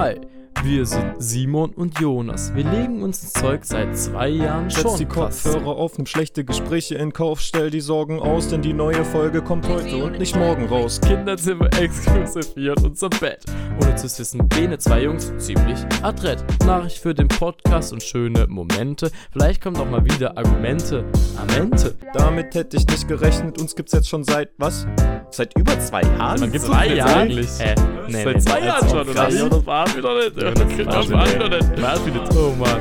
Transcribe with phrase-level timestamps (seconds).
[0.00, 0.14] Hi,
[0.62, 2.54] wir sind Simon und Jonas.
[2.54, 4.96] Wir legen uns ins Zeug seit zwei Jahren Setz schon.
[4.96, 5.42] die fast.
[5.42, 9.42] Kopfhörer auf, nimm schlechte Gespräche in Kauf, stell die Sorgen aus, denn die neue Folge
[9.42, 11.00] kommt heute und nicht morgen raus.
[11.00, 13.44] Kinderzimmer exklusiv hier in unserem Bett.
[13.82, 16.44] Ohne zu wissen, bene zwei Jungs ziemlich adrett.
[16.64, 19.10] Nachricht für den Podcast und schöne Momente.
[19.32, 21.06] Vielleicht kommen auch mal wieder Argumente.
[21.36, 21.96] Amente.
[22.14, 24.86] Damit hätte ich nicht gerechnet, uns gibt's jetzt schon seit, was?
[25.30, 26.40] Seit über zwei Jahren?
[26.40, 27.20] Man gibt's zwei uns jetzt Jahre?
[27.20, 27.48] eigentlich?
[27.58, 27.74] Hä?
[28.08, 29.28] Nee, Seit nee, zwei nee, Jahren das schon, oder?
[29.30, 30.36] Ja, das war wieder nicht.
[30.42, 32.06] Ja, Das das geht war das wieder war nicht.
[32.06, 32.80] wieder oh Mann.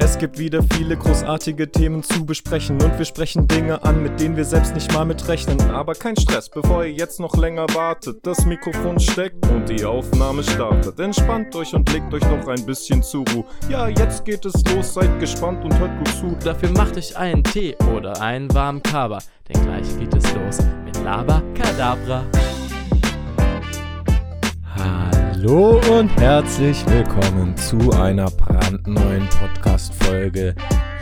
[0.00, 4.36] Es gibt wieder viele großartige Themen zu besprechen und wir sprechen Dinge an, mit denen
[4.36, 5.58] wir selbst nicht mal mitrechnen.
[5.70, 8.18] Aber kein Stress, bevor ihr jetzt noch länger wartet.
[8.26, 10.98] Das Mikrofon steckt und die Aufnahme startet.
[11.00, 13.44] Entspannt euch und legt euch noch ein bisschen zur Ruhe.
[13.70, 16.36] Ja, jetzt geht es los, seid gespannt und hört gut zu.
[16.44, 19.18] Dafür macht euch einen Tee oder einen warmen Kaba,
[19.48, 20.58] denn gleich geht es los
[21.04, 22.24] mit Laber Kadabra.
[24.76, 30.54] Hallo und herzlich willkommen zu einer brandneuen Podcast-Folge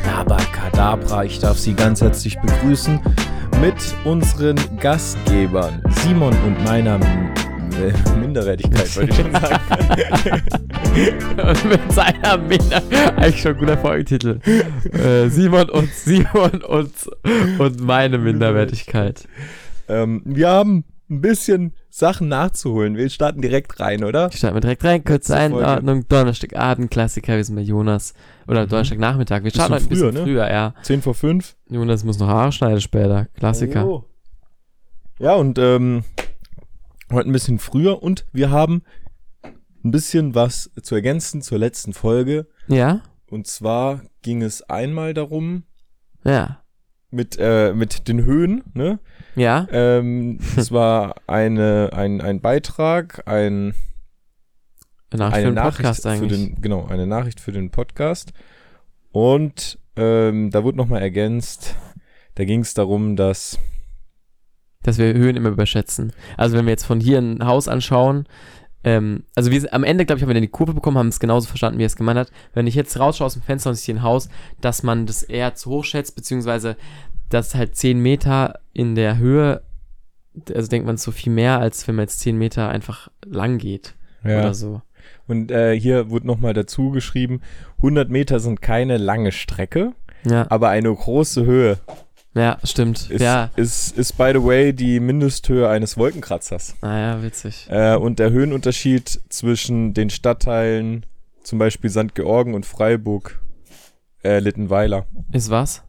[0.04, 1.24] Labakadabra.
[1.24, 3.00] Ich darf Sie ganz herzlich begrüßen
[3.60, 6.98] mit unseren Gastgebern Simon und meiner
[8.20, 10.42] Minderwertigkeit, wollte ich schon sagen.
[11.36, 12.82] Und mit seiner Minder,
[13.16, 14.40] eigentlich schon ein guter Folgentitel.
[14.92, 16.92] Äh, Simon und Simon und,
[17.58, 19.26] und meine Minderwertigkeit.
[19.92, 22.96] Ähm, wir haben ein bisschen Sachen nachzuholen.
[22.96, 24.28] Wir starten direkt rein, oder?
[24.32, 25.36] Ich starte mal direkt rein, kurze.
[25.36, 26.08] Einordnung.
[26.08, 28.14] Donnerstagabend, Klassiker, wir sind bei Jonas.
[28.48, 29.42] Oder Donnerstagnachmittag.
[29.44, 30.74] Wir starten heute ein bisschen früher, früher, ja.
[30.82, 31.56] 10 vor 5.
[31.68, 33.26] Jonas muss noch Haare schneiden später.
[33.34, 33.86] Klassiker.
[33.86, 34.04] Oh.
[35.18, 36.04] Ja, und ähm,
[37.12, 38.82] heute ein bisschen früher und wir haben
[39.84, 42.46] ein bisschen was zu ergänzen zur letzten Folge.
[42.68, 43.02] Ja?
[43.28, 45.64] Und zwar ging es einmal darum,
[46.24, 46.62] Ja.
[47.10, 48.98] mit, äh, mit den Höhen, ne?
[49.34, 49.66] Ja?
[49.70, 53.74] Ähm, es war eine, ein, ein Beitrag, ein,
[55.12, 56.54] Nachricht eine für den Nachricht Podcast für eigentlich.
[56.54, 58.32] den, genau, eine Nachricht für den Podcast.
[59.10, 61.76] Und ähm, da wurde nochmal ergänzt,
[62.34, 63.58] da ging es darum, dass
[64.82, 66.12] dass wir Höhen immer überschätzen.
[66.36, 68.26] Also wenn wir jetzt von hier ein Haus anschauen,
[68.84, 71.20] ähm, also wir am Ende, glaube ich, haben wir dann die Kurve bekommen, haben es
[71.20, 72.32] genauso verstanden, wie er es gemeint hat.
[72.52, 74.28] Wenn ich jetzt rausschaue aus dem Fenster und ich sehe ein Haus,
[74.60, 76.76] dass man das eher zu hoch schätzt, beziehungsweise
[77.32, 79.62] dass halt 10 Meter in der Höhe,
[80.54, 83.94] also denkt man so viel mehr, als wenn man jetzt 10 Meter einfach lang geht
[84.24, 84.82] ja, oder so.
[85.26, 87.40] Und äh, hier wurde nochmal dazu geschrieben,
[87.78, 89.92] 100 Meter sind keine lange Strecke,
[90.24, 91.78] Ja, aber eine große Höhe.
[92.34, 93.10] ja, stimmt.
[93.10, 96.76] Ist, ja, ist, ist, by the way, die Mindesthöhe eines Wolkenkratzers.
[96.82, 97.66] naja, witzig.
[97.70, 101.06] Äh, und der Höhenunterschied zwischen den Stadtteilen,
[101.42, 102.14] zum Beispiel St.
[102.14, 103.40] Georgen und Freiburg,
[104.22, 105.06] äh, Littenweiler.
[105.32, 105.82] Ist was?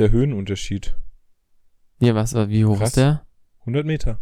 [0.00, 0.96] Der Höhenunterschied.
[1.98, 2.88] Ja, was, wie hoch Krass.
[2.88, 3.26] ist der?
[3.60, 4.18] 100 Meter.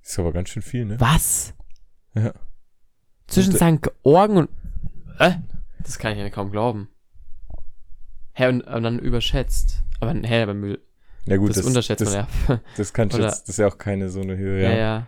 [0.00, 0.98] Ist aber ganz schön viel, ne?
[0.98, 1.52] Was?
[2.14, 2.32] Ja.
[3.26, 3.82] Zwischen St.
[4.02, 4.48] Georgen und.
[5.18, 5.32] Äh?
[5.80, 6.88] Das kann ich ja kaum glauben.
[8.32, 9.82] Hä, und, und dann überschätzt.
[10.00, 10.80] Aber hä, aber Müll.
[11.26, 12.60] Ja gut, das, das, unterschätzt das, man ja.
[12.78, 14.76] das kann jetzt, das ist ja auch keine so eine Höhe, ja, ja.
[14.78, 15.06] ja.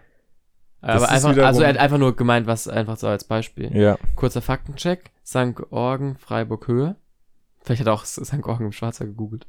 [0.82, 3.74] Das Aber einfach, also er hat einfach nur gemeint, was einfach so als Beispiel.
[3.74, 3.96] Ja.
[4.14, 5.10] Kurzer Faktencheck.
[5.24, 5.56] St.
[5.56, 6.96] Georgen, Freiburg Höhe.
[7.62, 8.42] Vielleicht hat er auch St.
[8.42, 9.46] Georgen im Schwarzer gegoogelt.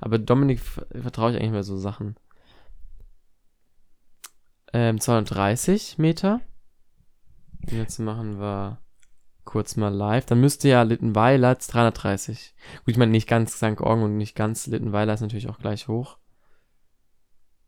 [0.00, 2.16] Aber Dominik vertraue ich eigentlich mehr so Sachen.
[4.72, 6.40] Ähm, 230 Meter.
[7.62, 8.78] Und Jetzt machen wir
[9.44, 10.26] kurz mal live.
[10.26, 12.54] Dann müsste ja Littenweiler jetzt 330.
[12.78, 13.76] Gut, ich meine nicht ganz St.
[13.76, 16.18] Georgen und nicht ganz Littenweiler ist natürlich auch gleich hoch.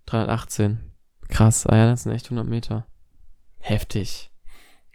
[0.06, 0.92] 318.
[1.28, 2.86] Krass, ah ja, das sind echt 100 Meter.
[3.58, 4.31] Heftig.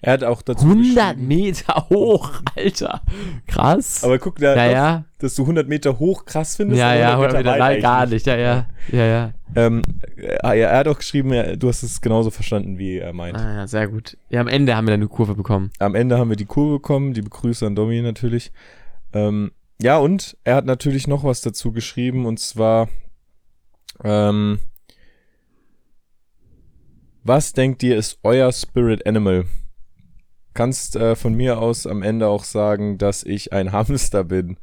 [0.01, 3.01] Er hat auch dazu 100 geschrieben- Meter hoch, Alter.
[3.47, 4.03] Krass.
[4.03, 5.05] Aber guck, da, ja, ja.
[5.17, 6.79] dass du 100 Meter hoch krass findest.
[6.79, 8.27] Ja, ja, 100 Meter, weit gar nicht.
[8.27, 8.67] Ja, ja.
[8.91, 9.33] Ja, ja.
[9.55, 9.81] Ähm,
[10.15, 13.37] äh, er hat auch geschrieben, du hast es genauso verstanden, wie er meint.
[13.37, 14.17] Ah, ja, sehr gut.
[14.29, 15.71] Ja, am Ende haben wir dann eine Kurve bekommen.
[15.79, 18.51] Am Ende haben wir die Kurve bekommen, die Begrüße an Domi natürlich.
[19.13, 19.51] Ähm,
[19.81, 22.87] ja, und er hat natürlich noch was dazu geschrieben, und zwar,
[24.03, 24.59] ähm,
[27.23, 29.45] was denkt ihr ist euer Spirit Animal?
[30.57, 34.57] Kannst äh, von mir aus am Ende auch sagen, dass ich ein Hamster bin.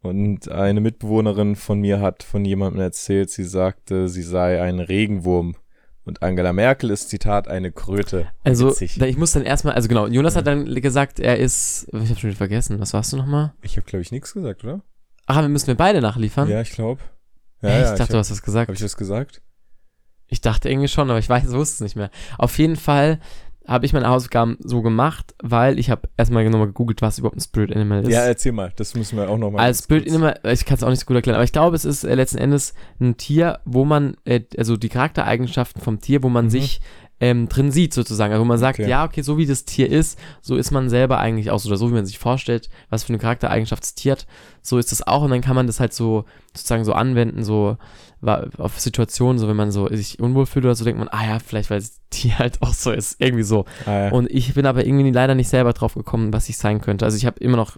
[0.00, 5.56] Und eine Mitbewohnerin von mir hat von jemandem erzählt, sie sagte, sie sei ein Regenwurm.
[6.04, 8.28] Und Angela Merkel ist, Zitat, eine Kröte.
[8.44, 9.00] Also, Witzig.
[9.00, 12.30] ich muss dann erstmal, also genau, Jonas hat dann gesagt, er ist, ich habe schon
[12.30, 13.54] wieder vergessen, was warst du nochmal?
[13.62, 14.82] Ich habe, glaube ich, nichts gesagt, oder?
[15.26, 16.48] Ach, wir müssen wir beide nachliefern?
[16.48, 17.00] Ja, ich glaube.
[17.60, 18.68] Ja, ja, ich dachte, ich du hab, hast das gesagt.
[18.68, 19.42] Habe ich das gesagt?
[20.28, 22.10] Ich dachte irgendwie schon, aber ich weiß, wusste es nicht mehr.
[22.38, 23.18] Auf jeden Fall
[23.66, 27.40] habe ich meine Hausaufgaben so gemacht, weil ich habe erstmal nochmal gegoogelt, was überhaupt ein
[27.40, 28.10] Spirit Animal ist.
[28.10, 28.72] Ja, erzähl mal.
[28.76, 29.64] Das müssen wir auch nochmal.
[29.64, 31.84] Als Spirit Animal, ich kann es auch nicht so gut erklären, aber ich glaube, es
[31.84, 36.28] ist äh, letzten Endes ein Tier, wo man, äh, also die Charaktereigenschaften vom Tier, wo
[36.28, 36.50] man Mhm.
[36.50, 36.80] sich
[37.20, 38.32] ähm, drin sieht, sozusagen.
[38.32, 38.88] Also wo man sagt, Okay.
[38.90, 41.76] ja, okay, so wie das Tier ist, so ist man selber eigentlich auch so, oder
[41.78, 44.26] so wie man sich vorstellt, was für eine Charaktereigenschaft das Tier hat,
[44.60, 47.76] so ist das auch und dann kann man das halt so sozusagen so anwenden, so
[48.22, 51.38] auf Situationen, so wenn man so sich unwohl fühlt oder so, denkt man, ah ja,
[51.38, 53.64] vielleicht weil Tier halt auch so ist, irgendwie so.
[53.86, 54.08] Ah, ja.
[54.12, 57.04] Und ich bin aber irgendwie leider nicht selber drauf gekommen, was ich sein könnte.
[57.04, 57.76] Also ich habe immer noch,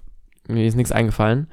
[0.49, 1.49] mir ist nichts eingefallen.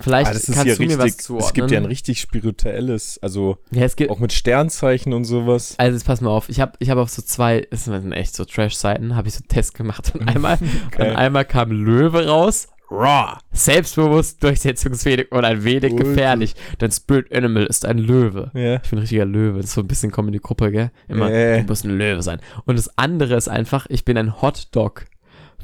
[0.00, 1.46] Vielleicht Ah, kannst du mir was richtig, zuordnen.
[1.48, 5.74] es gibt ja ein richtig spirituelles, also ja, gibt, auch mit Sternzeichen und sowas.
[5.76, 8.34] also jetzt pass mal auf, ich habe ich hab auf so zwei, das sind echt
[8.34, 10.58] so Trash-Seiten, habe ich so Tests gemacht und einmal,
[10.96, 16.08] und einmal kam Löwe raus, raw, selbstbewusst, durchsetzungsfähig und ein wenig Ultra.
[16.08, 16.54] gefährlich.
[16.78, 18.50] Dein Spirit Animal ist ein Löwe.
[18.54, 18.76] Ja.
[18.82, 19.56] Ich bin ein richtiger Löwe.
[19.58, 20.90] Das ist so ein bisschen kommen in die Gruppe, gell?
[21.08, 21.62] Immer, Äh.
[21.62, 22.40] du musst ein Löwe sein.
[22.64, 25.06] Und das andere ist einfach, ich bin ein Hotdog.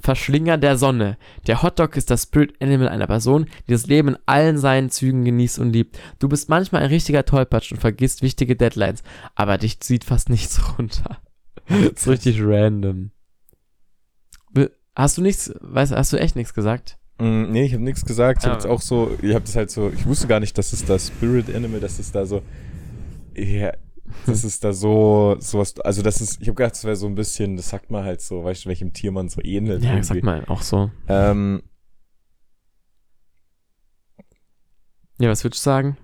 [0.01, 1.19] Verschlinger der Sonne.
[1.49, 5.25] Der Hotdog ist das Spirit Animal einer Person, die das Leben in allen seinen Zügen
[5.25, 5.99] genießt und liebt.
[6.21, 9.03] Du bist manchmal ein richtiger Tollpatsch und vergisst wichtige Deadlines,
[9.35, 11.19] aber dich zieht fast nichts runter.
[11.69, 13.11] das ist richtig random.
[14.95, 16.99] Hast du nichts, weißt, hast du echt nichts gesagt?
[17.19, 18.43] Mm, nee, ich habe nichts gesagt.
[18.43, 18.51] Ich Ah.
[18.51, 20.85] habe jetzt auch so, ich habe das halt so, ich wusste gar nicht, dass es
[20.85, 22.43] da Spirit Animal, dass es da so,
[23.37, 23.73] ja,
[24.27, 27.15] das ist da so, sowas, also das ist, ich habe gedacht, das wäre so ein
[27.15, 29.83] bisschen, das sagt man halt so, weißt du, welchem Tier man so ähnelt.
[29.83, 30.07] Ja, irgendwie.
[30.15, 30.91] sag mal auch so.
[31.09, 31.63] Ähm,
[35.21, 35.97] Ja, was würdest du sagen?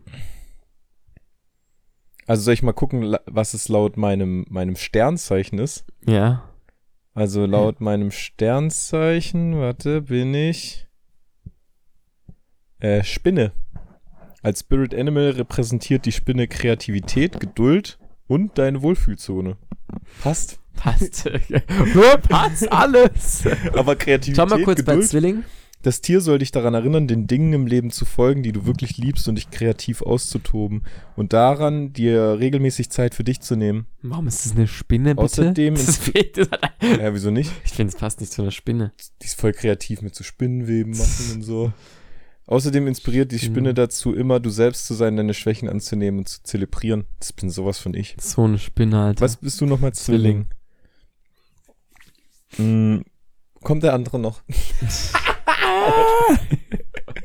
[2.27, 5.85] also soll ich mal gucken, was es laut meinem, meinem Sternzeichen ist?
[6.07, 6.49] Ja.
[7.13, 10.89] Also laut meinem Sternzeichen, warte, bin ich
[12.85, 13.53] äh, Spinne.
[14.43, 19.57] Als Spirit Animal repräsentiert die Spinne Kreativität, Geduld und deine Wohlfühlzone.
[20.23, 20.59] Passt.
[20.77, 21.25] Passt.
[22.29, 23.45] Passt alles.
[23.75, 25.09] Aber Kreativität, Schau mal kurz bei Geduld.
[25.09, 25.45] Zwilling.
[25.83, 28.97] Das Tier soll dich daran erinnern, den Dingen im Leben zu folgen, die du wirklich
[28.97, 30.83] liebst und dich kreativ auszutoben.
[31.15, 33.87] Und daran, dir regelmäßig Zeit für dich zu nehmen.
[34.01, 35.23] Warum ist das eine Spinne, bitte?
[35.23, 36.49] Außerdem das ist- fehlt, das
[36.83, 37.53] Ja, wieso nicht?
[37.65, 38.93] ich finde, es passt nicht zu einer Spinne.
[39.21, 41.73] Die ist voll kreativ mit so Spinnenweben machen und so.
[42.47, 43.75] Außerdem inspiriert die Spinne Mhm.
[43.77, 47.07] dazu, immer du selbst zu sein, deine Schwächen anzunehmen und zu zelebrieren.
[47.19, 48.17] Das bin sowas von ich.
[48.21, 49.23] So eine Spinne, Alter.
[49.23, 50.47] Was bist du nochmal Zwilling?
[52.59, 52.99] Mm,
[53.63, 54.43] kommt der andere noch?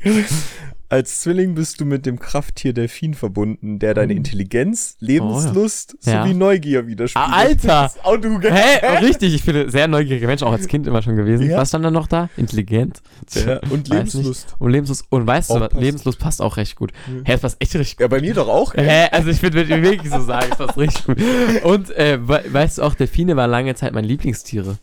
[0.92, 4.18] Als Zwilling bist du mit dem Krafttier Delfin verbunden, der deine Mhm.
[4.18, 6.24] Intelligenz, Lebenslust Ja.
[6.24, 7.30] sowie Neugier widerspiegelt.
[7.32, 7.92] Ah, Alter!
[8.20, 8.52] Du, gell?
[8.52, 8.96] Hä?
[9.06, 11.48] Richtig, ich bin sehr neugieriger Mensch, auch als Kind immer schon gewesen.
[11.48, 11.58] Ja.
[11.58, 12.28] Was stand da noch da?
[12.36, 13.02] Intelligent.
[13.34, 14.56] Ja, und Lebenslust.
[14.58, 15.04] Und Lebenslust.
[15.10, 15.68] Und weißt du, Auch was?
[15.68, 15.80] passt.
[15.80, 16.90] Lebenslust passt auch recht gut.
[17.06, 17.12] Ja.
[17.24, 18.02] Hä, das passt echt richtig gut.
[18.02, 18.74] Ja, bei mir doch auch.
[18.74, 19.06] Hä?
[19.12, 21.18] Also ich würde würd wirklich so sagen, es passt richtig gut.
[21.62, 24.76] Und äh, we weißt du auch, Delfine waren lange Zeit meine Lieblingstiere.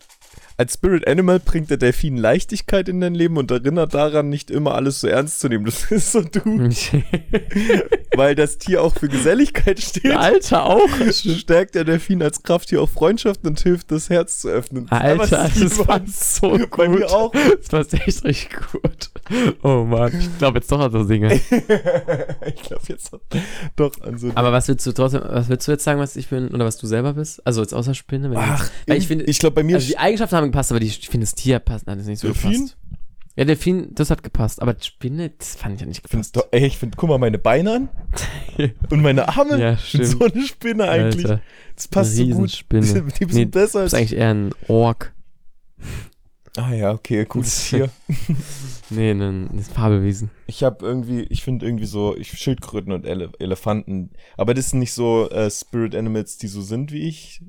[0.60, 4.74] Als Spirit Animal bringt der Delfin Leichtigkeit in dein Leben und erinnert daran, nicht immer
[4.74, 5.64] alles so ernst zu nehmen.
[5.64, 6.40] Das ist so du,
[8.16, 10.16] weil das Tier auch für Geselligkeit steht.
[10.16, 10.88] Alter, auch.
[11.12, 14.90] Stärkt der Delfin als Krafttier auch Freundschaft und hilft, das Herz zu öffnen.
[14.90, 16.70] Alter, das passt so gut.
[16.76, 17.30] Bei mir auch.
[17.30, 19.10] Das passt echt richtig gut.
[19.62, 21.34] Oh Mann, ich glaube jetzt doch an so Dinge.
[21.46, 23.12] ich glaube jetzt
[23.76, 24.32] doch an so.
[24.34, 26.78] Aber was willst du trotzdem, was willst du jetzt sagen, was ich bin oder was
[26.78, 27.46] du selber bist?
[27.46, 28.32] Also jetzt außer Spinne?
[28.34, 29.76] Ach, ich finde, ich glaube bei mir.
[29.76, 32.10] also die Eigenschaften haben gepasst, aber die, ich finde das Tier passt, nein, das ist
[32.10, 32.52] nicht so Delfin?
[32.52, 32.76] gepasst.
[33.36, 36.34] Ja, Delfin, das hat gepasst, aber Spinne, das fand ich ja nicht gepasst.
[36.36, 37.88] doch, ey, ich finde, guck mal meine Beine an
[38.90, 39.60] und meine Arme.
[39.60, 40.06] Ja, stimmt.
[40.06, 41.24] so eine Spinne eigentlich.
[41.26, 41.42] Alter,
[41.76, 42.50] Das passt so gut.
[42.50, 42.72] Sind,
[43.20, 43.92] die sind Nee, besser du als.
[43.92, 45.14] bist eigentlich eher ein Ork.
[46.56, 47.90] Ah ja, okay, gutes Tier.
[48.90, 50.30] Nee, ein, ein Fabelwesen.
[50.46, 54.78] Ich habe irgendwie, ich finde irgendwie so, ich Schildkröten und Ele Elefanten, aber das sind
[54.78, 57.42] nicht so äh, Spirit Animals, die so sind wie ich,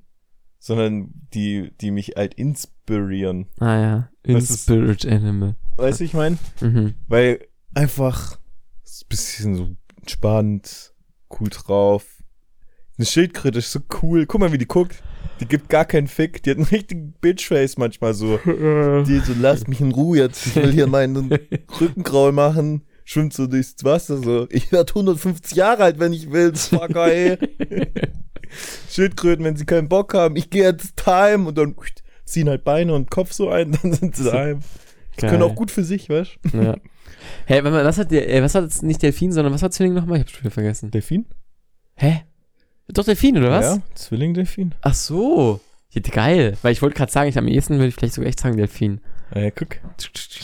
[0.59, 3.47] sondern die, die mich halt inspirieren.
[3.59, 5.55] Ah ja, in Was ist- Spirit Animal.
[5.77, 6.37] Weißt du, ich meine?
[6.61, 6.95] Mhm.
[7.07, 7.39] Weil
[7.73, 10.93] einfach ein bisschen so entspannt,
[11.39, 12.05] cool drauf.
[12.97, 14.25] Eine Schildkröte ist so cool.
[14.25, 15.01] Guck mal, wie die guckt.
[15.39, 16.43] Die gibt gar keinen Fick.
[16.43, 18.37] Die hat einen richtigen Bitchface manchmal so.
[18.45, 20.47] Die so, lasst mich in Ruhe jetzt.
[20.47, 21.31] Ich will hier meinen
[21.79, 22.83] Rückenkraul machen.
[23.05, 24.47] Schwimmt so durchs Wasser so.
[24.51, 26.51] Ich werde 150 Jahre alt, wenn ich will.
[26.51, 27.39] Das war geil.
[28.89, 30.35] Schildkröten, wenn sie keinen Bock haben.
[30.35, 31.75] Ich gehe jetzt time und dann
[32.25, 34.59] ziehen halt Beine und Kopf so ein, dann sind sie daheim.
[35.17, 36.57] Die können auch gut für sich, weißt du?
[36.57, 36.75] Ja.
[37.45, 39.73] Hey, warte mal, was hat der, äh, was hat jetzt nicht Delfin, sondern was hat
[39.73, 40.17] Zwilling nochmal?
[40.17, 40.91] Ich hab's schon wieder vergessen.
[40.91, 41.25] Delfin?
[41.95, 42.23] Hä?
[42.87, 43.65] Doch Delfin, oder was?
[43.65, 44.73] Ja, Zwilling-Delfin.
[44.81, 45.59] Ach so.
[45.91, 46.57] Ja, geil.
[46.61, 49.01] Weil ich wollte gerade sagen, ich am ehesten würde ich vielleicht sogar echt sagen Delfin.
[49.31, 49.77] Ah, ja, guck.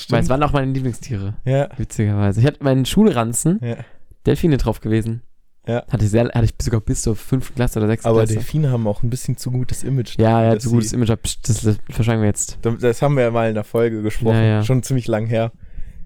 [0.10, 1.36] Weil es waren auch meine Lieblingstiere.
[1.46, 1.70] Ja.
[1.78, 2.40] Witzigerweise.
[2.40, 3.78] Ich hatte meinen Schulranzen ja.
[4.26, 5.22] Delfine drauf gewesen.
[5.68, 5.84] Ja.
[5.90, 8.34] Hatte ich, sehr, hatte ich sogar bis zur fünften Klasse oder sechsten Aber Klasse.
[8.36, 10.18] Delfine haben auch ein bisschen zu gutes Image.
[10.20, 11.10] ja, ja, dass so gutes Image.
[11.10, 12.60] Das, das verschweigen wir jetzt.
[12.62, 14.36] Das haben wir ja mal in der Folge gesprochen.
[14.36, 14.64] Ja, ja.
[14.64, 15.52] Schon ziemlich lang her.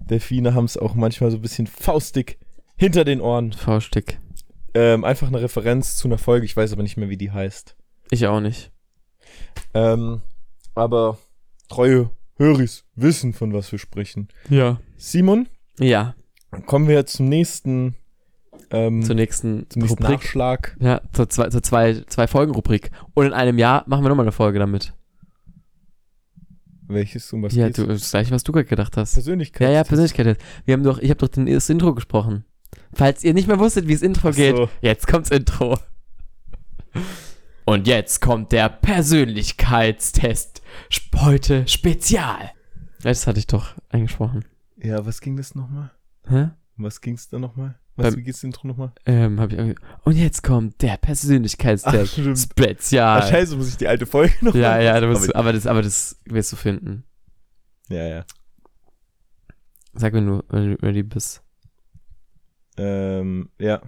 [0.08, 2.38] Delfine haben es auch manchmal so ein bisschen faustig
[2.76, 3.52] hinter den Ohren.
[3.52, 4.18] V-Stick.
[4.72, 7.76] Ähm, einfach eine Referenz zu einer Folge, ich weiß aber nicht mehr, wie die heißt.
[8.10, 8.72] Ich auch nicht.
[9.74, 10.22] Ähm,
[10.74, 11.18] aber
[11.68, 14.28] treue Höris wissen, von was wir sprechen.
[14.48, 14.80] Ja.
[14.96, 15.48] Simon,
[15.78, 16.14] Ja,
[16.66, 17.96] kommen wir zum nächsten,
[18.70, 20.20] ähm, zur nächsten zum nächsten Rubrik.
[20.20, 20.76] Nachschlag.
[20.80, 22.90] Ja, zur, zwei, zur zwei, zwei Folgen-Rubrik.
[23.14, 24.94] Und in einem Jahr machen wir nochmal eine Folge damit.
[26.86, 27.76] Welches um was ja, geht's?
[27.76, 29.14] du, das gleiche, was du gerade gedacht hast.
[29.14, 29.68] Persönlichkeit.
[29.68, 30.38] Ja, ja, Persönlichkeit.
[30.64, 32.44] Wir haben doch, ich habe doch den, das Intro gesprochen.
[32.92, 34.68] Falls ihr nicht mehr wusstet, wie das Intro Ach geht, so.
[34.80, 35.78] jetzt kommt's Intro.
[37.64, 40.62] Und jetzt kommt der Persönlichkeitstest.
[41.16, 42.50] Heute Spezial.
[43.02, 44.44] Das hatte ich doch eingesprochen.
[44.76, 45.92] Ja, was ging das nochmal?
[46.28, 46.50] Hä?
[46.76, 47.78] Was ging's da nochmal?
[47.96, 48.92] Was, Beim- wie geht's Intro nochmal?
[49.06, 49.58] Ähm, hab ich.
[50.04, 52.12] Und jetzt kommt der Ach, Persönlichkeitstest.
[52.12, 52.38] stimmt.
[52.38, 53.20] Spezial.
[53.22, 55.66] Ah, scheiße, muss ich die alte Folge noch Ja, ja, du musst, Aber- aber das,
[55.66, 57.04] aber das wirst du finden.
[57.88, 58.24] Ja, ja.
[59.92, 61.42] Sag mir nur, wenn du ready bist.
[62.78, 63.80] Ähm, ja.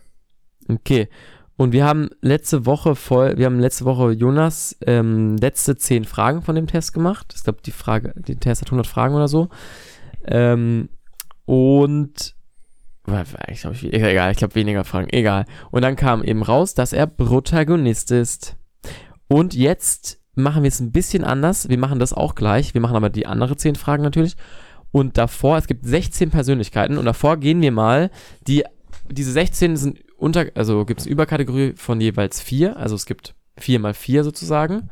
[0.69, 1.09] Okay.
[1.57, 6.43] Und wir haben letzte Woche voll, wir haben letzte Woche Jonas ähm, letzte zehn Fragen
[6.43, 7.33] von dem Test gemacht.
[7.37, 9.49] Ich glaube, die Frage, die Test hat 100 Fragen oder so.
[10.25, 10.89] Ähm,
[11.45, 12.35] und
[13.49, 15.45] ich glaube, ich, egal, ich glaube weniger Fragen, egal.
[15.71, 18.57] Und dann kam eben raus, dass er Protagonist ist.
[19.29, 21.69] Und jetzt machen wir es ein bisschen anders.
[21.69, 22.75] Wir machen das auch gleich.
[22.75, 24.37] Wir machen aber die andere zehn Fragen natürlich.
[24.93, 28.11] Und davor, es gibt 16 Persönlichkeiten und davor gehen wir mal
[28.47, 28.65] die
[29.09, 33.79] diese 16 sind unter, also gibt es Überkategorie von jeweils vier, also es gibt vier
[33.79, 34.89] mal vier sozusagen.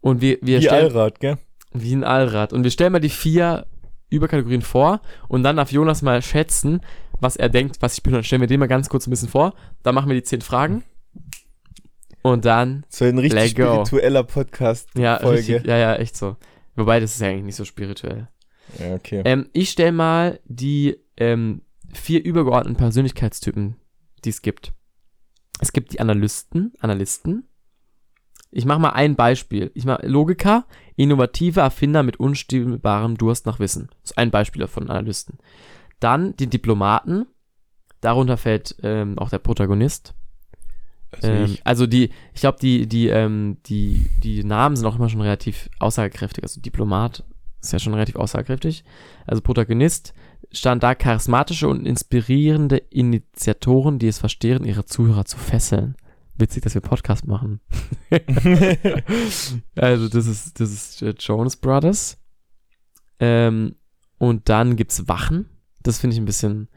[0.00, 1.38] Und wir, wir Wie stellen, Allrad, gell?
[1.72, 2.52] wie ein Allrad.
[2.52, 3.66] Und wir stellen mal die vier
[4.10, 6.80] Überkategorien vor und dann darf Jonas mal schätzen,
[7.20, 8.12] was er denkt, was ich bin.
[8.12, 9.54] Dann stellen wir den mal ganz kurz ein bisschen vor.
[9.82, 10.82] Dann machen wir die zehn Fragen.
[12.22, 14.88] Und dann, war ein richtig spiritueller Podcast.
[14.96, 15.38] ja, Folge.
[15.38, 16.36] richtig, ja, ja, echt so.
[16.74, 18.28] Wobei, das ist ja eigentlich nicht so spirituell.
[18.78, 19.22] Ja, okay.
[19.24, 23.76] Ähm, ich stelle mal die ähm, vier übergeordneten Persönlichkeitstypen,
[24.24, 24.72] die es gibt.
[25.60, 27.46] Es gibt die Analysten, Analysten.
[28.50, 29.70] Ich mache mal ein Beispiel.
[29.74, 30.66] Ich mache Logiker,
[30.96, 33.88] innovative Erfinder mit unstillbarem Durst nach Wissen.
[34.02, 35.38] Das ist ein Beispiel von Analysten.
[36.04, 37.24] Dann die Diplomaten.
[38.02, 40.12] Darunter fällt ähm, auch der Protagonist.
[41.10, 44.96] Also Ähm, ich, also die, ich glaube, die, die, ähm, die, die Namen sind auch
[44.96, 46.44] immer schon relativ aussagekräftig.
[46.44, 47.24] Also Diplomat
[47.62, 48.84] ist ja schon relativ aussagekräftig.
[49.26, 50.12] Also Protagonist
[50.52, 55.96] stand da charismatische und inspirierende Initiatoren, die es verstehen, ihre Zuhörer zu fesseln.
[56.36, 57.60] Witzig, dass wir Podcast machen.
[59.74, 62.18] also das ist, das ist äh, Jonas Brothers.
[63.20, 63.76] Ähm,
[64.18, 65.48] und dann gibt's Wachen.
[65.84, 66.68] Das finde ich ein bisschen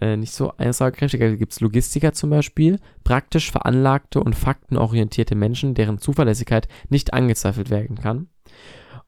[0.00, 1.20] äh, nicht so aussagekräftig.
[1.20, 2.80] Da gibt's Logistiker zum Beispiel.
[3.04, 8.28] Praktisch veranlagte und faktenorientierte Menschen, deren Zuverlässigkeit nicht angezweifelt werden kann.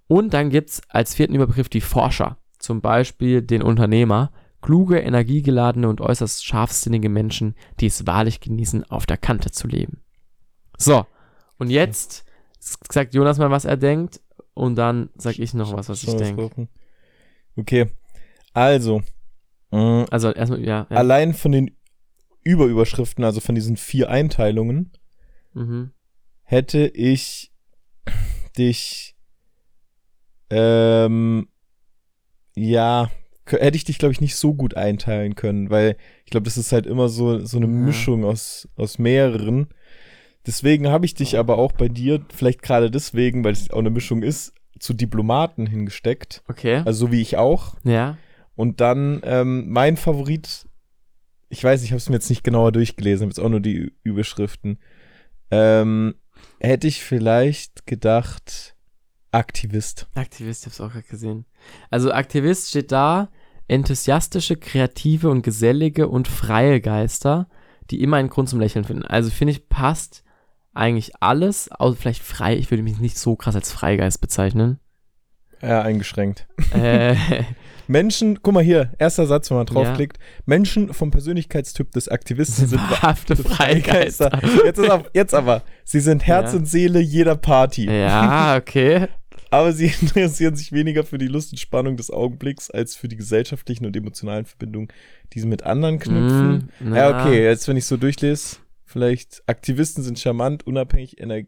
[0.07, 2.37] Und dann gibt's als vierten Überbegriff die Forscher.
[2.59, 4.31] Zum Beispiel den Unternehmer.
[4.63, 10.03] Kluge, energiegeladene und äußerst scharfsinnige Menschen, die es wahrlich genießen, auf der Kante zu leben.
[10.77, 11.07] So,
[11.59, 12.25] und jetzt
[12.61, 14.21] sagt Jonas mal, was er denkt.
[14.53, 16.69] Und dann sag ich noch was, was ich denke.
[17.57, 17.87] Okay.
[18.53, 19.03] Also.
[19.71, 20.87] Mh, Also erstmal, ja.
[20.91, 20.97] ja.
[20.97, 21.71] Allein von den
[22.43, 24.93] Überüberschriften, also von diesen vier Einteilungen,
[25.53, 25.91] Mhm.
[26.43, 27.53] hätte ich
[28.57, 29.17] dich,
[30.51, 31.49] ähm,
[32.57, 33.11] ja,
[33.47, 36.73] hätte ich dich, glaube ich, nicht so gut einteilen können, weil ich glaube, das ist
[36.73, 37.73] halt immer so, so eine Ja.
[37.73, 39.69] Mischung aus, aus mehreren.
[40.47, 43.91] Deswegen habe ich dich aber auch bei dir, vielleicht gerade deswegen, weil es auch eine
[43.91, 46.43] Mischung ist, zu Diplomaten hingesteckt.
[46.49, 46.77] Okay.
[46.87, 47.77] Also so wie ich auch.
[47.85, 48.17] ja.
[48.61, 50.67] Und dann ähm, mein Favorit,
[51.49, 53.77] ich weiß, ich habe es mir jetzt nicht genauer durchgelesen, habe jetzt auch nur die
[53.77, 54.79] Ü- Überschriften.
[55.51, 56.15] Ähm,
[56.61, 58.77] hätte ich vielleicht gedacht,
[59.33, 60.09] Aktivist.
[60.15, 61.47] Aktivist, ich hab's auch gerade gesehen.
[61.89, 63.31] Also Aktivist steht da,
[63.67, 67.49] enthusiastische, kreative und gesellige und freie Geister,
[67.91, 69.05] die immer einen Grund zum Lächeln finden.
[69.07, 70.23] Also finde ich, passt
[70.75, 74.81] eigentlich alles, außer vielleicht frei, ich würde mich nicht so krass als Freigeist bezeichnen.
[75.63, 76.47] Ja, eingeschränkt.
[76.75, 77.15] äh,
[77.91, 79.73] Menschen, guck mal hier, erster Satz, wenn man Ja.
[79.73, 80.19] draufklickt.
[80.47, 84.31] Menschen vom Persönlichkeitstyp des Aktivisten sind wahrhafte Freigeister.
[84.65, 86.59] Jetzt, ist auf, jetzt aber, sie sind Herz Ja.
[86.61, 87.87] und Seele jeder Party.
[87.87, 89.09] Ja, okay.
[89.51, 93.17] Aber sie interessieren sich weniger für die Lust und Spannung des Augenblicks als für die
[93.17, 94.89] gesellschaftlichen und emotionalen Verbindungen,
[95.33, 96.71] die sie mit anderen knüpfen.
[96.79, 101.41] Mm, Ja, okay, jetzt wenn ich so durchlese, vielleicht Aktivisten sind charmant, unabhängig, ener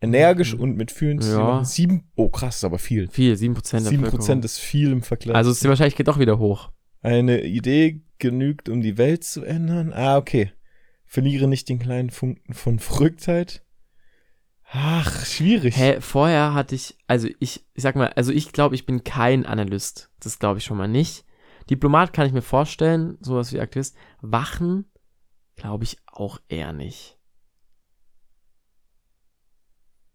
[0.00, 1.24] energisch und mitfühlend.
[1.24, 1.64] Ja.
[1.64, 3.08] Sieben, oh krass, ist aber viel.
[3.08, 4.04] Viel, 7% der Sieben.
[4.04, 5.36] Prozent ist viel im Vergleich.
[5.36, 6.70] Also es wahrscheinlich geht doch wieder hoch.
[7.02, 9.92] Eine Idee genügt, um die Welt zu ändern.
[9.92, 10.52] Ah, okay.
[11.06, 13.64] Verliere nicht den kleinen Funken von Verrücktheit.
[14.72, 15.76] Ach, schwierig.
[15.76, 19.44] Hä, vorher hatte ich, also ich, ich sag mal, also ich glaube, ich bin kein
[19.44, 20.10] Analyst.
[20.20, 21.24] Das glaube ich schon mal nicht.
[21.68, 23.96] Diplomat kann ich mir vorstellen, sowas wie Aktivist.
[24.20, 24.84] Wachen
[25.56, 27.18] glaube ich auch eher nicht.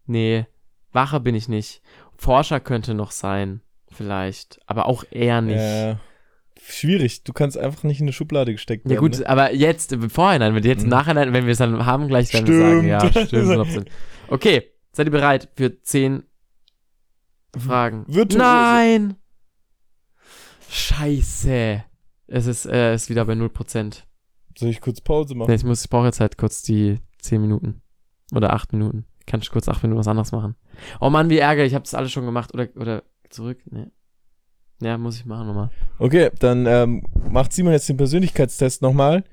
[0.06, 0.46] Nee.
[0.92, 1.82] Wache bin ich nicht.
[2.16, 3.60] Forscher könnte noch sein,
[3.92, 4.58] vielleicht.
[4.66, 5.56] Aber auch eher nicht.
[5.58, 5.96] Äh,
[6.60, 7.24] schwierig.
[7.24, 8.94] Du kannst einfach nicht in eine Schublade gesteckt werden.
[8.94, 9.28] ja gut, ne?
[9.28, 10.90] aber jetzt im Vorhinein, wenn jetzt im Mhm.
[10.90, 13.28] Nachhinein, wenn wir es dann haben, gleich werden wir sagen, ja, Stimmt.
[13.28, 13.48] stimmt.
[13.50, 13.86] 100%.
[14.28, 16.22] Okay, seid ihr bereit für zehn
[17.56, 18.04] Fragen?
[18.08, 18.38] Virtuose.
[18.38, 19.16] Nein!
[20.68, 21.84] Scheiße.
[22.28, 24.02] Es ist, äh, ist wieder bei 0%.
[24.58, 25.48] Soll ich kurz Pause machen?
[25.50, 27.82] Nee, ich muss, ich brauche jetzt halt kurz die 10 Minuten.
[28.32, 29.06] Oder 8 Minuten.
[29.26, 30.54] Kannst du kurz 8 Minuten was anderes machen.
[31.00, 32.54] Oh Mann, wie ärgerlich, ich habe das alles schon gemacht.
[32.54, 33.58] Oder, oder zurück?
[33.70, 33.86] Nee.
[34.80, 35.70] Ja, muss ich machen nochmal.
[35.98, 39.24] Okay, dann ähm, macht Simon jetzt den Persönlichkeitstest nochmal.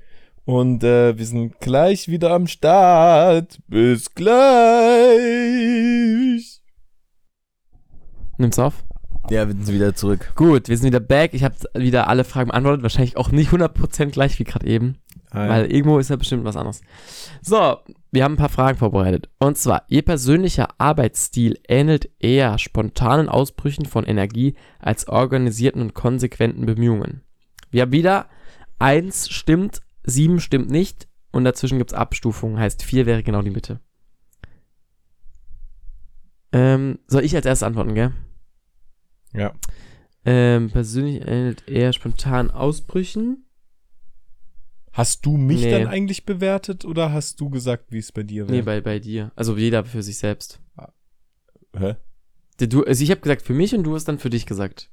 [0.46, 3.58] Und äh, wir sind gleich wieder am Start.
[3.66, 4.34] Bis gleich.
[8.36, 8.84] Nimm's auf.
[9.30, 10.32] Ja, wir sind wieder zurück.
[10.34, 11.32] Gut, wir sind wieder back.
[11.32, 12.82] Ich habe wieder alle Fragen beantwortet.
[12.82, 14.98] Wahrscheinlich auch nicht 100% gleich wie gerade eben.
[15.34, 16.80] Weil irgendwo ist ja bestimmt was anderes.
[17.42, 17.78] So,
[18.12, 19.28] wir haben ein paar Fragen vorbereitet.
[19.38, 26.66] Und zwar, Ihr persönlicher Arbeitsstil ähnelt eher spontanen Ausbrüchen von Energie als organisierten und konsequenten
[26.66, 27.22] Bemühungen.
[27.70, 28.26] Wir haben wieder,
[28.78, 33.50] eins stimmt, sieben stimmt nicht und dazwischen gibt es Abstufungen, heißt vier wäre genau die
[33.50, 33.80] Mitte.
[36.52, 38.12] Ähm, soll ich als erstes antworten, gell?
[39.32, 39.52] ja.
[40.24, 43.43] Ähm, persönlich ähnelt eher spontanen Ausbrüchen.
[44.94, 45.72] Hast du mich Nee.
[45.72, 48.64] dann eigentlich bewertet oder hast du gesagt, wie es bei dir Nee, wäre?
[48.64, 49.32] bei, bei dir.
[49.34, 50.60] Also jeder für sich selbst.
[51.76, 51.96] Hä?
[52.58, 54.92] Du, also ich habe gesagt für mich und du hast dann für dich gesagt.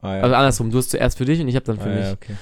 [0.00, 0.22] Ah, ja.
[0.22, 2.04] Also andersrum, du hast zuerst für dich und ich habe dann für ah, mich.
[2.04, 2.36] ja, okay.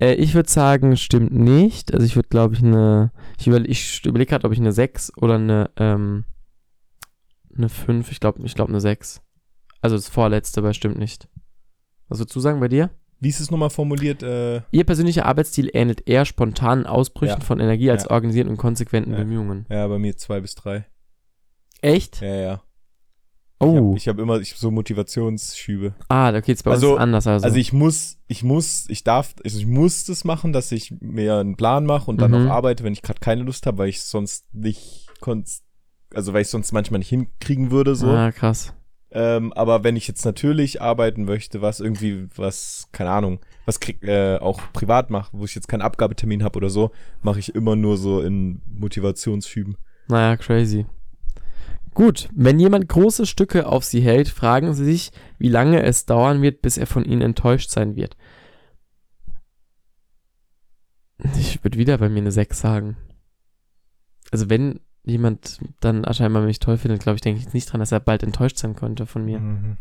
[0.00, 1.94] Äh, ich würde sagen, stimmt nicht.
[1.94, 3.10] Also ich würde, glaube ich, eine.
[3.40, 6.26] Ich überlege ich überleg gerade, ob ich eine 6 oder eine, ähm,
[7.56, 8.12] eine 5.
[8.12, 9.22] Ich glaube, ich glaube eine 6.
[9.80, 11.28] Also das vorletzte, aber stimmt nicht.
[12.08, 12.90] Was würdest du sagen bei dir?
[13.20, 14.22] Wie ist es nochmal formuliert?
[14.22, 17.44] Äh, Ihr persönlicher Arbeitsstil ähnelt eher spontanen Ausbrüchen Ja.
[17.44, 18.10] von Energie als Ja.
[18.10, 19.18] organisierten und konsequenten Ja.
[19.18, 19.66] Bemühungen.
[19.68, 20.86] ja, bei mir zwei bis drei.
[21.82, 22.20] Echt?
[22.20, 22.62] Ja, ja.
[23.60, 23.94] Oh.
[23.96, 25.94] Ich habe hab immer ich, so Motivationsschübe.
[26.08, 27.26] ah, okay, jetzt bei Also- uns anders.
[27.26, 30.94] Also, Also ich muss, ich muss, ich darf, also ich muss das machen, dass ich
[31.00, 32.46] mir einen Plan mache und dann Mhm.
[32.48, 35.64] auch arbeite, wenn ich gerade keine Lust habe, weil ich sonst nicht konst,
[36.14, 38.06] also weil ich sonst manchmal nicht hinkriegen würde so.
[38.08, 38.74] Ah, krass.
[39.10, 44.02] Ähm, aber wenn ich jetzt natürlich arbeiten möchte, was irgendwie, was, keine Ahnung, was krieg,
[44.02, 46.90] äh, auch privat mache, wo ich jetzt keinen Abgabetermin habe oder so,
[47.22, 49.76] mache ich immer nur so in Motivationsschüben.
[50.08, 50.86] Naja, crazy.
[51.94, 56.42] Gut, wenn jemand große Stücke auf sie hält, fragen sie sich, wie lange es dauern
[56.42, 58.16] wird, bis er von ihnen enttäuscht sein wird.
[61.38, 62.96] Ich würde wieder bei mir eine 6 sagen.
[64.30, 67.92] Also wenn jemand dann scheinbar mich toll findet, glaube ich, denke ich nicht dran, dass
[67.92, 69.40] er bald enttäuscht sein könnte von mir.
[69.40, 69.76] Mhm.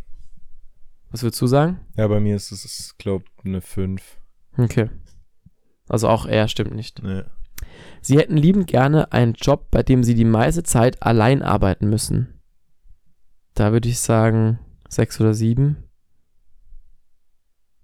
[1.12, 1.80] Was würdest du sagen?
[1.95, 4.19] Ja, bei mir ist es, glaube eine 5.
[4.58, 4.89] Okay.
[5.88, 7.01] Also auch er stimmt nicht.
[7.01, 7.23] Nee.
[8.01, 12.39] Sie hätten liebend gerne einen Job, bei dem sie die meiste Zeit allein arbeiten müssen.
[13.53, 15.84] Da würde ich sagen, sechs oder sieben.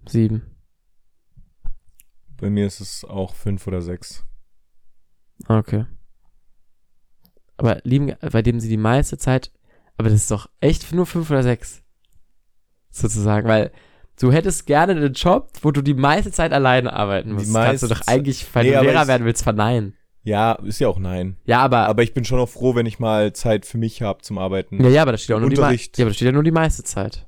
[0.06, 0.42] Sieben.
[2.36, 4.24] Bei mir ist es auch 5 oder 6.
[5.48, 5.86] Okay.
[7.56, 9.50] Aber lieben, bei dem sie die meiste Zeit,
[9.96, 11.82] aber das ist doch echt nur fünf oder sechs.
[12.90, 13.72] Sozusagen, weil
[14.20, 17.54] du hättest gerne einen Job, wo du die meiste Zeit alleine arbeiten Die musst.
[17.54, 19.94] Das kannst du doch eigentlich, weil Nee, du Lehrer werden willst, verneinen.
[20.22, 21.36] Ja, ist ja auch nein.
[21.44, 24.22] Ja, aber, Aber ich bin schon auch froh, wenn ich mal Zeit für mich habe
[24.22, 24.82] zum Arbeiten.
[24.82, 25.98] ja, ja, aber da steht auch nur die, mei- Unterricht.
[25.98, 27.26] ja, aber da steht ja nur die meiste Zeit.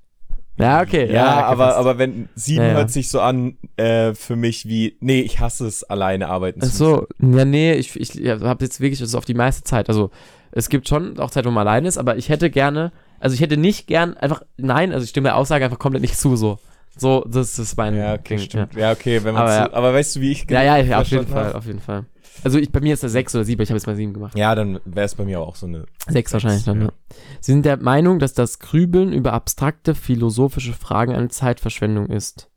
[0.59, 1.13] Ja, okay.
[1.13, 2.77] Ja, okay, aber, aber wenn sieben Ja, ja.
[2.77, 6.69] hört sich so an äh, für mich wie, nee, ich hasse es, alleine arbeiten Ach
[6.69, 9.65] zu so, ja, nee, ich, ich ja, habe jetzt wirklich, das ist auf die meiste
[9.65, 9.89] Zeit.
[9.89, 10.11] Also,
[10.53, 13.41] es gibt schon auch Zeit, wo man allein ist, aber ich hätte gerne, also ich
[13.41, 16.59] hätte nicht gern einfach, nein, also ich stimme der Aussage einfach komplett nicht zu, so.
[16.99, 18.07] So, das ist mein müssen.
[18.07, 18.75] Ja, okay, Ding, stimmt.
[18.75, 19.73] Ja, okay, wenn man Aber ja.
[19.73, 21.55] aber weißt du, wie ich Ja, ja, ja, auf jeden Fall, hab?
[21.57, 22.07] auf jeden Fall.
[22.45, 24.37] Also ich, bei mir ist das 6 oder 7, ich habe jetzt mal 7 gemacht.
[24.37, 25.87] Ja, dann wäre es bei mir auch so eine.
[26.09, 26.93] 6 wahrscheinlich dann, ja.
[27.41, 32.51] Sie sind der Meinung, dass das Grübeln über abstrakte philosophische Fragen eine Zeitverschwendung ist.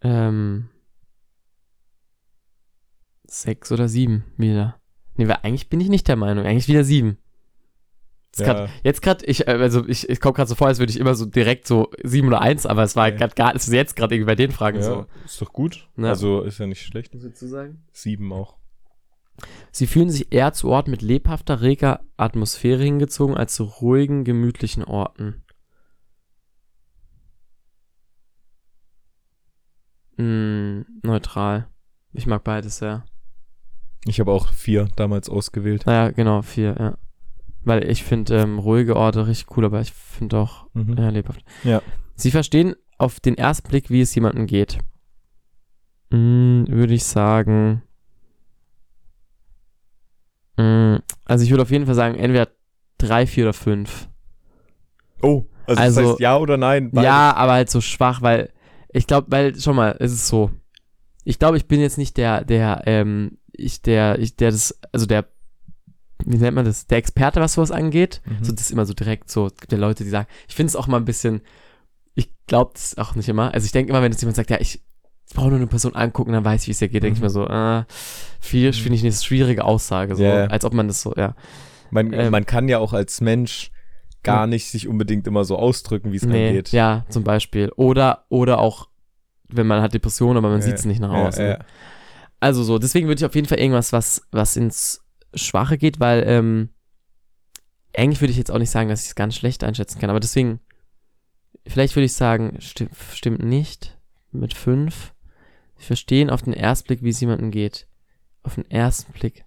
[0.00, 0.68] Ähm.
[3.26, 4.76] 6 oder 7 wieder.
[5.16, 7.18] Nee, weil eigentlich bin ich nicht der Meinung, eigentlich wieder 7.
[8.34, 8.54] Jetzt Ja.
[8.54, 10.98] grad, jetzt gerade, ich, äh, also ich, ich komme gerade so vor, als würde ich
[10.98, 13.18] immer so direkt so 7 oder 1, aber es war Okay.
[13.18, 15.06] gerade gar, ist jetzt gerade irgendwie bei den Fragen Ja, so.
[15.24, 15.88] ist doch gut.
[15.98, 16.08] Ja.
[16.08, 17.14] Also ist ja nicht schlecht.
[17.14, 17.84] Was würdest du sagen?
[17.92, 18.56] Sieben auch.
[19.70, 24.84] Sie fühlen sich eher zu Orten mit lebhafter, reger Atmosphäre hingezogen als zu ruhigen, gemütlichen
[24.84, 25.42] Orten.
[30.18, 31.68] Hm, neutral.
[32.12, 33.04] Ich mag beides sehr.
[34.04, 35.86] Ich habe auch vier damals ausgewählt.
[35.86, 36.98] Naja, genau, vier, ja.
[37.64, 40.96] Weil ich finde ähm, ruhige Orte richtig cool, aber ich finde auch Mhm.
[40.98, 41.44] ja, lebhaft.
[41.64, 41.80] Ja.
[42.16, 44.78] Sie verstehen auf den ersten Blick, wie es jemandem geht.
[46.12, 47.82] Hm, würde ich sagen.
[50.58, 52.48] Hm, also ich würde auf jeden Fall sagen, entweder
[52.98, 54.08] drei, vier oder fünf.
[55.22, 56.90] Oh, also, Also- das heißt ja oder nein?
[56.90, 57.06] Beide.
[57.06, 58.52] Ja, aber halt so schwach, weil
[58.92, 60.50] ich glaube, weil, schau mal, es ist so.
[61.24, 65.06] Ich glaube, ich bin jetzt nicht der, der, ähm, ich, der, ich, der das, also
[65.06, 65.26] der,
[66.26, 68.20] wie nennt man das, der Experte, was sowas angeht.
[68.24, 68.44] Mhm.
[68.44, 69.46] So, das ist immer so direkt so.
[69.46, 71.42] Es gibt ja Leute, die sagen, ich finde es auch mal ein bisschen,
[72.14, 73.52] ich glaube das auch nicht immer.
[73.54, 74.82] Also ich denke immer, wenn jetzt jemand sagt, ja, ich,
[75.34, 77.24] brauche nur eine Person angucken, dann weiß ich, wie es ihr geht, denke ich Mhm.
[77.26, 77.84] mir so, äh,
[78.40, 78.74] viel, Mhm.
[78.74, 80.46] finde ich eine schwierige Aussage, so, Ja, ja.
[80.48, 81.34] als ob man das so, ja.
[81.90, 83.70] Man, ähm, man kann ja auch als Mensch
[84.22, 86.70] gar nicht sich unbedingt immer so ausdrücken, wie es Nee, angeht.
[86.72, 87.72] ja, zum Beispiel.
[87.76, 88.88] Oder, oder auch,
[89.48, 91.46] wenn man hat Depressionen, aber man Ja, sieht es nicht nach Ja, außen.
[91.46, 91.58] ja.
[92.40, 95.01] Also so, deswegen würde ich auf jeden Fall irgendwas, was, was ins
[95.34, 96.70] Schwache geht, weil ähm,
[97.96, 100.20] eigentlich würde ich jetzt auch nicht sagen, dass ich es ganz schlecht einschätzen kann, aber
[100.20, 100.60] deswegen,
[101.66, 103.98] vielleicht würde ich sagen, sti stimmt nicht
[104.30, 105.14] mit fünf.
[105.78, 107.86] Ich verstehe auf den ersten Blick, wie es jemandem geht.
[108.44, 109.44] Auf den ersten Blick.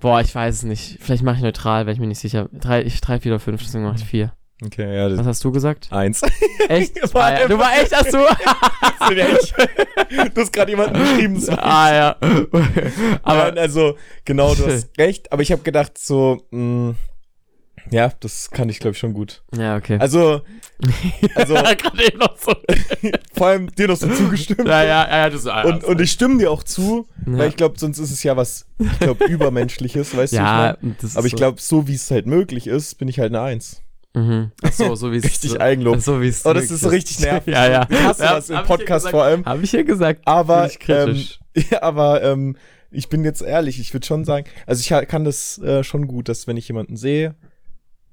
[0.00, 0.98] Boah, ich weiß es nicht.
[1.00, 2.48] Vielleicht mache ich neutral, weil ich mir nicht sicher.
[2.52, 4.32] Drei, ich, drei, vier oder fünf, deswegen mache ich vier.
[4.64, 5.88] Okay, ja, Was hast du gesagt?
[5.90, 6.22] eins.
[6.68, 6.96] Echt?
[7.14, 7.48] War Ah, ja.
[7.48, 8.18] Du war echt, hast du?
[10.34, 11.46] du hast gerade jemanden geschrieben.
[11.48, 12.16] war ah, ja.
[13.22, 15.32] Aber Aber, also, genau, du hast recht.
[15.32, 16.94] Aber ich habe gedacht, so, mh,
[17.90, 19.42] ja, das kann ich, glaube ich, schon gut.
[19.56, 19.98] ja, okay.
[19.98, 20.42] Also,
[21.34, 22.52] also gerade eben noch so.
[23.34, 24.66] vor allem dir noch so zugestimmt.
[24.68, 27.38] Ja, ja, ja, das ist Und, und ich stimme dir auch zu, Ja.
[27.38, 30.36] weil ich glaube, sonst ist es ja was, ich glaube, Übermenschliches, weißt du?
[30.36, 30.96] ja, ich mein?
[31.00, 33.32] das ist Aber ich so- glaube, so wie es halt möglich ist, bin ich halt
[33.34, 33.82] eine Eins.
[34.14, 34.52] Mhm.
[34.62, 36.00] Ach so, so wie es Richtig Eigenlob.
[36.00, 37.54] So wie es Oh, das ist so richtig nervig.
[37.54, 37.86] Ja, ja.
[37.88, 39.10] Ich hasse Ja, das im hab ich ja Podcast gesagt.
[39.12, 39.44] vor allem.
[39.44, 40.20] Habe ich ja gesagt.
[40.26, 41.40] Aber, Bin ich kritisch.
[41.54, 42.56] ähm, ja, aber ähm,
[42.90, 46.28] ich bin jetzt ehrlich, ich würde schon sagen, also ich kann das äh, schon gut,
[46.28, 47.34] dass wenn ich jemanden sehe,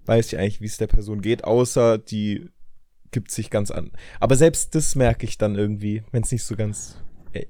[0.06, 2.50] weiß ich eigentlich, wie es der Person geht, außer die
[3.12, 3.92] gibt sich ganz an.
[4.20, 6.96] Aber selbst das merke ich dann irgendwie, wenn es nicht so ganz.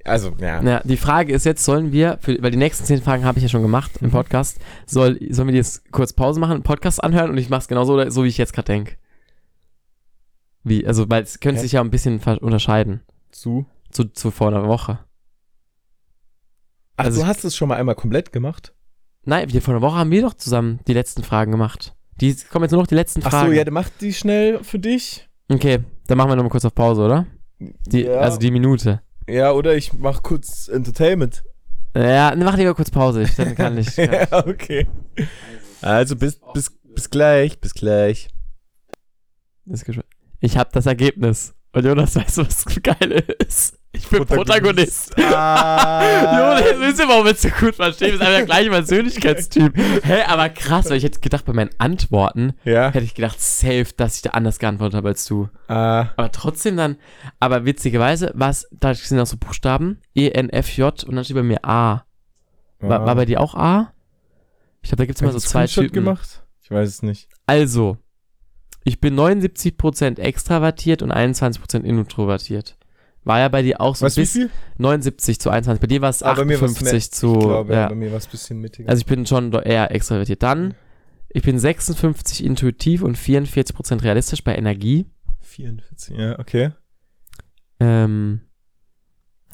[0.04, 0.62] Also, ja.
[0.62, 3.44] Ja, die Frage ist jetzt, sollen wir, für, weil die nächsten zehn Fragen habe ich
[3.44, 4.12] ja schon gemacht im Mhm.
[4.12, 7.68] Podcast, soll, sollen wir jetzt kurz Pause machen, einen Podcast anhören und ich mache es
[7.68, 8.96] genauso, so wie ich jetzt gerade denke?
[10.63, 13.65] Wie, also, weil es könnte sich ja ein bisschen unterscheiden Zu.
[13.89, 15.00] zu, zu vor einer Woche.
[16.98, 18.74] Ach, Also du hast es schon mal einmal komplett gemacht?
[19.24, 21.96] Nein, wir vor einer Woche haben wir doch zusammen die letzten Fragen gemacht.
[22.20, 23.48] Die kommen jetzt nur noch die letzten Ach Fragen.
[23.52, 25.30] so, ja, dann mach die schnell für dich.
[25.50, 27.26] Okay, dann machen wir nochmal kurz auf Pause, oder?
[27.60, 28.20] Die, ja.
[28.20, 29.02] Also die Minute.
[29.30, 31.44] Ja, oder ich mach kurz Entertainment.
[31.96, 33.96] Ja, mach lieber kurz Pause, ich, dann kann ich.
[33.96, 34.88] Kann ja, okay.
[35.82, 38.30] Also bis, bis, bis gleich, bis gleich.
[40.39, 41.54] Ich habe das Ergebnis.
[41.72, 43.76] Und Jonas, weißt du, was geil ist?
[43.92, 45.16] Ich bin Protagonist.
[45.20, 46.02] Ah.
[46.62, 48.12] Jonas, wisst ihr, warum wir so gut verstehen?
[48.12, 49.78] Wir sind einfach der gleiche Persönlichkeitstyp.
[50.04, 52.92] Hä, aber krass, weil ich hätte gedacht, bei meinen Antworten Ja.
[52.92, 55.50] hätte ich gedacht, safe, dass ich da anders geantwortet habe als du.
[55.68, 56.98] Ah, Aber trotzdem dann,
[57.40, 61.36] aber witzigerweise, was, da sind auch so Buchstaben, E, N, F, J und dann steht
[61.38, 62.04] bei mir A.
[62.80, 63.92] War, war bei dir auch A?
[64.82, 65.92] Ich glaube, da gibt es immer so zwei Typen.
[65.92, 66.44] gemacht?
[66.64, 67.28] Ich weiß es nicht.
[67.48, 67.98] Also,
[68.84, 72.78] ich bin 79% extravertiert und 21% introvertiert.
[73.24, 74.50] War ja bei dir auch so Was, wie bis viel?
[74.78, 75.82] 79 zu 21.
[75.82, 77.12] Bei dir war es Ah, bei mir war's 58 mehr.
[77.12, 77.34] zu.
[77.34, 77.89] Ich glaube, ja.
[77.89, 78.89] bei mir war es ein bisschen mittiger.
[78.89, 80.42] Also ich bin schon eher extravertiert.
[80.42, 80.74] Dann,
[81.30, 85.06] ich bin 56 intuitiv und 44% realistisch bei Energie.
[85.42, 86.72] 44, ja, okay.
[87.80, 88.42] Ähm,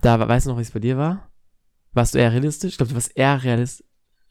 [0.02, 1.30] da we- weißt du noch, wie es bei dir war?
[1.94, 2.72] Warst du eher realistisch?
[2.74, 3.85] Ich glaube, du warst eher realistisch.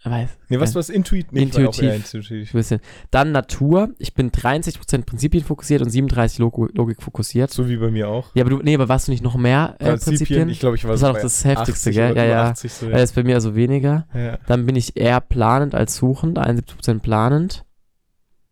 [0.05, 0.37] Weiß.
[0.51, 1.29] Nee, was was Intuit?
[1.33, 2.15] Ich war auch Intuitiv.
[2.15, 2.53] intuitiv.
[2.53, 2.81] Bisschen.
[3.11, 3.89] Dann Natur.
[3.99, 7.51] Ich bin 63% Prinzipien fokussiert und 37 Logo Logik fokussiert.
[7.51, 8.29] So wie bei mir auch.
[8.35, 10.49] Ja, aber du, nee, aber warst du nicht noch mehr äh, Prinzipien, Prinzipien?
[10.51, 12.17] ich glaube, ich war Das war doch das Heftigste, 80 gell?
[12.17, 12.51] Ja, ja.
[12.51, 12.93] 80 so, ja.
[12.93, 14.07] das ist bei mir also weniger.
[14.13, 14.39] ja.
[14.47, 17.65] Dann bin ich eher planend als suchend, 71% planend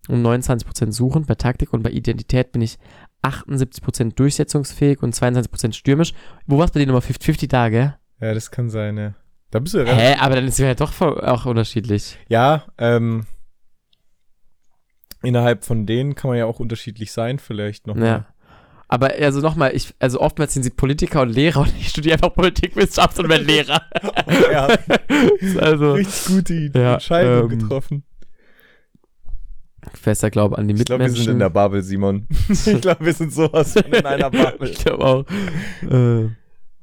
[0.09, 2.79] und 29% suchend bei Taktik und bei Identität bin ich
[3.23, 6.15] 78% durchsetzungsfähig und 22% stürmisch.
[6.47, 7.95] Wo war's bei dir nochmal 50-50 da, gell?
[8.21, 9.15] ja, das kann sein, ja.
[9.53, 12.19] Da bist du ja Hä, aber dann ist es ja doch auch unterschiedlich.
[12.29, 13.27] Ja, ähm,
[15.23, 17.97] innerhalb von denen kann man ja auch unterschiedlich sein, vielleicht noch.
[17.97, 18.27] Ja.
[18.89, 22.35] Aber also nochmal, ich, also oftmals sind sie Politiker und Lehrer und ich studiere einfach
[22.35, 23.83] Politikwissenschaft und werde Lehrer.
[24.53, 24.69] Ja.
[25.61, 28.05] also Richtig gute Ja, Entscheidung ähm, getroffen.
[29.95, 31.25] fester Glaube an die Ich glaube, wir Mitmenschen.
[31.25, 32.27] sind in der Bubble, Simon.
[32.49, 34.71] ich glaube, wir sind sowas in einer Bubble.
[34.71, 35.25] ich glaube auch.
[35.91, 36.31] Äh,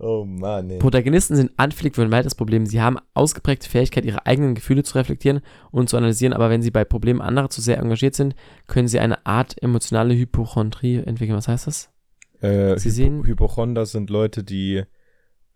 [0.01, 0.79] Oh Mann, ey.
[0.79, 2.65] Protagonisten sind anfällig für ein weiteres Problem.
[2.65, 6.71] Sie haben ausgeprägte Fähigkeit, ihre eigenen Gefühle zu reflektieren und zu analysieren, aber wenn sie
[6.71, 8.33] bei Problemen anderer zu sehr engagiert sind,
[8.67, 11.37] können sie eine Art emotionale Hypochondrie entwickeln.
[11.37, 11.91] Was heißt das?
[12.39, 14.83] Äh, Sie Hypo sehen- Hypochonder sind Leute, die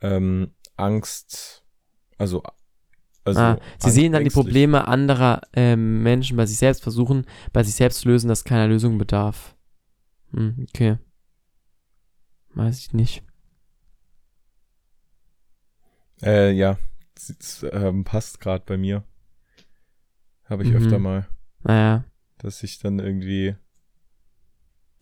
[0.02, 1.64] ähm, Angst,
[2.18, 2.44] also,
[3.24, 4.30] also ah, sie sehen dann die.
[4.30, 8.68] Probleme anderer ähm, Menschen bei sich selbst, versuchen bei sich selbst zu lösen, dass keiner
[8.68, 9.56] Lösung bedarf.
[10.34, 10.98] Hm, okay.
[12.56, 13.24] Weiß ich nicht.
[16.24, 16.78] Äh, ja,
[17.16, 19.04] das, ähm, passt gerade bei mir.
[20.46, 20.76] Habe ich Mhm.
[20.78, 21.28] öfter mal.
[21.64, 22.06] Naja.
[22.40, 23.56] dass ich dann irgendwie.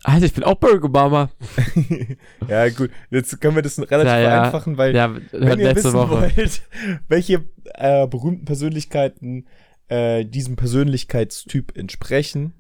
[0.04, 1.32] Alter, ich bin auch Barack Obama.
[2.48, 4.30] ja, gut, jetzt können wir das relativ Ja, ja.
[4.30, 6.32] vereinfachen, weil Ja, wenn ihr wissen Woche.
[6.36, 6.62] wollt,
[7.08, 7.44] welche
[7.76, 9.48] äh, berühmten Persönlichkeiten
[9.88, 12.54] äh, diesem Persönlichkeitstyp entsprechen,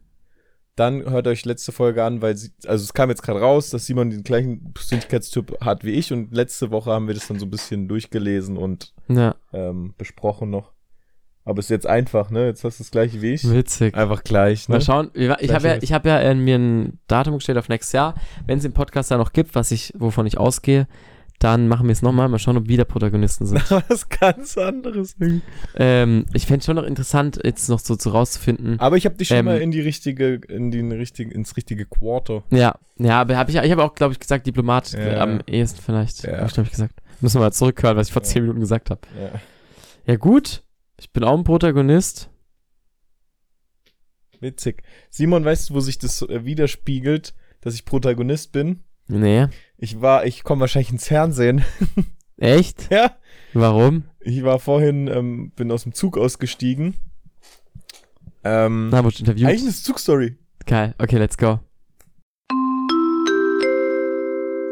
[0.75, 3.85] dann hört euch letzte Folge an, weil sie, also es kam jetzt gerade raus, dass
[3.85, 7.45] Simon den gleichen Persönlichkeitstyp hat wie ich und letzte Woche haben wir das dann so
[7.45, 10.71] ein bisschen durchgelesen und Ja, ähm, besprochen noch.
[11.43, 12.45] Aber ist jetzt einfach, ne?
[12.45, 13.49] Jetzt hast du das gleiche wie ich.
[13.49, 13.95] witzig.
[13.95, 14.75] Einfach gleich, ne?
[14.75, 15.09] Mal schauen.
[15.13, 18.13] Ich habe ja, ich hab ja äh, mir ein Datum gestellt auf nächstes Jahr.
[18.45, 20.87] Wenn es den Podcast da noch gibt, was ich, wovon ich ausgehe,
[21.43, 22.29] dann machen wir es nochmal.
[22.29, 23.61] Mal schauen, ob wieder Protagonisten sind.
[23.89, 25.15] Was ganz anderes.
[25.75, 28.79] ähm, ich fände schon noch interessant, jetzt noch so zu rauszufinden.
[28.79, 31.85] Aber ich habe dich schon Ähm, mal in die richtige, in den richtigen, ins richtige
[31.85, 32.43] Quarter.
[32.51, 35.21] Ja, ja, aber hab ich, ich habe auch, glaube ich, gesagt, Diplomat äh, Ja.
[35.23, 36.23] am ehesten vielleicht.
[36.23, 36.37] Ja.
[36.39, 36.95] Hab ich, glaube ich, gesagt.
[37.21, 38.27] Müssen wir mal zurückhören, was ich vor Ja.
[38.27, 39.01] zehn Minuten gesagt habe.
[39.19, 39.39] Ja.
[40.05, 40.63] Ja, gut.
[40.99, 42.29] Ich bin auch ein Protagonist.
[44.39, 44.83] Witzig.
[45.09, 48.79] Simon, weißt du, wo sich das äh, widerspiegelt, dass ich Protagonist bin?
[49.07, 49.47] Nee.
[49.83, 51.65] Ich war, ich komme wahrscheinlich ins Fernsehen.
[52.37, 52.91] Echt?
[52.91, 53.17] ja.
[53.53, 54.03] Warum?
[54.19, 56.93] Ich war vorhin, ähm, bin aus dem Zug ausgestiegen.
[58.43, 59.47] Ähm, Na, wurde interviewt.
[59.47, 60.37] eigentlich eine Zugstory.
[60.67, 60.93] Geil.
[60.99, 61.59] Okay, let's go.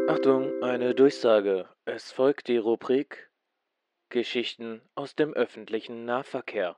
[0.08, 1.66] Achtung, eine Durchsage.
[1.86, 3.30] Es folgt die Rubrik
[4.10, 6.76] Geschichten aus dem öffentlichen Nahverkehr.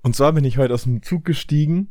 [0.00, 1.90] Und zwar bin ich heute aus dem Zug gestiegen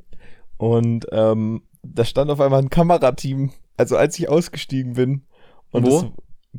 [0.55, 5.25] und ähm, da stand auf einmal ein Kamerateam, also als ich ausgestiegen bin.
[5.73, 6.11] Und Wo?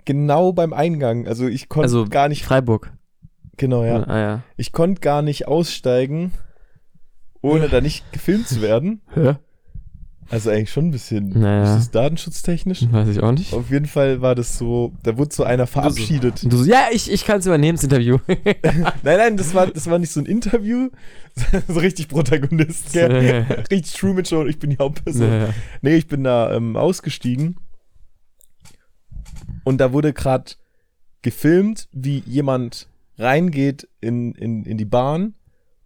[0.04, 1.26] Genau beim Eingang.
[1.26, 2.92] Also ich konnte Also gar nicht, Freiburg.
[3.56, 4.02] genau, ja.
[4.02, 4.42] Ah, ja.
[4.56, 6.32] Ich konnte gar nicht aussteigen,
[7.40, 9.00] ohne da nicht gefilmt zu werden.
[9.14, 9.36] Hä?
[10.30, 11.64] Also eigentlich schon ein bisschen, Naja.
[11.64, 12.86] ist das datenschutztechnisch?
[12.90, 13.52] Weiß ich auch nicht.
[13.52, 16.42] Auf jeden Fall war das so, da wurde so einer verabschiedet.
[16.42, 18.18] Und du so, ja, ich, ich kann es übernehmen, das Interview.
[18.26, 20.88] Nein, nein, das war, das war nicht so ein Interview,
[21.68, 23.46] so richtig Protagonist, gell?
[23.70, 25.28] richtig Truman Show, ich bin die Hauptperson.
[25.28, 25.48] Naja.
[25.82, 27.56] Nee, ich bin da ähm, ausgestiegen
[29.64, 30.52] und da wurde gerade
[31.22, 35.34] gefilmt, wie jemand reingeht in, in, in die Bahn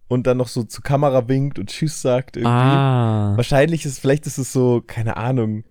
[0.07, 2.51] und dann noch so zur Kamera winkt und Tschüss sagt irgendwie.
[2.51, 3.33] Ah.
[3.35, 5.63] Wahrscheinlich ist, vielleicht ist es so, keine Ahnung,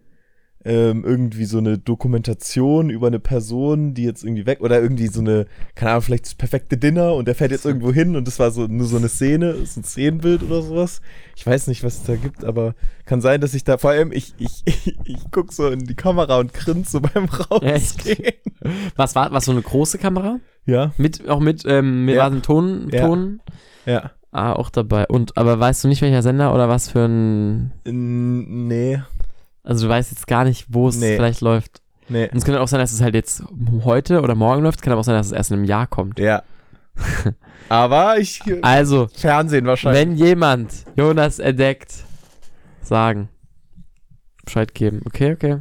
[0.69, 5.21] ähm, irgendwie so eine Dokumentation über eine Person, die jetzt irgendwie weg, oder irgendwie so
[5.21, 8.39] eine, keine Ahnung, vielleicht das perfekte Dinner und der fährt jetzt irgendwo hin und das
[8.39, 11.01] war so nur so eine Szene, so ein Szenenbild oder sowas.
[11.37, 12.75] Ich weiß nicht, was es da gibt, aber
[13.07, 15.95] kann sein, dass ich da, vor allem, ich, ich, ich, ich guck so in die
[15.95, 18.35] Kamera und grinse so beim Rausgehen.
[18.97, 20.39] Was war, was so eine große Kamera?
[20.67, 22.27] Ja, Mit, auch mit, ähm, mit Ja.
[22.27, 23.07] einem Ton, Ja.
[23.07, 23.41] Ton?
[23.87, 24.11] ja.
[24.31, 25.07] Ah, auch dabei.
[25.07, 29.01] Und, aber weißt du nicht, welcher Sender oder was für ein, Nee,
[29.69, 31.17] also du weißt jetzt gar nicht, wo es Nee.
[31.17, 31.81] vielleicht läuft.
[32.09, 32.29] nee.
[32.31, 33.43] Und es könnte auch sein, dass es halt jetzt
[33.85, 34.79] heute oder morgen läuft.
[34.79, 36.19] Es kann aber auch sein, dass es erst in einem Jahr kommt.
[36.19, 36.43] Ja.
[37.69, 40.01] Aber ich, Also, Fernsehen wahrscheinlich.
[40.03, 41.93] wenn jemand Jonas entdeckt,
[42.83, 43.29] sagen.
[44.45, 45.03] Bescheid geben.
[45.05, 45.59] Okay, okay.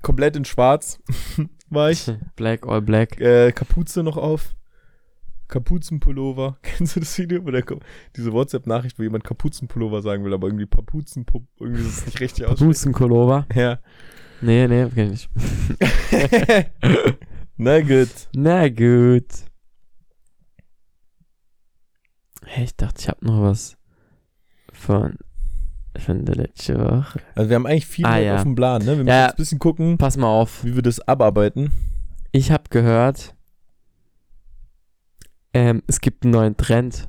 [0.00, 1.00] Komplett in schwarz
[1.70, 2.10] war ich.
[2.36, 3.20] Black, all black.
[3.20, 4.54] äh, Kapuze noch auf.
[5.48, 6.58] Kapuzenpullover.
[6.62, 7.44] Kennst du das Video?
[7.44, 7.80] Wo der, Ko-
[8.16, 11.24] diese WhatsApp-Nachricht, wo jemand Kapuzenpullover sagen will, aber irgendwie Papuzen,
[11.60, 12.58] irgendwie ist es nicht richtig aus.
[12.58, 13.46] Busenkolova.
[13.54, 13.78] Ja.
[14.40, 15.70] Nee, nee, kenn ich nicht.
[17.56, 18.08] Na gut.
[18.34, 19.26] Na gut.
[22.44, 23.76] Hey, ich dachte, ich hab noch was
[24.72, 25.16] von,
[25.96, 27.20] von der letzten Woche.
[27.34, 28.36] Also wir haben eigentlich viel Ah, ja.
[28.36, 28.88] auf dem Plan, ne?
[28.88, 30.62] Wir müssen Ja, jetzt ein bisschen gucken, Pass mal auf.
[30.64, 31.70] wie wir das abarbeiten.
[32.32, 33.34] Ich habe gehört,
[35.54, 37.08] ähm, es gibt einen neuen Trend.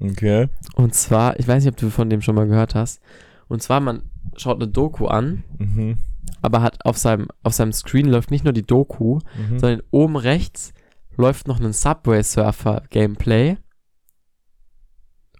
[0.00, 0.48] Okay.
[0.74, 3.00] Und zwar, ich weiß nicht, ob du von dem schon mal gehört hast.
[3.48, 4.02] Und zwar, man
[4.36, 5.98] schaut eine Doku an, Mhm.
[6.42, 9.58] aber hat auf seinem, auf seinem Screen läuft nicht nur die Doku, Mhm.
[9.58, 10.72] sondern oben rechts
[11.16, 13.56] läuft noch ein Subway Surfer Gameplay.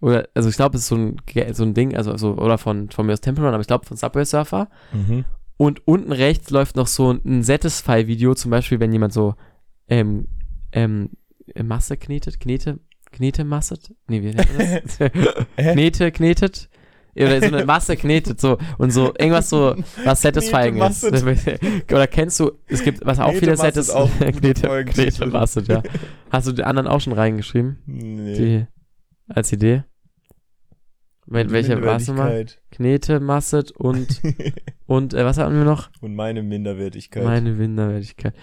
[0.00, 1.16] Oder, also ich glaube, es ist so ein,
[1.52, 3.84] so ein Ding, also, so, oder von, von mir aus Temple Run, aber ich glaube
[3.86, 4.68] von Subway Surfer.
[4.92, 5.24] Mhm.
[5.56, 9.34] Und unten rechts läuft noch so ein Satisfy-Video, zum Beispiel, wenn jemand so,
[9.88, 10.26] ähm,
[10.72, 11.10] ähm,
[11.62, 12.80] Masse knetet, knete,
[13.12, 13.94] knete masset?
[14.08, 14.98] Nee, wie nennt man das?
[15.56, 16.68] Knete, knetet?
[17.16, 21.04] Oder so eine Masse knetet, so, und so, irgendwas so, was satisfying ist.
[21.92, 25.82] Oder kennst du, es gibt, was auch viele Satis, auch knete, knete masset, ja.
[26.30, 27.78] Hast du die anderen auch schon reingeschrieben?
[27.86, 28.34] Nee.
[28.36, 28.66] Die,
[29.28, 29.84] als Idee?
[31.26, 32.46] Wel welche warst du mal?
[32.70, 34.20] Knete, masset und,
[34.86, 35.90] und, äh, was hatten wir noch?
[36.00, 37.24] Und meine Minderwertigkeit.
[37.24, 38.34] Meine Minderwertigkeit.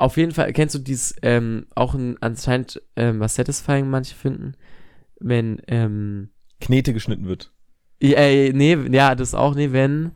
[0.00, 4.54] Auf jeden Fall, kennst du dies ähm, auch ein, anscheinend, ähm, was satisfying manche finden,
[5.20, 7.52] wenn, ähm, Knete geschnitten wird.
[8.02, 10.12] ja, äh, nee, ja, das auch, nee, wenn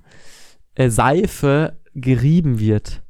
[0.74, 3.02] äh, Seife gerieben wird.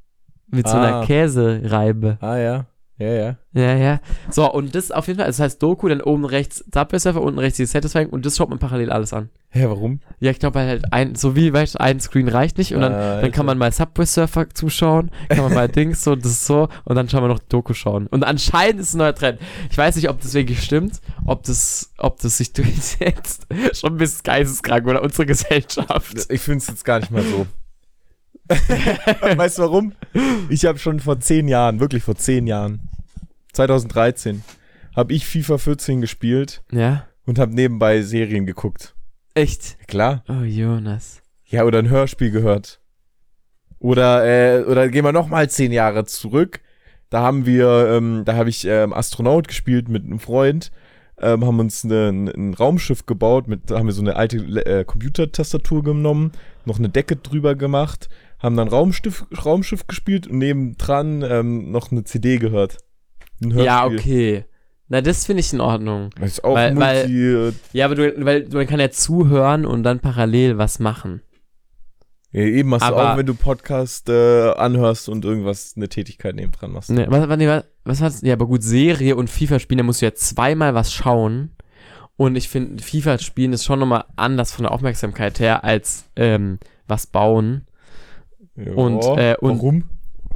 [0.49, 0.83] Mit so Ah.
[0.99, 2.19] einer Käsereibe.
[2.21, 2.67] Ah ja.
[2.97, 3.37] Ja, ja.
[3.53, 4.01] Ja, ja.
[4.31, 7.23] So, und das auf jeden Fall, also das heißt Doku, dann oben rechts Subway Surfer,
[7.23, 9.31] unten rechts die Satisfying und das schaut man parallel alles an.
[9.51, 10.01] Hä, warum?
[10.21, 12.93] Ja, ich glaube halt ein, so wie, weißt du, ein Screen reicht nicht und dann,
[12.93, 16.47] Ah, dann kann man mal Subway Surfer zuschauen, kann man mal Dings so, das ist
[16.47, 18.07] so und dann schauen wir noch Doku schauen.
[18.07, 19.41] Und anscheinend ist es ein neuer Trend.
[19.71, 23.47] Ich weiß nicht, ob das wirklich stimmt, ob das, ob das sich durchsetzt.
[23.73, 26.27] Schon ein bisschen geisteskrank oder unsere Gesellschaft.
[26.29, 27.47] Ich finde es jetzt gar nicht mal so.
[29.37, 29.93] weißt du warum?
[30.49, 32.81] Ich habe schon vor zehn Jahren, wirklich vor zehn Jahren,
[33.53, 34.43] 2013,
[34.95, 37.07] habe ich FIFA 14 gespielt Ja?
[37.27, 38.95] und habe nebenbei Serien geguckt.
[39.35, 39.79] Echt?
[39.89, 40.25] Klar.
[40.29, 41.23] Oh, Jonas.
[41.45, 42.81] Ja, oder ein Hörspiel gehört.
[43.79, 46.61] Oder, äh, oder gehen wir noch mal zehn Jahre zurück.
[47.11, 50.73] Da haben wir, ähm, da habe ich ähm, Astronaut gespielt mit einem Freund,
[51.21, 54.85] ähm, haben uns ne, ein, Raumschiff gebaut, mit, da haben wir so eine alte äh,
[54.85, 56.33] Computertastatur genommen,
[56.65, 58.09] noch eine Decke drüber gemacht,
[58.45, 62.79] haben dann Raumschiff, Raumschiff gespielt und nebendran ähm, noch eine CD gehört.
[63.41, 64.45] Ja, okay.
[64.89, 66.11] Na, das finde ich in Ordnung.
[66.21, 69.65] Das ist auch Weil- weil- multi, äh, Ja, aber du, weil man kann ja zuhören
[69.65, 71.23] und dann parallel was machen.
[72.33, 76.35] ja, eben machst du Aber- auch, wenn du Podcast äh, anhörst und irgendwas, eine Tätigkeit
[76.35, 76.91] nebendran machst.
[76.91, 78.21] Ne, was, was, was, was war's?
[78.23, 81.51] Ja, aber gut, Serie und FIFA spielen, da musst du ja zweimal was schauen.
[82.17, 86.59] Und ich finde, FIFA spielen ist schon nochmal anders von der Aufmerksamkeit her als ähm,
[86.87, 87.67] was bauen.
[88.57, 89.85] Ja, Und, äh, und- warum?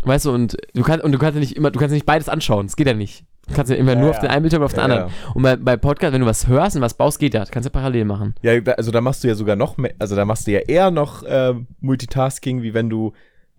[0.04, 2.06] Weißt du, und du kannst und du kannst ja nicht immer, du kannst ja nicht
[2.06, 2.66] beides anschauen.
[2.66, 3.24] Das geht ja nicht.
[3.48, 5.10] Du kannst ja immer Ja, nur auf den einen Bildschirm oder auf den anderen.
[5.34, 7.40] Und bei, bei Podcast, wenn du was hörst und was baust, geht ja.
[7.40, 8.34] Das kannst du ja parallel machen.
[8.42, 10.90] Ja, also da machst du ja sogar noch mehr, also da machst du ja eher
[10.92, 13.12] noch äh, Multitasking, wie wenn du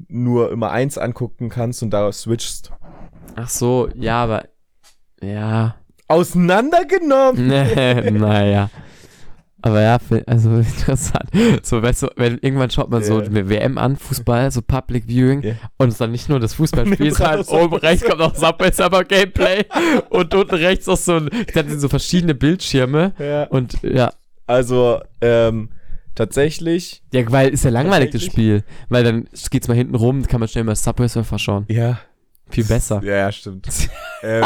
[0.07, 2.71] nur immer eins angucken kannst und da switchst.
[3.35, 4.45] Ach so, ja, aber
[5.21, 5.75] ja.
[6.07, 7.47] Auseinandergenommen!
[8.19, 8.69] Naja.
[9.61, 11.29] Aber ja, also interessant.
[11.63, 13.25] So, weißt du, wenn irgendwann schaut man so Ja.
[13.27, 15.53] eine WM an, Fußball, so Public Viewing, Ja.
[15.77, 19.03] und es dann nicht nur das Fußballspiel, Und sondern oben rechts kommt noch Subway Summer
[19.03, 19.65] Gameplay
[20.09, 23.43] und unten rechts noch so ein, dann sind so verschiedene Bildschirme Ja.
[23.45, 24.13] und ja,
[24.47, 25.69] Also, ähm,
[26.15, 28.23] tatsächlich, ja, weil ist ja langweilig das?
[28.23, 31.65] Spiel, weil dann geht's mal hinten rum, kann man schnell mal Subway Surfer schauen.
[31.69, 31.99] ja.
[32.51, 32.99] Viel besser.
[33.03, 33.67] Ja, ja, stimmt.
[34.23, 34.43] ähm,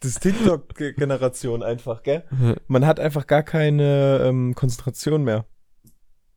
[0.00, 2.24] das TikTok-Generation einfach, gell?
[2.66, 5.44] Man hat einfach gar keine ähm, Konzentration mehr.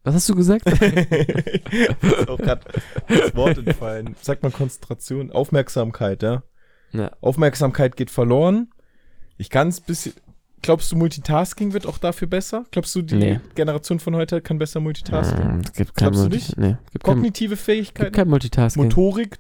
[0.04, 0.66] Was hast du gesagt?
[0.68, 2.62] ist auch gerade
[3.08, 4.16] das Wort entfallen.
[4.22, 6.44] Sagt man Konzentration, Aufmerksamkeit, ja?
[6.92, 7.12] Ja.
[7.22, 8.70] Aufmerksamkeit geht verloren.
[9.38, 10.14] Ich kann es bisschen.
[10.62, 12.66] Glaubst du, Multitasking wird auch dafür besser?
[12.72, 13.40] Glaubst du, die Nee.
[13.56, 15.60] Generation von heute kann besser Multitasking?
[15.60, 16.58] Mm, Es gibt kein Glaubst du nicht?
[16.58, 18.84] Nee, gibt kein, Kognitive gibt Fähigkeiten, kein Multitasking.
[18.84, 19.40] Motorik.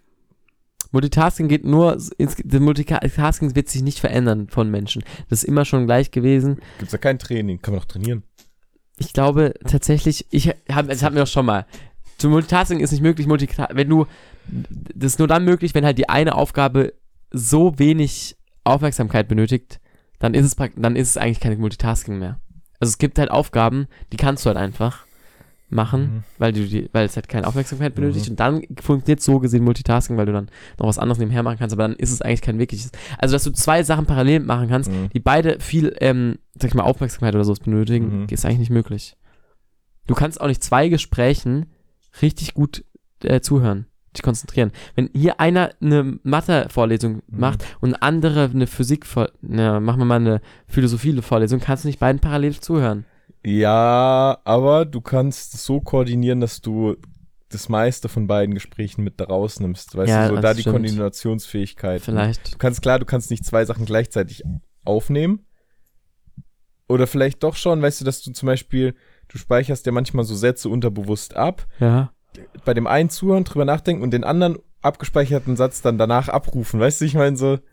[0.91, 5.03] Multitasking geht nur, Multitasking wird sich nicht verändern von Menschen.
[5.29, 6.59] Das ist immer schon gleich gewesen.
[6.79, 7.61] Gibt's da kein Training?
[7.61, 8.23] Kann man doch trainieren.
[8.97, 11.65] Ich glaube tatsächlich, ich habe, das hatten wir doch schon mal.
[12.17, 14.07] Zu Multitasking ist nicht möglich, Multita wenn du,
[14.47, 16.93] das ist nur dann möglich, wenn halt die eine Aufgabe
[17.31, 19.79] so wenig Aufmerksamkeit benötigt,
[20.19, 22.41] dann ist es dann ist es eigentlich kein Multitasking mehr.
[22.79, 25.05] Also es gibt halt Aufgaben, die kannst du halt einfach
[25.69, 26.23] machen, Mhm.
[26.39, 30.17] weil du die, weil es halt keine Aufmerksamkeit benötigt und dann funktioniert so gesehen Multitasking,
[30.17, 32.57] weil du dann noch was anderes nebenher machen kannst, aber dann ist es eigentlich kein
[32.59, 32.91] wirkliches.
[33.17, 35.09] Also dass du zwei Sachen parallel machen kannst, Mhm.
[35.13, 38.27] die beide viel, ähm, sag ich mal, Aufmerksamkeit oder sowas benötigen, Mhm.
[38.31, 39.15] ist eigentlich nicht möglich.
[40.07, 41.67] Du kannst auch nicht zwei Gesprächen
[42.21, 42.83] richtig gut
[43.23, 44.71] äh, zuhören, dich konzentrieren.
[44.95, 47.39] Wenn hier einer eine Mathe-Vorlesung Mhm.
[47.39, 49.05] macht und andere eine Physik,
[49.41, 53.05] na, machen wir mal eine Philosophie-Vorlesung, kannst du nicht beiden parallel zuhören.
[53.45, 56.95] Ja, aber du kannst es so koordinieren, dass du
[57.49, 59.95] das meiste von beiden Gesprächen mit da rausnimmst.
[59.95, 60.63] Weißt Ja, du, so da die.
[60.63, 62.01] Koordinationsfähigkeit.
[62.01, 62.53] Vielleicht.
[62.53, 64.43] Du kannst klar, du kannst nicht zwei Sachen gleichzeitig
[64.85, 65.45] aufnehmen.
[66.87, 68.95] Oder vielleicht doch schon, weißt du, dass du zum Beispiel,
[69.27, 71.67] du speicherst ja manchmal so Sätze unterbewusst ab.
[71.79, 72.11] Ja.
[72.65, 76.79] Bei dem einen zuhören, drüber nachdenken und den anderen abgespeicherten Satz dann danach abrufen.
[76.79, 77.59] Weißt du, ich meine so.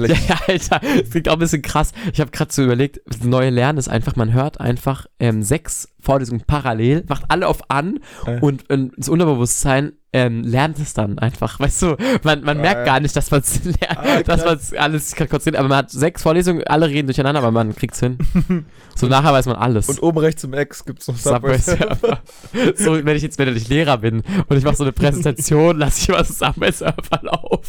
[0.00, 1.92] Ja, Alter, das klingt auch ein bisschen krass.
[2.12, 5.88] Ich habe gerade so überlegt, das neue Lernen ist einfach, man hört einfach ähm, sechs
[6.02, 8.40] Vorlesungen parallel, macht alle auf an Äh.
[8.40, 11.60] und, und das Unterbewusstsein ähm, lernt es dann einfach.
[11.60, 14.58] Weißt du, man, man Ah, merkt gar nicht, dass man es lernt, Ah, dass man
[14.80, 18.00] alles sich gerade konzentriert, aber man hat sechs Vorlesungen, alle reden durcheinander, aber man kriegt's
[18.00, 18.18] hin.
[18.96, 19.88] so nachher weiß man alles.
[19.88, 21.58] und oben rechts im Ex gibt's noch Subway.
[21.58, 22.20] Surfer.
[22.74, 26.00] So, wenn ich jetzt, wenn ich Lehrer bin und ich mache so eine Präsentation, lasse
[26.02, 27.62] ich mal Subway Surfer laufen.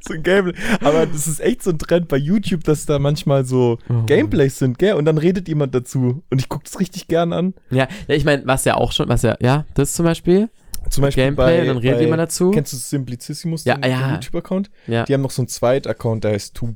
[0.00, 0.54] so ein Gameplay.
[0.80, 4.02] Aber das ist echt so ein Trend bei YouTube, dass da manchmal so Oh.
[4.06, 4.94] Gameplays sind, gell?
[4.94, 6.22] Und dann redet jemand dazu.
[6.30, 7.41] Und ich gucke das richtig gern an.
[7.70, 10.48] Ja, ja ich meine, was ja auch schon, was ja, ja, das zum Beispiel,
[10.90, 12.50] Zum Beispiel Gameplay, bei, dann redet bei, jemand dazu.
[12.50, 14.06] Kennst du Simplicissimus, Ja, den, ja.
[14.06, 14.70] den YouTube-Account?
[14.86, 16.74] Ja, Die haben noch so einen Zweit-Account, der heißt Two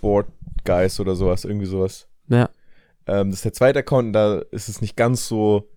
[0.00, 0.26] Board
[0.64, 2.06] Guys oder sowas, irgendwie sowas.
[2.28, 2.48] ja.
[3.08, 5.68] Ähm, das ist der zweite Account und da ist es nicht ganz so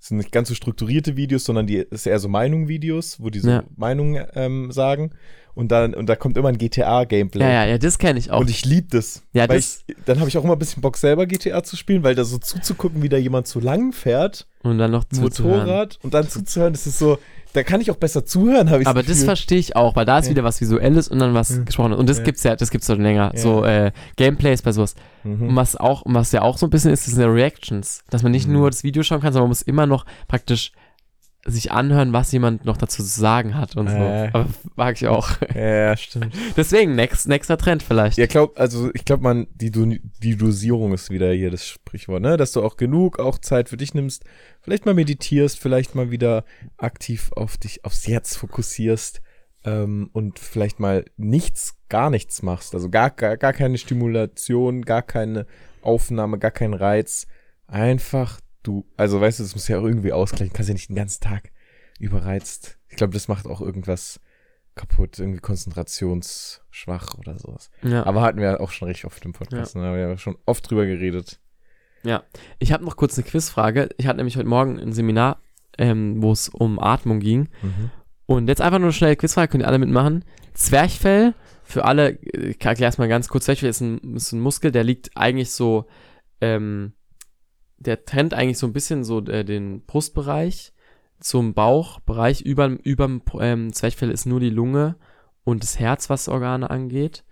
[0.00, 3.38] Das sind nicht ganz so strukturierte Videos, sondern die ist eher so Meinung-Videos, wo die
[3.40, 3.64] so Ja.
[3.76, 5.10] Meinungen ähm, sagen.
[5.54, 7.44] Und dann, und da kommt immer ein GTA-Gameplay.
[7.44, 8.40] Ja, ja, ja, das kenne ich auch.
[8.40, 9.22] Und ich liebe das.
[9.34, 12.02] Ja, das- ich, dann habe ich auch immer ein bisschen Bock, selber GTA zu spielen,
[12.02, 15.60] weil da so zuzugucken, wie da jemand zu lang fährt, Und dann noch zuzuhören.
[15.66, 17.18] Motorrad, und dann zuzuhören, das ist so,
[17.52, 20.18] da kann ich auch besser zuhören, habe ich Aber das verstehe ich auch, weil da
[20.18, 20.30] ist Ja.
[20.30, 21.62] wieder was Visuelles und dann was Ja.
[21.64, 21.92] gesprochen.
[21.94, 22.24] Und das Ja.
[22.24, 23.32] gibt's ja, das gibt's schon länger.
[23.34, 23.40] Ja.
[23.40, 24.94] So äh, Gameplays bei sowas.
[25.24, 25.56] Und Mhm.
[25.56, 28.02] was auch, und was ja auch so ein bisschen ist, sind ja Reactions.
[28.10, 28.54] Dass man nicht Mhm.
[28.54, 30.72] nur das Video schauen kann, sondern man muss immer noch praktisch
[31.46, 33.96] sich anhören, was jemand noch dazu zu sagen hat und so.
[33.96, 34.28] Äh.
[34.32, 35.30] Aber mag ich auch.
[35.54, 36.34] Ja, stimmt.
[36.56, 38.18] Deswegen, next, nächster Trend vielleicht.
[38.18, 42.22] Ja, glaub, also ich glaube, man, die, Do- die Dosierung ist wieder hier das Sprichwort,
[42.22, 42.36] ne?
[42.36, 44.24] Dass du auch genug auch Zeit für dich nimmst,
[44.60, 46.44] vielleicht mal meditierst, vielleicht mal wieder
[46.76, 49.22] aktiv auf dich, aufs Jetzt fokussierst
[49.64, 52.74] ähm, und vielleicht mal nichts, gar nichts machst.
[52.74, 55.46] Also gar, gar, gar keine Stimulation, gar keine
[55.82, 57.26] Aufnahme, gar kein Reiz.
[57.66, 60.48] Einfach du, also weißt du, das muss ja auch irgendwie ausgleichen.
[60.52, 61.52] Du kannst ja nicht den ganzen Tag
[61.98, 62.78] überreizt.
[62.88, 64.20] Ich glaube, das macht auch irgendwas
[64.74, 67.70] kaputt, irgendwie konzentrationsschwach oder sowas.
[67.82, 68.04] ja.
[68.06, 69.76] Aber hatten wir auch schon richtig oft im Podcast.
[69.76, 69.82] Ne?
[69.82, 71.40] Da haben wir ja schon oft drüber geredet.
[72.58, 73.90] Ich habe noch kurz eine Quizfrage.
[73.98, 75.42] Ich hatte nämlich heute Morgen ein Seminar,
[75.76, 77.48] ähm, wo es um Atmung ging.
[78.26, 80.24] Und jetzt einfach nur eine schnelle Quizfrage, könnt ihr alle mitmachen.
[80.54, 84.40] Zwerchfell, für alle, äh, ich erkläre es mal ganz kurz, Zwerchfell ist ein, ist ein
[84.40, 85.86] Muskel, der liegt eigentlich so,
[86.40, 86.94] ähm,
[87.80, 90.72] der trennt eigentlich so ein bisschen so äh, den Brustbereich
[91.18, 92.42] zum Bauchbereich.
[92.42, 94.96] Über, überm ähm, Zwerchfell ist nur die Lunge
[95.44, 97.24] und das Herz, was Organe angeht.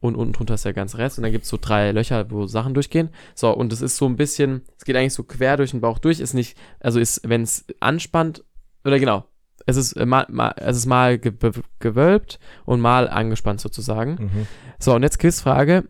[0.00, 1.18] Und unten drunter ist der ganze Rest.
[1.18, 3.10] Und dann gibt es so drei Löcher, wo Sachen durchgehen.
[3.36, 6.00] So, und es ist so ein bisschen, es geht eigentlich so quer durch den Bauch
[6.00, 6.18] durch.
[6.18, 8.44] Ist nicht, also ist, wenn es anspannt,
[8.84, 9.26] oder genau,
[9.64, 11.32] es ist äh, mal, mal, es ist mal ge
[11.78, 14.16] gewölbt und mal angespannt sozusagen.
[14.18, 14.46] Mhm.
[14.80, 15.84] So, und jetzt Quizfrage.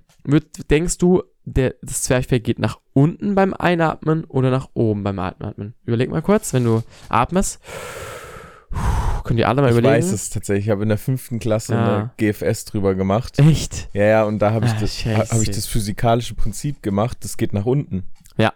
[0.70, 5.74] Denkst du, der, das Zwerchfell geht nach unten beim Einatmen oder nach oben beim Atmen?
[5.84, 7.60] Überleg mal kurz, wenn du atmest.
[9.24, 9.94] Könnt ihr alle mal Ich überlegen?
[10.04, 10.66] weiß es tatsächlich.
[10.66, 11.96] Ich habe in der fünften Klasse Ah.
[11.96, 13.38] eine GFS drüber gemacht.
[13.38, 13.88] Echt?
[13.92, 17.18] Ja, ja, und da habe ich, Ah, das, hab ich das physikalische Prinzip gemacht.
[17.20, 18.04] Das geht nach unten.
[18.36, 18.52] Ja.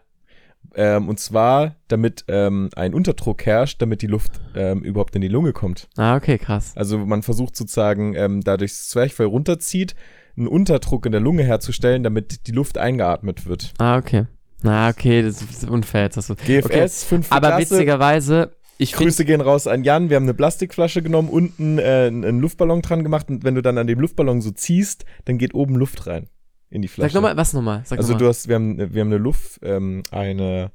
[0.74, 5.28] Ähm, und zwar, damit ähm, ein Unterdruck herrscht, damit die Luft ähm, überhaupt in die
[5.28, 5.88] Lunge kommt.
[5.96, 6.72] Ah, okay, krass.
[6.74, 9.94] Also man versucht sozusagen, ähm, dadurch das Zwerchfell runterzieht,
[10.36, 13.72] einen Unterdruck in der Lunge herzustellen, damit die Luft eingeatmet wird.
[13.78, 14.26] Ah, okay.
[14.62, 16.16] Na, okay, das ist unfair jetzt.
[16.16, 16.88] Das GFS, okay.
[16.88, 17.70] fünfte Aber Klasse.
[17.70, 20.10] witzigerweise, ich Grüße gehen raus an Jan.
[20.10, 23.78] Wir haben eine Plastikflasche genommen, unten äh, einen Luftballon dran gemacht und wenn du dann
[23.78, 26.28] an dem Luftballon so ziehst, dann geht oben Luft rein
[26.68, 27.12] in die Flasche.
[27.12, 27.82] sag nochmal, was nochmal?
[27.84, 30.72] Sag also noch du hast, wir haben, wir haben eine Luft, ähm, eine,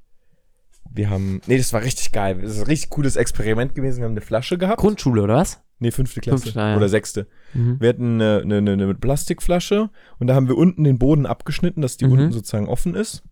[0.93, 2.39] wir haben, nee, das war richtig geil.
[2.41, 3.97] Das ist ein richtig cooles Experiment gewesen.
[3.99, 4.79] Wir haben eine Flasche gehabt.
[4.79, 5.61] Grundschule, oder was?
[5.79, 6.77] nee, fünfte Klasse Fünfte, ah, ja.
[6.77, 7.25] oder sechste.
[7.55, 7.77] Mhm.
[7.79, 9.89] Wir hatten eine, eine, eine, eine Plastikflasche
[10.19, 12.11] und da haben wir unten den Boden abgeschnitten, dass die Mhm.
[12.11, 13.23] unten sozusagen offen ist.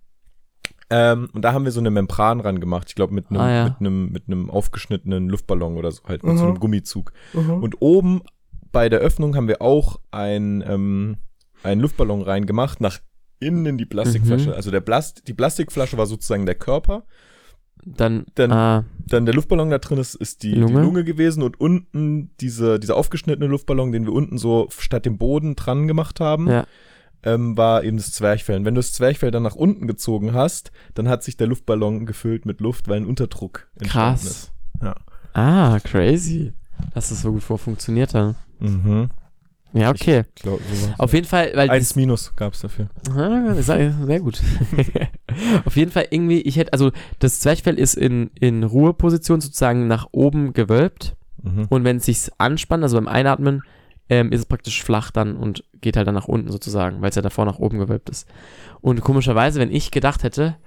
[0.89, 2.88] Ähm, und da haben wir so eine Membran ran gemacht.
[2.89, 3.64] Ich glaube, mit einem Ah, ja.
[3.66, 6.38] mit einem mit einem aufgeschnittenen Luftballon oder so, halt mit Mhm.
[6.39, 7.14] so einem Gummizug.
[7.34, 8.24] Und oben
[8.72, 11.18] bei der Öffnung haben wir auch ein, ähm,
[11.62, 12.99] einen Luftballon reingemacht, nach
[13.39, 14.47] innen in die Plastikflasche.
[14.49, 14.53] Mhm.
[14.55, 17.03] Also der Plast die Plastikflasche war sozusagen der Körper.
[17.86, 20.73] Dann, Dann- ah, Dann der Luftballon da drin ist, ist die, Lunge?
[20.80, 25.17] die Lunge gewesen und unten diese, dieser aufgeschnittene Luftballon, den wir unten so statt dem
[25.17, 26.65] Boden dran gemacht haben, Ja.
[27.23, 28.57] ähm, war eben das Zwerchfell.
[28.57, 32.05] Und wenn du das Zwerchfell dann nach unten gezogen hast, dann hat sich der Luftballon
[32.05, 34.25] gefüllt mit Luft, weil ein Unterdruck entstanden Krass.
[34.25, 34.51] ist.
[34.84, 34.95] Ja.
[35.34, 36.53] ah, crazy.
[36.93, 38.36] Dass das so gut vor funktioniert dann.
[38.59, 39.09] Mhm.
[39.74, 40.24] Ja, okay.
[40.36, 40.93] Glaub, so.
[40.97, 42.89] Auf jeden Fall, weil Eins Minus gab es dafür.
[43.15, 44.41] Ah, sehr, gut.
[45.65, 50.07] Auf jeden Fall irgendwie, ich hätte, also das Zwerchfell ist in, in Ruheposition sozusagen nach
[50.11, 51.67] oben gewölbt Mhm.
[51.70, 53.61] und wenn es sich anspannt, also beim Einatmen,
[54.09, 57.15] ähm, ist es praktisch flach dann und geht halt dann nach unten sozusagen, weil es
[57.15, 58.28] ja davor nach oben gewölbt ist.
[58.82, 60.57] Und komischerweise, wenn ich gedacht hätte,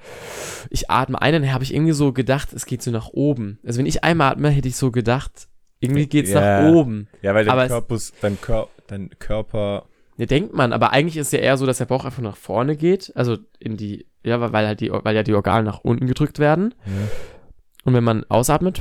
[0.71, 3.59] ich atme ein, dann habe ich irgendwie so gedacht, es geht so nach oben.
[3.67, 5.49] Also wenn ich einatme, hätte ich so gedacht,
[5.83, 6.63] irgendwie geht's Ja.
[6.63, 7.09] nach oben.
[7.23, 9.85] Ja, weil dein, Körpus, dein, Kör dein Körper.
[10.17, 12.77] Ja, denkt man, aber eigentlich ist ja eher so, dass der Bauch einfach nach vorne
[12.77, 16.39] geht, also in die, ja, weil halt die, weil ja die Organe nach unten gedrückt
[16.39, 16.75] werden.
[16.87, 16.93] Ja.
[17.85, 18.81] Und wenn man ausatmet,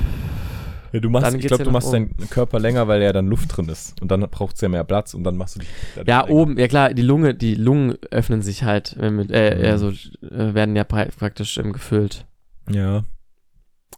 [0.92, 3.68] Ja, du machst, ich glaube, du machst deinen Körper länger, weil ja dann Luft drin
[3.70, 4.00] ist.
[4.02, 5.68] Und dann braucht es ja mehr Platz und dann machst du dich.
[6.06, 6.30] ja, länger.
[6.30, 9.64] oben, ja klar, die Lunge, die Lungen öffnen sich halt, wenn mit, äh, Mhm.
[9.64, 12.26] also werden ja pra- praktisch ähm, gefüllt.
[12.70, 13.04] Ja.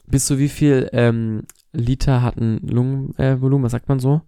[0.06, 1.42] Bis zu wie viel ähm,
[1.74, 4.22] Liter hat ein Lungenvolumen, äh, was sagt man so?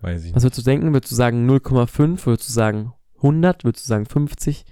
[0.00, 0.92] Weiß ich Was würdest du denken?
[0.92, 2.26] Würdest du sagen 0,5?
[2.26, 3.64] Würdest du sagen 100?
[3.64, 4.64] Würdest du sagen 50?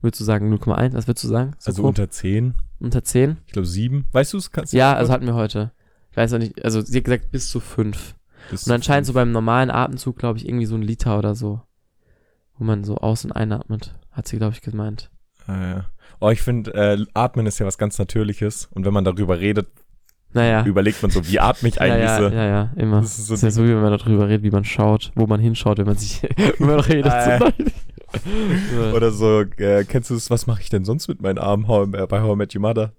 [0.00, 0.94] Würdest du sagen 0,1?
[0.94, 1.52] Was würdest du sagen?
[1.58, 1.90] So Also grob?
[1.90, 2.54] unter 10.
[2.80, 3.38] unter 10?
[3.46, 4.06] Ich glaube 7.
[4.12, 4.50] Weißt du es?
[4.52, 5.72] Kannst du Ja, das also hatten wir heute.
[6.10, 8.14] Ich weiß auch nicht, also sie hat gesagt bis zu 5.
[8.50, 11.60] Bis Und anscheinend so beim normalen Atemzug, glaube ich, irgendwie so ein Liter oder so.
[12.56, 13.94] Wo man so aus- und einatmet.
[14.12, 15.10] Hat sie, glaube ich, gemeint.
[15.46, 15.84] Ah, ja.
[16.20, 18.68] Oh, ich finde, äh, Atmen ist ja was ganz Natürliches.
[18.72, 19.68] Und wenn man darüber redet,
[20.38, 20.64] Naja.
[20.64, 22.28] überlegt man so, wie atme ich eigentlich ja, so.
[22.28, 23.00] ja, ja, immer.
[23.00, 24.64] Das Das ist ist, so ein ja so, wie wenn man darüber redet, wie man
[24.64, 26.22] schaut, wo man hinschaut, wenn man sich,
[26.58, 27.12] man redet.
[27.12, 27.40] Ah.
[28.94, 32.20] Oder so, äh, kennst du das, was mache ich denn sonst mit meinen Armen bei
[32.20, 32.92] How I Met Your Mother?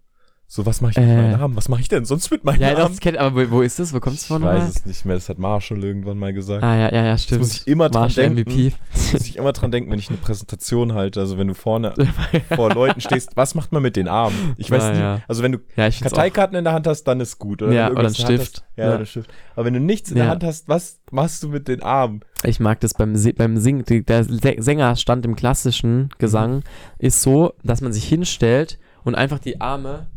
[0.52, 1.16] So, was mache ich mit Äh.
[1.16, 1.56] meinen Armen?
[1.56, 2.80] Was mache ich denn sonst mit meinen ja, Armen?
[2.94, 3.94] das kennt, aber wo, wo ist das?
[3.94, 4.42] Wo kommst du ich von?
[4.42, 4.70] weiß nochmal?
[4.76, 6.64] es nicht mehr, das hat Marshall irgendwann mal gesagt.
[6.64, 7.42] Ah, ja, ja, ja, stimmt.
[7.42, 8.50] muss ich immer dran Marshall denken.
[8.52, 8.74] MVP.
[9.14, 11.94] Muss ich immer dran denken, wenn ich eine Präsentation halte, also wenn du vorne
[12.56, 14.56] vor Leuten stehst, was macht man mit den Armen?
[14.58, 15.22] Ich weiß Ah, nicht, ja.
[15.28, 16.02] also wenn du ja, ich.
[16.02, 17.62] Karteikarten in der Hand hast, dann ist gut.
[17.62, 18.56] Oder Ja, oder ein irgendwas in der Hand Stift.
[18.58, 18.96] Hast, ja, Ja.
[18.96, 19.30] oder Stift.
[19.56, 20.32] Aber wenn du nichts in der Ja.
[20.32, 22.22] Hand hast, was machst du mit den Armen?
[22.44, 23.84] Ich mag das beim, beim Singen.
[23.88, 26.64] Der Sängerstand im klassischen Gesang
[26.98, 30.08] ist so, dass man sich hinstellt und einfach die Arme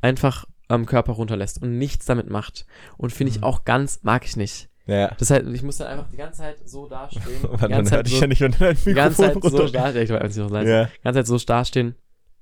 [0.00, 2.66] einfach am Körper runterlässt und nichts damit macht.
[2.96, 3.44] Und finde ich Mhm.
[3.44, 4.68] auch ganz, mag ich nicht.
[4.86, 5.08] Ja.
[5.18, 7.22] Das heißt, ich muss dann einfach die ganze Zeit so dastehen.
[7.60, 9.68] Die ganze Zeit dich so, ja nicht, wenn du dein die ganze Mikrofon Zeit so
[9.68, 10.04] dastehen.
[10.04, 10.70] Ich weiß nicht, leise.
[10.70, 10.84] Ja.
[10.86, 11.94] Die ganze Zeit so dastehen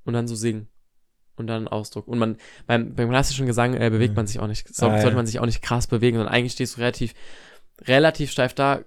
[0.04, 0.68] und dann so singen.
[1.36, 2.08] Und dann Ausdruck.
[2.08, 2.36] Und man,
[2.66, 4.16] beim, beim klassischen Gesang äh, bewegt Mhm.
[4.16, 5.02] man sich auch nicht, so, Ah, ja.
[5.02, 7.14] sollte man sich auch nicht krass bewegen, sondern eigentlich stehst du relativ,
[7.86, 8.80] relativ steif da,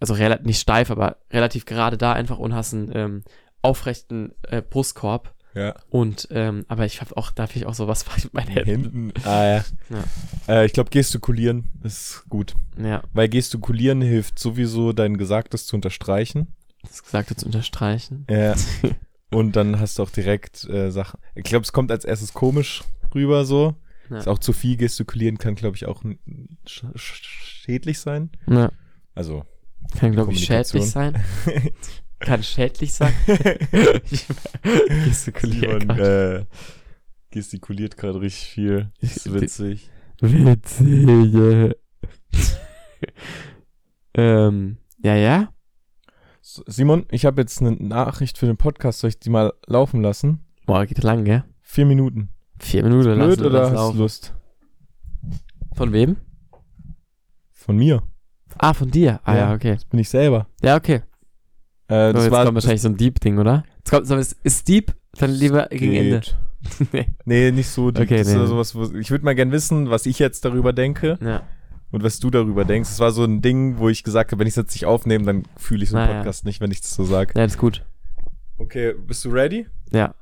[0.00, 3.24] also rela nicht steif, aber relativ gerade da einfach und hast einen ähm,
[3.62, 5.34] aufrechten äh, Brustkorb.
[5.56, 5.74] Ja.
[5.88, 8.34] Und, ähm, aber ich habe auch, da finde ich auch so, was mache ich mit
[8.34, 8.66] meinen Händen?
[8.66, 9.12] Hinten.
[9.24, 9.64] Ah, ja.
[10.48, 12.54] Äh, ich glaube, gestikulieren ist gut.
[12.78, 16.54] Ja, Weil gestikulieren hilft sowieso, dein Gesagtes zu unterstreichen.
[16.82, 18.26] das Gesagte zu unterstreichen.
[18.28, 18.54] Ja.
[19.32, 21.18] Und dann hast du auch direkt äh, Sachen.
[21.34, 22.84] Ich glaube, es kommt als erstes komisch
[23.14, 23.74] rüber so.
[24.10, 24.18] Ja.
[24.18, 26.04] Ist auch zu viel gestikulieren kann, glaube ich, auch
[26.66, 27.22] sch sch
[27.64, 28.30] schädlich sein.
[28.48, 28.70] Ja,
[29.14, 29.44] Also.
[29.98, 31.20] kann, glaube ich, schädlich sein.
[32.20, 33.12] Kann schädlich sein.
[35.12, 36.46] Simon gerade.
[36.50, 36.54] äh,
[37.30, 38.90] gestikuliert gerade richtig viel.
[39.00, 39.90] Das ist witzig.
[40.20, 41.76] Witzige.
[44.14, 45.52] ähm, ja, ja.
[46.40, 49.00] Simon, ich habe jetzt eine Nachricht für den Podcast.
[49.00, 50.44] Soll ich die mal laufen lassen?
[50.64, 51.44] Boah, geht lang, gell?
[51.60, 52.30] Vier Minuten.
[52.58, 53.98] Vier Minuten Blöd lassen oder das hast du.
[53.98, 54.34] Lust?
[55.74, 56.16] Von wem?
[57.52, 58.02] Von mir.
[58.56, 59.20] Ah, von dir.
[59.24, 59.54] Ah, ja, Ja.
[59.54, 59.74] okay.
[59.74, 60.46] Das bin ich selber.
[60.62, 61.02] Ja, okay.
[61.88, 63.64] Äh, das jetzt war kommt wahrscheinlich so ein Deep-Ding, oder?
[63.78, 66.20] Jetzt kommt, so, ist, ist Deep dann lieber gegen Ende.
[66.92, 67.06] nee.
[67.24, 67.90] Nee, nicht so.
[67.90, 68.04] deep.
[68.06, 68.34] Okay, das nee.
[68.34, 71.42] ja sowas, wo, ich würde mal gern wissen, was ich jetzt darüber denke Ja.
[71.92, 72.90] und was du darüber denkst.
[72.90, 75.24] Es war so ein Ding, wo ich gesagt habe, wenn ich es jetzt nicht aufnehme,
[75.24, 76.18] dann fühle ich so einen Ah, ja.
[76.18, 77.32] Podcast nicht, wenn ich das so sage.
[77.38, 77.84] ja, ist gut.
[78.58, 79.66] Okay, bist du ready?
[79.92, 80.14] Ja.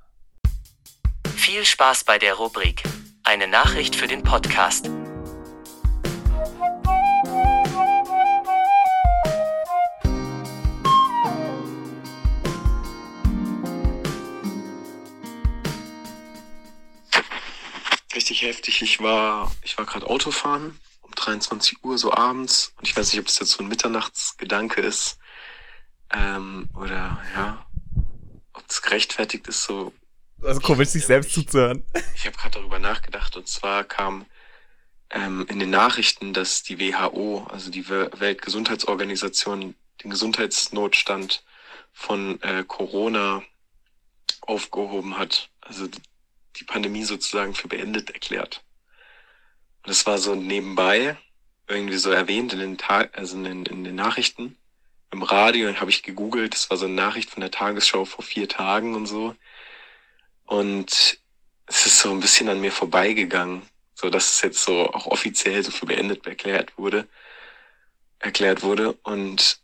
[1.34, 2.82] Viel Spaß bei der Rubrik.
[3.22, 4.90] Eine Nachricht für den Podcast.
[18.14, 18.82] Richtig heftig.
[18.82, 23.20] Ich war, ich war gerade Autofahren um 23 Uhr so abends und ich weiß nicht,
[23.20, 25.18] ob das jetzt so ein Mitternachtsgedanke ist
[26.12, 27.66] ähm, oder ja,
[28.52, 29.64] ob das gerechtfertigt ist.
[29.64, 29.92] So,
[30.42, 31.84] Also komisch, sich selbst zuzuhören.
[32.14, 34.26] ich habe gerade darüber nachgedacht und zwar kam
[35.10, 41.44] ähm, in den Nachrichten, dass die WHO, also die We- Weltgesundheitsorganisation, den Gesundheitsnotstand
[41.92, 43.42] von äh, Corona
[44.40, 45.48] aufgehoben hat.
[45.60, 45.88] Also
[46.57, 48.62] die- Pandemie sozusagen für beendet erklärt.
[49.82, 51.16] Und das war so nebenbei
[51.66, 54.57] irgendwie so erwähnt in den Tag, also in den, in den Nachrichten.
[55.11, 58.48] Im Radio habe ich gegoogelt, das war so eine Nachricht von der Tagesschau vor vier
[58.48, 59.34] Tagen und so.
[60.44, 61.18] Und
[61.66, 63.62] es ist so ein bisschen an mir vorbeigegangen,
[63.94, 67.09] so dass es jetzt so auch offiziell so für beendet erklärt wurde,
[68.18, 68.92] erklärt wurde.
[69.05, 69.61] Und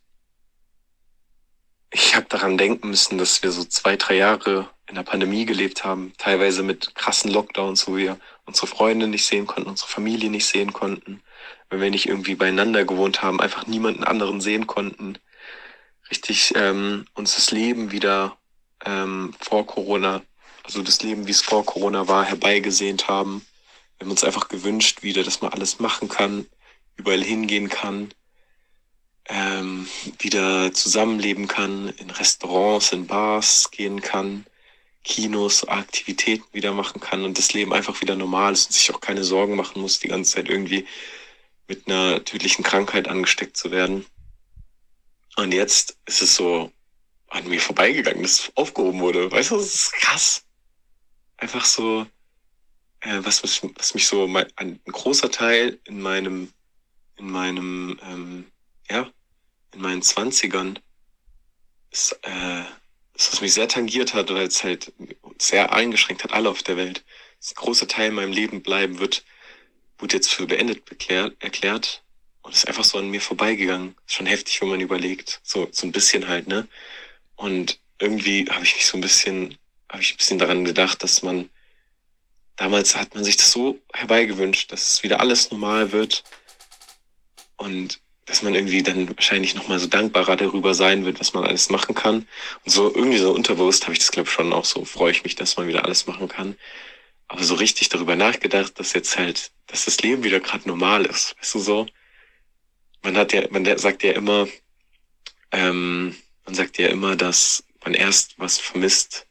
[1.93, 5.84] ich habe daran denken müssen, dass wir so zwei, drei Jahre in der Pandemie gelebt
[5.84, 10.47] haben, teilweise mit krassen Lockdowns, wo wir unsere Freunde nicht sehen konnten, unsere Familie nicht
[10.47, 11.22] sehen konnten,
[11.70, 15.16] wenn wir nicht irgendwie beieinander gewohnt haben, einfach niemanden anderen sehen konnten,
[16.11, 18.36] richtig ähm, uns das Leben wieder
[18.84, 20.22] ähm, vor Corona,
[20.64, 23.47] also das Leben, wie es vor Corona war, herbeigesehnt haben.
[23.99, 26.47] Wir haben uns einfach gewünscht wieder, dass man alles machen kann,
[26.97, 28.12] überall hingehen kann,
[29.28, 29.86] ähm,
[30.18, 34.47] wieder zusammenleben kann, in Restaurants, in Bars gehen kann,
[35.05, 39.01] Kinos, Aktivitäten wieder machen kann und das Leben einfach wieder normal ist und sich auch
[39.01, 40.86] keine Sorgen machen muss, die ganze Zeit irgendwie
[41.68, 44.05] mit einer tödlichen Krankheit angesteckt zu werden.
[45.36, 46.70] Und jetzt ist es so
[47.28, 49.30] an mir vorbeigegangen, dass es aufgehoben wurde.
[49.30, 50.44] Weißt du, das ist krass.
[51.36, 52.07] Einfach so,
[53.01, 56.53] äh, was, was, was mich so, mein, ein, großer Teil in meinem,
[57.16, 58.46] in meinem, ähm,
[58.90, 59.09] ja,
[59.72, 60.78] in meinen Zwanzigern
[61.90, 62.64] ist, äh,
[63.21, 64.93] das, was mich sehr tangiert hat, weil es halt
[65.39, 67.05] sehr eingeschränkt hat, alle auf der Welt.
[67.39, 69.25] Das ein großer Teil in meinem Leben bleiben wird,
[69.99, 72.03] wurde jetzt für beendet beklärt, erklärt
[72.41, 73.95] und ist einfach so an mir vorbeigegangen.
[74.07, 75.41] Ist schon heftig, wenn man überlegt.
[75.43, 76.66] So, so ein bisschen halt, ne?
[77.37, 79.59] Und irgendwie habe ich mich so ein bisschen,
[79.91, 81.51] habe ich ein bisschen daran gedacht, dass man
[82.57, 86.25] damals hat man sich das so herbeigewünscht, dass es wieder alles normal wird
[87.57, 91.71] und dass man irgendwie dann wahrscheinlich nochmal so dankbarer darüber sein wird, was man alles
[91.71, 92.29] machen kann.
[92.64, 95.25] Und so irgendwie so unterbewusst habe ich das, glaube ich, schon auch so, freue ich
[95.25, 96.57] mich, dass man wieder alles machen kann.
[97.29, 101.37] Aber so richtig darüber nachgedacht, dass jetzt halt, dass das Leben wieder gerade normal ist.
[101.39, 101.87] Weißt du so?
[103.03, 104.47] Man hat ja, man sagt ja immer,
[105.53, 106.14] ähm,
[106.45, 109.27] man sagt ja immer, dass man erst was vermisst,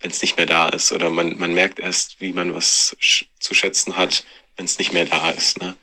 [0.00, 0.92] wenn es nicht mehr da ist.
[0.92, 4.24] Oder man, man merkt erst, wie man was sch zu schätzen hat,
[4.56, 5.60] wenn es nicht mehr da ist.
[5.60, 5.76] Ne?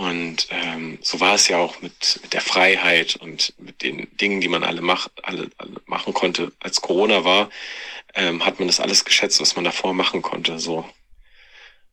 [0.00, 4.40] Und ähm, so war es ja auch mit, mit der Freiheit und mit den Dingen,
[4.40, 6.52] die man alle, mach, alle, alle machen konnte.
[6.60, 7.50] Als Corona war,
[8.14, 10.58] ähm, hat man das alles geschätzt, was man davor machen konnte.
[10.58, 10.88] So.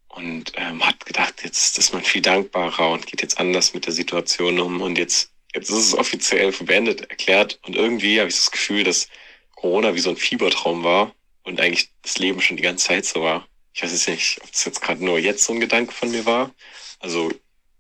[0.07, 3.91] Und ähm, hat gedacht, jetzt ist man viel dankbarer und geht jetzt anders mit der
[3.91, 4.79] Situation um.
[4.79, 7.59] Und jetzt, jetzt ist es offiziell beendet erklärt.
[7.63, 9.09] Und irgendwie habe ich das Gefühl, dass
[9.55, 13.21] Corona wie so ein Fiebertraum war und eigentlich das Leben schon die ganze Zeit so
[13.21, 13.45] war.
[13.73, 16.25] Ich weiß jetzt nicht, ob es jetzt gerade nur jetzt so ein Gedanke von mir
[16.25, 16.51] war.
[16.99, 17.33] Also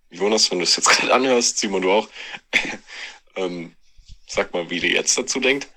[0.09, 2.09] Jonas, wenn du es jetzt gerade anhörst, Simon, du auch,
[3.35, 3.73] ähm,
[4.27, 5.67] sag mal, wie du jetzt dazu denkst.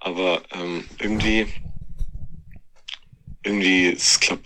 [0.00, 1.46] Aber ähm, irgendwie,
[3.44, 4.40] irgendwie, ich glaub,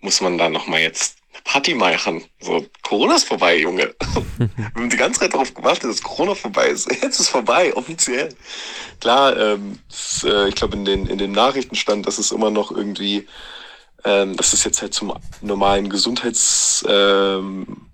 [0.00, 2.24] muss man da nochmal jetzt eine Party machen.
[2.40, 3.94] So, Corona ist vorbei, Junge.
[4.38, 6.90] Wir haben die ganze Zeit darauf gewartet, dass Corona vorbei ist.
[7.02, 8.34] Jetzt ist vorbei, offiziell.
[9.00, 12.50] Klar, ähm, das, äh, ich glaube, in den, in den Nachrichten stand, dass es immer
[12.50, 13.26] noch irgendwie,
[14.04, 16.84] ähm, dass es jetzt halt zum normalen Gesundheits...
[16.88, 17.88] Ähm,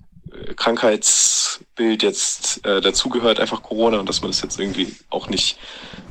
[0.57, 5.59] Krankheitsbild jetzt äh, dazugehört, einfach Corona und dass man das jetzt irgendwie auch nicht,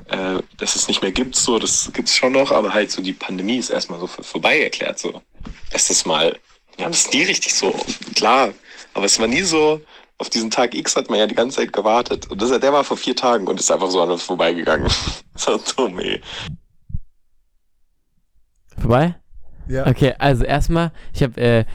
[0.09, 3.01] äh, dass es nicht mehr gibt, so, das gibt es schon noch, aber halt so
[3.01, 5.21] die Pandemie ist erstmal so vorbei erklärt, so.
[5.71, 6.37] Dass das mal,
[6.77, 7.75] ja, das ist nie richtig so,
[8.15, 8.53] klar,
[8.93, 9.81] aber es war nie so,
[10.17, 12.83] auf diesen Tag X hat man ja die ganze Zeit gewartet und das, der war
[12.83, 14.89] vor vier Tagen und ist einfach so an uns vorbeigegangen.
[15.35, 16.21] so dumm, ey.
[18.79, 19.15] Vorbei?
[19.67, 19.85] Ja.
[19.85, 21.65] Okay, also erstmal, ich habe äh,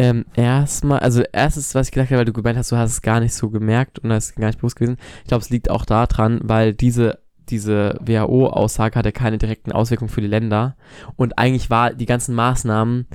[0.00, 3.02] ähm, erstmal, also erstes, was ich gedacht habe, weil du gemeint hast, du hast es
[3.02, 4.96] gar nicht so gemerkt und das ist gar nicht bewusst gewesen.
[5.24, 7.18] Ich glaube, es liegt auch daran, weil diese
[7.50, 10.76] diese WHO-Aussage hatte keine direkten Auswirkungen für die Länder
[11.16, 13.08] und eigentlich war die ganzen Maßnahmen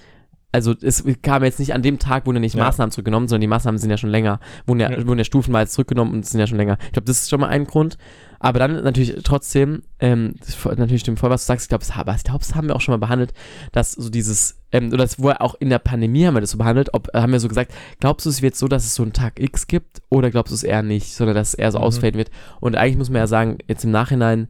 [0.51, 2.63] also es kam jetzt nicht an dem Tag, wurden ja nicht Ja.
[2.63, 5.05] Maßnahmen zurückgenommen, sondern die Maßnahmen sind ja schon länger, wurden ja, Ja.
[5.05, 6.77] wurden ja stufenweise zurückgenommen und sind ja schon länger.
[6.85, 7.97] Ich glaube, das ist schon mal ein Grund.
[8.39, 10.35] Aber dann natürlich trotzdem, ähm,
[10.77, 12.93] natürlich stimmt voll, was du sagst, ich glaube, das, glaube, das haben wir auch schon
[12.93, 13.33] mal behandelt,
[13.71, 16.57] dass so dieses, ähm, oder das war auch in der Pandemie haben wir das so
[16.57, 19.03] behandelt, ob, äh, haben wir so gesagt, glaubst du, es wird so, dass es so
[19.03, 21.79] einen Tag X gibt oder glaubst du es eher nicht, sondern dass es eher so
[21.79, 21.83] Mhm.
[21.85, 22.29] ausfaden wird?
[22.59, 24.49] Und eigentlich muss man ja sagen, jetzt im Nachhinein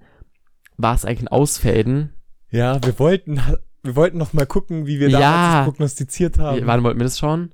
[0.77, 2.09] war es eigentlich ein Ausfaden.
[2.51, 3.39] Ja, wir wollten,
[3.85, 5.19] wir wollten noch mal gucken, wie wir Ja.
[5.19, 6.61] damals das prognostiziert haben.
[6.65, 7.51] Wann wollten wir das schauen?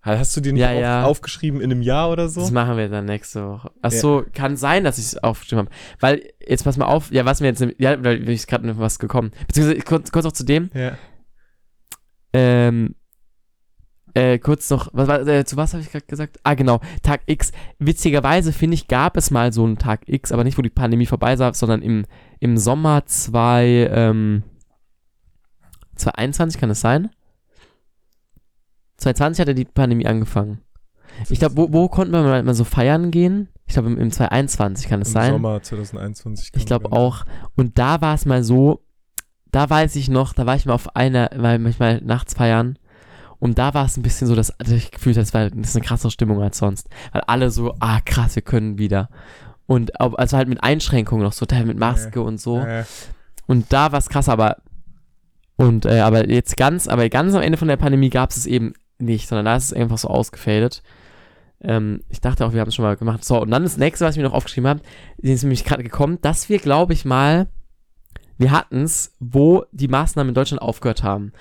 [0.00, 1.04] Hast du nicht Ja, auf, ja.
[1.04, 2.40] aufgeschrieben in einem Jahr oder so?
[2.40, 3.70] Das machen wir dann nächste Woche.
[3.82, 5.70] Ach so, kann sein, dass ich es aufgeschrieben habe.
[6.00, 8.78] Weil, jetzt pass mal auf, ja, was mir jetzt, ja, weil mir ist gerade noch
[8.78, 9.32] was gekommen.
[9.48, 10.92] Beziehungsweise kurz, kurz auch zu dem, ja.
[12.32, 12.94] ähm,
[14.14, 16.38] äh, kurz noch, was war, äh, zu was habe ich gerade gesagt?
[16.42, 17.52] Ah, genau, Tag X.
[17.78, 21.06] Witzigerweise, finde ich, gab es mal so einen Tag X, aber nicht, wo die Pandemie
[21.06, 22.06] vorbei war, sondern im,
[22.40, 24.42] im Sommer 2, ähm,
[25.98, 27.10] 2021, kann es sein?
[28.98, 30.60] 2020 hatte die Pandemie angefangen.
[31.28, 33.48] Ich glaube, wo, wo konnten wir mal, mal so feiern gehen?
[33.66, 35.32] Ich glaube, im, im 2021 kann es Im sein.
[35.32, 36.52] Sommer 2021.
[36.52, 37.24] kann Ich glaube auch.
[37.56, 38.82] Und da war es mal so,
[39.50, 42.78] da weiß ich noch, da war ich mal auf einer, weil manchmal nachts feiern.
[43.38, 45.76] Und da war es ein bisschen so, dass ich gefühlt habe, das war das ist
[45.76, 46.88] eine krassere Stimmung als sonst.
[47.12, 49.08] Weil alle so, ah krass, wir können wieder.
[49.66, 52.58] Und also halt mit Einschränkungen noch so, teil mit Maske und so.
[52.58, 52.86] Ja, ja.
[53.46, 54.56] Und da war es krass, aber
[55.58, 58.46] und äh, aber jetzt ganz, aber ganz am Ende von der Pandemie gab es es
[58.46, 60.84] eben nicht, sondern da ist es einfach so ausgefadet.
[61.60, 63.24] Ähm, ich dachte auch, wir haben es schon mal gemacht.
[63.24, 64.80] So, und dann das nächste, was ich mir noch aufgeschrieben habe,
[65.18, 67.48] ist nämlich gerade gekommen, dass wir, glaube ich, mal,
[68.38, 71.32] wir hatten es, wo die Maßnahmen in Deutschland aufgehört haben.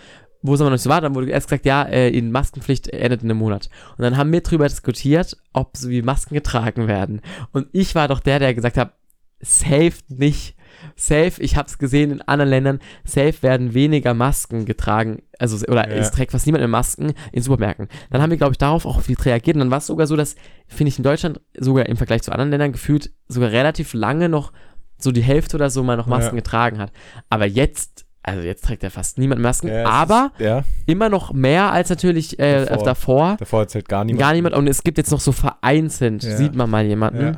[0.41, 2.88] Wo es aber noch nicht so war, dann wurde erst gesagt, ja, äh, in Maskenpflicht
[2.88, 3.70] endet in einem Monat.
[3.97, 7.22] Und dann haben wir drüber diskutiert, ob so wie Masken getragen werden.
[7.51, 8.93] Und ich war doch der, der gesagt hat,
[9.39, 10.55] safe nicht.
[10.95, 15.88] Safe, ich habe es gesehen in anderen Ländern, safe werden weniger Masken getragen, also oder
[15.89, 15.95] Ja.
[15.95, 17.88] es trägt fast niemand mehr Masken in Supermärkten.
[18.09, 20.15] Dann haben wir, glaube ich, darauf auch viel reagiert und dann war es sogar so,
[20.15, 20.36] dass,
[20.67, 24.51] finde ich, in Deutschland sogar im Vergleich zu anderen Ländern gefühlt sogar relativ lange noch
[24.97, 26.41] so die Hälfte oder so mal noch Masken Ja.
[26.41, 26.91] getragen hat.
[27.30, 31.34] Aber jetzt, also jetzt trägt ja fast niemand Masken, Ja, aber Ist, ja, immer noch
[31.34, 32.84] mehr als natürlich äh, Davor.
[32.84, 33.36] davor.
[33.39, 34.21] davor hat halt gar niemand.
[34.21, 36.36] Gar niemand und es gibt jetzt noch so vereinzelt, Ja.
[36.36, 37.38] sieht man mal jemanden.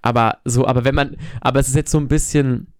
[0.00, 2.71] Aber so, aber wenn man, aber es ist jetzt so ein bisschen,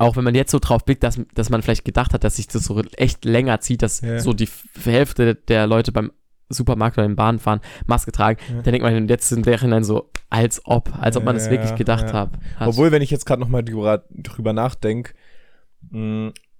[0.00, 2.48] auch wenn man jetzt so drauf blickt, dass, dass man vielleicht gedacht hat, dass sich
[2.48, 4.18] das so echt länger zieht, dass Ja.
[4.18, 4.48] so die
[4.82, 6.10] Hälfte der Leute beim
[6.48, 8.62] Supermarkt oder im Bahnfahren Maske tragen, Ja.
[8.62, 11.74] dann denkt man jetzt im Nachhinein so, als ob, als ob man es Ja, wirklich
[11.76, 12.30] gedacht hat.
[12.58, 15.12] Obwohl, wenn ich jetzt gerade nochmal drüber, drüber nachdenke,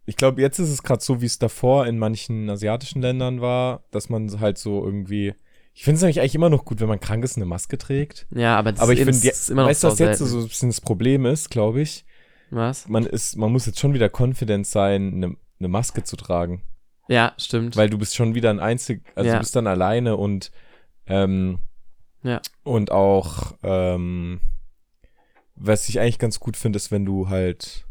[0.07, 3.85] ich glaube, jetzt ist es gerade so, wie es davor in manchen asiatischen Ländern war,
[3.91, 5.35] dass man halt so irgendwie.
[5.73, 8.27] Ich finde es eigentlich, eigentlich immer noch gut, wenn man krank ist, eine Maske trägt.
[8.35, 10.39] Ja, aber das Aber ich ist, finde, ist immer noch weißt du, was jetzt so
[10.41, 12.05] ein bisschen das Problem ist, glaube ich?
[12.51, 12.89] Was?
[12.89, 16.63] Man ist, man muss jetzt schon wieder confident sein, eine eine Maske zu tragen.
[17.09, 17.77] Ja, stimmt.
[17.77, 19.35] Weil du bist schon wieder ein Einzig, also Ja.
[19.35, 20.51] du bist dann alleine und
[21.07, 21.59] ähm,
[22.23, 22.41] Ja.
[22.63, 24.41] und auch ähm,
[25.55, 27.85] was ich eigentlich ganz gut finde, ist, wenn du halt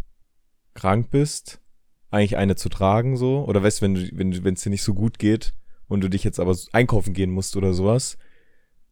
[0.74, 1.62] krank bist,
[2.10, 4.82] eigentlich eine zu tragen so oder weißt, wenn du wenn du- wenn es dir nicht
[4.84, 5.54] so gut geht
[5.88, 8.18] und du dich jetzt aber einkaufen gehen musst oder sowas,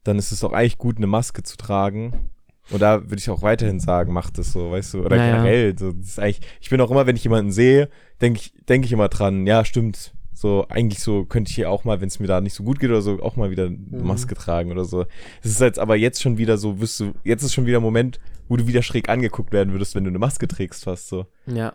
[0.04, 2.30] dann ist es auch eigentlich gut, eine Maske zu tragen.
[2.70, 5.32] Und da würde ich auch weiterhin sagen, mach das so, weißt du, oder Ja, ja.
[5.38, 5.78] generell.
[5.78, 7.90] So, das ist eigentlich, ich bin auch immer, wenn ich jemanden sehe,
[8.22, 10.14] denke ich, denke ich immer dran, ja, stimmt.
[10.34, 12.80] So, eigentlich so könnte ich hier auch mal, wenn es mir da nicht so gut
[12.80, 14.06] geht oder so, auch mal wieder eine Mhm.
[14.06, 15.06] Maske tragen oder so.
[15.42, 17.84] Es ist jetzt aber jetzt schon wieder so, wirst du, jetzt ist schon wieder ein
[17.84, 21.26] Moment, wo du wieder schräg angeguckt werden würdest, wenn du eine Maske trägst, fast so.
[21.48, 21.74] ja.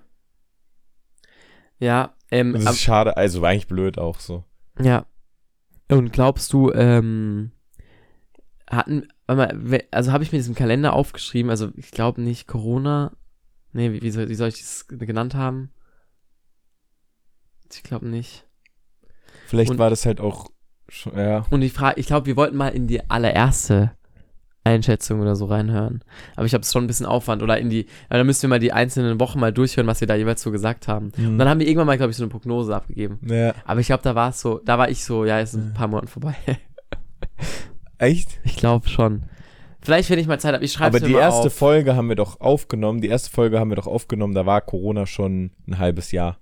[1.79, 4.45] Ja, ähm, Das ist schade, also war eigentlich blöd auch so.
[4.81, 5.07] Ja.
[5.89, 7.51] Und glaubst du, ähm,
[8.73, 13.13] hatten, also habe ich mir diesen Kalender aufgeschrieben, also ich glaube nicht Corona,
[13.73, 15.71] nee, wie, wie, soll, wie soll ich das genannt haben?
[17.73, 18.47] Ich glaube nicht.
[19.47, 20.51] Vielleicht Und- war das halt auch,
[20.89, 21.47] schon, ja.
[21.51, 23.93] Und ich frage, ich glaube, wir wollten mal in die allererste
[24.65, 26.05] Einschätzung oder so reinhören.
[26.37, 27.43] Aber ich habe es schon ein bisschen Aufwand.
[27.43, 30.07] Oder in die, ja, dann müssen wir mal die einzelnen Wochen mal durchhören, was wir
[30.07, 31.11] da jeweils so gesagt haben.
[31.19, 33.19] Und dann haben wir irgendwann mal, glaube ich, so eine Prognose abgegeben.
[33.29, 35.75] Ja, Aber ich glaube, da war es so, da war ich so, ja, ist ein
[35.75, 36.37] paar Monaten vorbei.
[38.03, 38.41] echt?
[38.45, 39.25] ich glaube schon.
[39.81, 41.55] Vielleicht, wenn ich mal Zeit habe, ich schreibe Aber die erste auf.
[41.55, 43.01] Folge haben wir doch aufgenommen.
[43.01, 46.39] Die erste Folge haben wir doch aufgenommen, da war Corona schon ein halbes Jahr.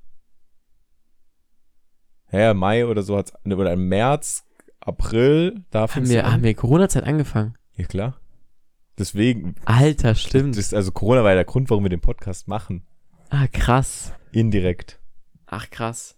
[2.32, 4.44] Ja, Mai oder so hat's, oder im März,
[4.78, 6.32] April, da Haben wir, an.
[6.32, 7.54] haben wir Corona-Zeit angefangen?
[7.76, 8.20] Ja, klar.
[8.98, 10.56] Deswegen, Alter, stimmt.
[10.58, 12.86] das, also Corona war ja der Grund, warum wir den Podcast machen.
[13.30, 14.12] ah, krass.
[14.32, 15.00] Indirekt.
[15.46, 16.16] Ach, krass.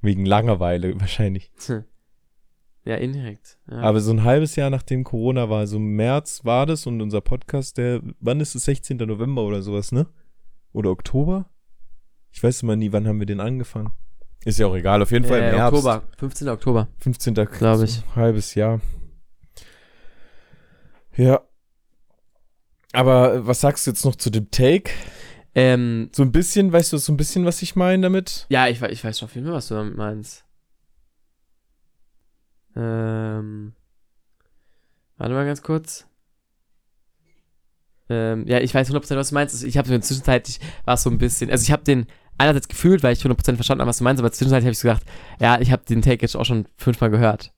[0.00, 1.50] Wegen Langeweile wahrscheinlich.
[2.88, 3.58] Ja, indirekt.
[3.70, 3.80] Ja.
[3.80, 7.20] Aber so ein halbes Jahr nachdem Corona war, so im März war das und unser
[7.20, 8.64] Podcast, der, wann ist es?
[8.64, 8.96] 16.
[8.96, 10.06] November oder sowas, ne?
[10.72, 11.50] Oder Oktober?
[12.32, 13.92] Ich weiß immer nie, wann haben wir den angefangen.
[14.42, 15.84] Ist ja auch egal, auf jeden Fall im äh, Herbst.
[15.84, 16.48] Oktober, 15.
[16.48, 16.88] Oktober.
[17.00, 17.34] 15.
[17.34, 17.92] Glaub ich.
[17.92, 18.80] So ein halbes Jahr.
[21.14, 21.42] Ja.
[22.94, 24.90] Aber äh, was sagst du jetzt noch zu dem Take?
[25.54, 28.46] Ähm, So ein bisschen, weißt du so ein bisschen, was ich meine damit?
[28.48, 30.46] ja, ich, ich weiß schon viel mehr, was du damit meinst.
[32.78, 33.72] Ähm,
[35.16, 36.06] warte mal ganz kurz.
[38.08, 39.62] Ähm, ja, ich weiß 100% was du meinst.
[39.64, 42.06] Ich habe so zwischenzeitlich war es so ein bisschen, also ich habe den
[42.38, 44.88] einerseits gefühlt, weil ich 100% verstanden habe, was du meinst, aber zwischenzeitlich habe ich so
[44.88, 45.02] gedacht,
[45.40, 47.52] ja, ich habe den Take jetzt auch schon fünfmal gehört.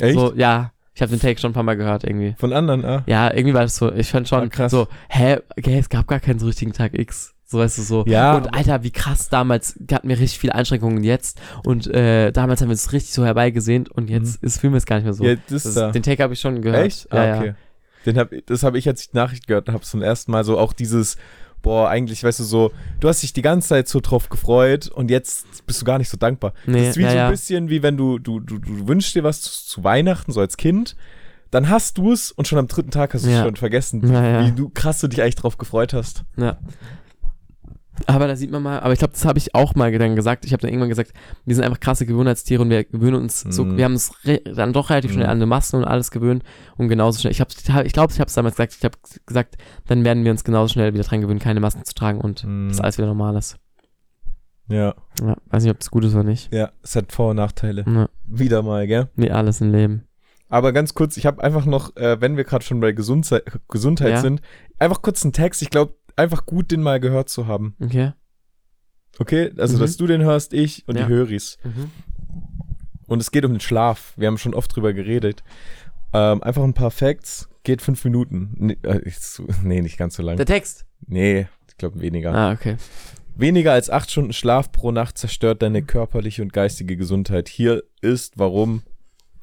[0.00, 0.14] Echt?
[0.18, 2.34] So, ja, ich habe den Take schon ein paar Mal gehört irgendwie.
[2.38, 3.02] Von anderen, ah.
[3.06, 4.70] Ja, irgendwie war das so, ich fand schon Ah, krass.
[4.70, 7.34] so, hä, okay, es gab gar keinen so richtigen Tag X.
[7.52, 8.04] So weißt du so.
[8.06, 11.40] Ja, Und Alter, wie krass damals hatten wir richtig viele Einschränkungen jetzt.
[11.64, 14.86] Und äh, damals haben wir es richtig so herbeigesehnt und jetzt ist, fühlen wir es
[14.86, 15.22] gar nicht mehr so.
[15.22, 15.28] Mhm.
[15.30, 15.90] Ja, das, das, da.
[15.92, 16.86] Den Take habe ich schon gehört.
[16.86, 17.08] Echt?
[17.12, 17.54] Ja, ah, okay.
[18.06, 20.58] Den hab, das habe ich, als ich die Nachricht gehört habe, zum ersten Mal so
[20.58, 21.16] auch dieses,
[21.62, 25.10] boah, eigentlich, weißt du, so, du hast dich die ganze Zeit so drauf gefreut und
[25.10, 26.54] jetzt bist du gar nicht so dankbar.
[26.66, 27.30] Nee, das ist wie ja, so ein ja.
[27.30, 30.56] bisschen wie wenn du, du, du, du wünschst dir was zu, zu Weihnachten, so als
[30.56, 30.96] Kind,
[31.52, 33.44] dann hast du es und schon am dritten Tag hast du es Ja.
[33.44, 34.46] schon vergessen, Ja, ja.
[34.46, 36.24] wie du krass du dich eigentlich drauf gefreut hast.
[36.36, 36.56] Ja.
[38.06, 40.46] Aber da sieht man mal, aber ich glaube, das habe ich auch mal dann gesagt.
[40.46, 41.12] Ich habe dann irgendwann gesagt,
[41.44, 43.76] wir sind einfach krasse Gewohnheitstiere und wir gewöhnen uns so, Mhm.
[43.76, 44.12] wir haben uns
[44.56, 45.30] dann doch relativ schnell Mhm.
[45.30, 46.42] an eine Masken und alles gewöhnt
[46.78, 47.32] und genauso schnell.
[47.32, 47.50] Ich habe,
[47.84, 48.74] ich glaube, ich habe es damals gesagt.
[48.78, 49.56] Ich habe gesagt,
[49.88, 52.68] dann werden wir uns genauso schnell wieder dran gewöhnen, keine Masken zu tragen und Mhm.
[52.70, 53.56] dass alles wieder normal ist.
[54.68, 56.52] Ja, Ja, weiß nicht, ob das gut ist oder nicht.
[56.52, 57.84] ja, es hat Vor- und Nachteile.
[57.86, 59.10] Ja, Wieder mal, gell?
[59.16, 60.04] wie alles im Leben.
[60.48, 64.10] Aber ganz kurz, ich habe einfach noch, äh, wenn wir gerade schon bei Gesundheit, Gesundheit
[64.10, 64.20] Ja.
[64.20, 64.40] sind,
[64.78, 65.62] einfach kurz einen Text.
[65.62, 67.74] Ich glaube, einfach gut, den mal gehört zu haben.
[67.80, 68.12] Okay.
[69.18, 69.52] Okay?
[69.58, 69.80] Also, Mhm.
[69.80, 71.06] dass du den hörst, ich und Ja.
[71.06, 71.58] die Höris.
[71.64, 71.90] Mhm.
[73.06, 74.14] Und es geht um den Schlaf.
[74.16, 75.42] Wir haben schon oft drüber geredet.
[76.14, 77.48] Ähm, einfach ein paar Facts.
[77.62, 78.54] Geht fünf Minuten.
[78.58, 79.00] Nee, äh,
[79.62, 80.36] nee nicht ganz so lang.
[80.36, 80.86] Der Text.
[81.06, 82.34] Nee, ich glaube weniger.
[82.34, 82.76] Ah, okay.
[83.34, 87.48] Weniger als acht Stunden Schlaf pro Nacht zerstört deine körperliche und geistige Gesundheit.
[87.48, 88.82] Hier ist warum.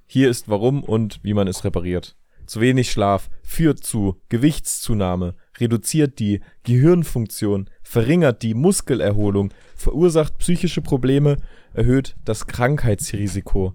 [0.05, 2.15] Hier ist warum und wie man es repariert.
[2.45, 11.35] Zu wenig Schlaf führt zu Gewichtszunahme, reduziert die Gehirnfunktion, verringert die Muskelerholung, verursacht psychische Probleme,
[11.73, 13.73] erhöht das Krankheitsrisiko.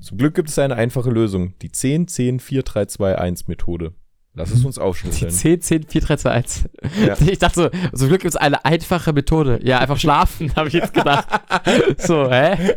[0.00, 3.94] Zum Glück gibt es eine einfache Lösung, die 10-10-4-3-2-1-Methode.
[4.36, 5.30] Lass es uns Die aufschlüsseln.
[5.30, 6.64] 10, 10, 4, 3, 2, 1.
[7.06, 7.16] Ja.
[7.26, 9.60] Ich dachte so, zum Glück gibt es eine einfache Methode.
[9.62, 11.26] Ja, einfach schlafen, habe ich jetzt gedacht.
[11.98, 12.74] so, hä?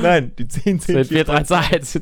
[0.00, 2.00] Nein, die 10, 10, 4, 3, 2, 1.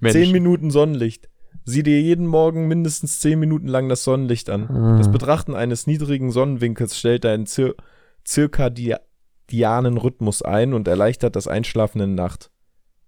[0.00, 0.12] Mensch.
[0.14, 1.28] 10 Minuten Sonnenlicht.
[1.68, 4.70] Sieh dir jeden Morgen mindestens 10 Minuten lang das Sonnenlicht an.
[4.70, 4.96] Ah.
[4.96, 7.74] Das Betrachten eines niedrigen Sonnenwinkels stellt deinen Zir
[8.24, 12.50] zirkadianen Rhythmus ein und erleichtert das Einschlafen in der Nacht.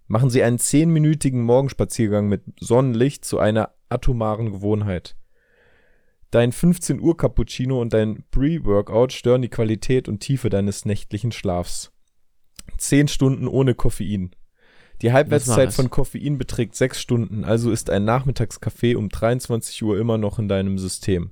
[0.09, 5.17] Machen Sie einen zehnminütigen Morgenspaziergang mit Sonnenlicht zu einer atomaren Gewohnheit.
[6.31, 11.93] Dein 15 Uhr Cappuccino und dein Pre-Workout stören die Qualität und Tiefe deines nächtlichen Schlafs.
[12.77, 14.33] 10 Stunden ohne Koffein.
[15.03, 20.19] Die Halbwertszeit von Koffein beträgt 6 Stunden, also ist ein Nachmittagskaffee um 23 Uhr immer
[20.19, 21.31] noch in deinem System.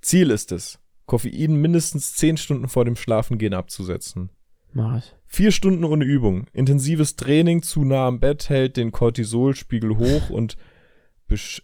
[0.00, 4.30] Ziel ist es, Koffein mindestens 10 Stunden vor dem Schlafengehen abzusetzen.
[4.72, 5.14] Mach ich.
[5.26, 6.46] Vier Stunden ohne Übung.
[6.52, 10.56] Intensives Training zu nah am Bett hält den Cortisolspiegel hoch und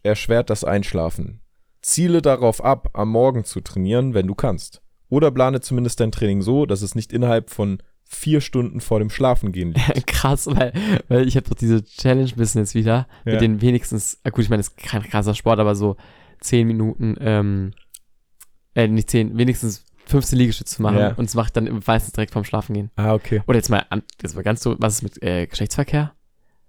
[0.05, 1.41] erschwert das Einschlafen.
[1.83, 4.83] Ziele darauf ab, am Morgen zu trainieren, wenn du kannst.
[5.09, 9.11] Oder plane zumindest dein Training so, dass es nicht innerhalb von vier Stunden vor dem
[9.11, 10.07] Schlafengehen liegt.
[10.07, 10.73] Krass, weil,
[11.09, 13.33] weil ich habe doch diese Challenge bisschen jetzt wieder, Ja.
[13.33, 15.97] mit den wenigstens, ah, gut, ich meine, das ist kein krasser Sport, aber so
[16.41, 17.73] 10 Minuten, ähm,
[18.75, 21.09] äh, nicht 10, wenigstens 15 Liegestütze zu machen Ja.
[21.15, 22.91] und das mache ich dann meistens direkt vorm Schlafen gehen.
[22.97, 23.43] Ah, okay.
[23.49, 26.13] Oder jetzt mal, an- jetzt mal ganz so, was ist mit äh, Geschlechtsverkehr?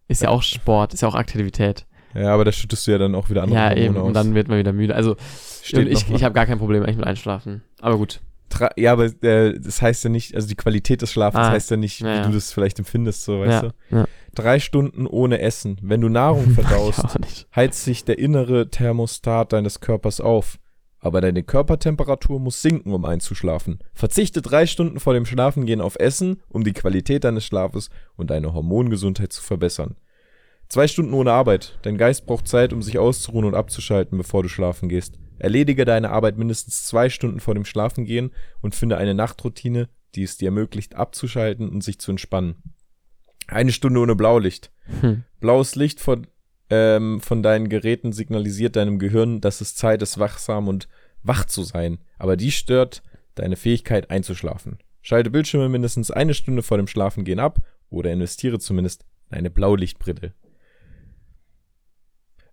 [0.08, 1.86] Ist ja auch Sport, ist ja auch Aktivität.
[2.16, 4.08] Ja, aber da schüttest du ja dann auch wieder andere ja, Hormone eben, aus.
[4.08, 4.96] und dann wird man wieder müde.
[4.96, 5.18] Also,
[5.62, 7.62] Steht ich, noch ich habe gar kein Problem eigentlich mit Einschlafen.
[7.80, 8.22] Aber gut.
[8.78, 11.78] Ja, aber äh, das heißt ja nicht, also die Qualität des Schlafens Ah, heißt ja
[11.78, 13.96] nicht, ja, wie du das vielleicht empfindest, so, weißt Ja, du?
[13.98, 14.06] ja.
[14.34, 15.78] Drei Stunden ohne Essen.
[15.82, 17.04] Wenn du Nahrung verdaust,
[17.56, 20.60] heizt sich der innere Thermostat deines Körpers auf.
[21.00, 23.80] Aber deine Körpertemperatur muss sinken, um einzuschlafen.
[23.94, 28.54] Verzichte drei Stunden vor dem Schlafengehen auf Essen, um die Qualität deines Schlafes und deine
[28.54, 29.96] Hormongesundheit zu verbessern.
[30.70, 31.78] Zwei Stunden ohne Arbeit.
[31.84, 35.20] Dein Geist braucht Zeit, um sich auszuruhen und abzuschalten, bevor du schlafen gehst.
[35.40, 38.32] Erledige deine Arbeit mindestens zwei Stunden vor dem Schlafengehen
[38.62, 42.56] und finde eine Nachtroutine, die es dir ermöglicht, abzuschalten und sich zu entspannen.
[43.48, 44.72] Eine Stunde ohne Blaulicht.
[45.02, 45.24] Hm.
[45.40, 46.28] Blaues Licht von,
[46.70, 50.88] ähm, von deinen Geräten signalisiert deinem Gehirn, dass es Zeit ist, wachsam und
[51.24, 52.00] wach zu sein.
[52.18, 53.04] Aber dies stört
[53.36, 54.80] deine Fähigkeit einzuschlafen.
[55.02, 57.60] Schalte Bildschirme mindestens eine Stunde vor dem Schlafengehen ab
[57.90, 60.34] oder investiere zumindest in eine Blaulichtbrille.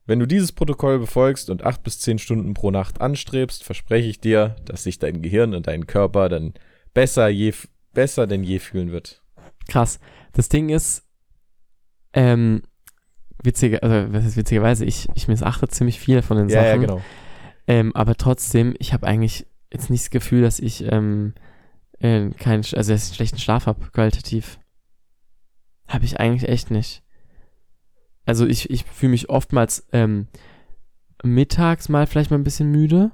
[0.06, 4.20] Wenn du dieses Protokoll befolgst und acht bis zehn Stunden pro Nacht anstrebst, verspreche ich
[4.20, 6.54] dir, dass sich dein Gehirn und dein Körper dann
[6.92, 7.54] besser, je,
[7.92, 9.22] besser denn je fühlen wird.
[9.68, 9.98] Krass.
[10.32, 11.04] Das Ding ist,
[12.12, 12.62] ähm,
[13.42, 16.82] witzige, also was ist witzigerweise, ich, ich missachte ziemlich viel von den Ja, Sachen.
[16.82, 17.02] ja, genau.
[17.66, 21.34] Ähm, aber trotzdem, ich habe eigentlich jetzt nicht das Gefühl, dass ich ähm,
[21.98, 24.58] äh, keinen, also dass ich einen schlechten Schlaf habe, qualitativ.
[25.88, 27.02] Habe ich eigentlich echt nicht.
[28.24, 30.28] Also ich, ich fühle mich oftmals ähm,
[31.22, 33.12] mittags mal vielleicht mal ein bisschen müde.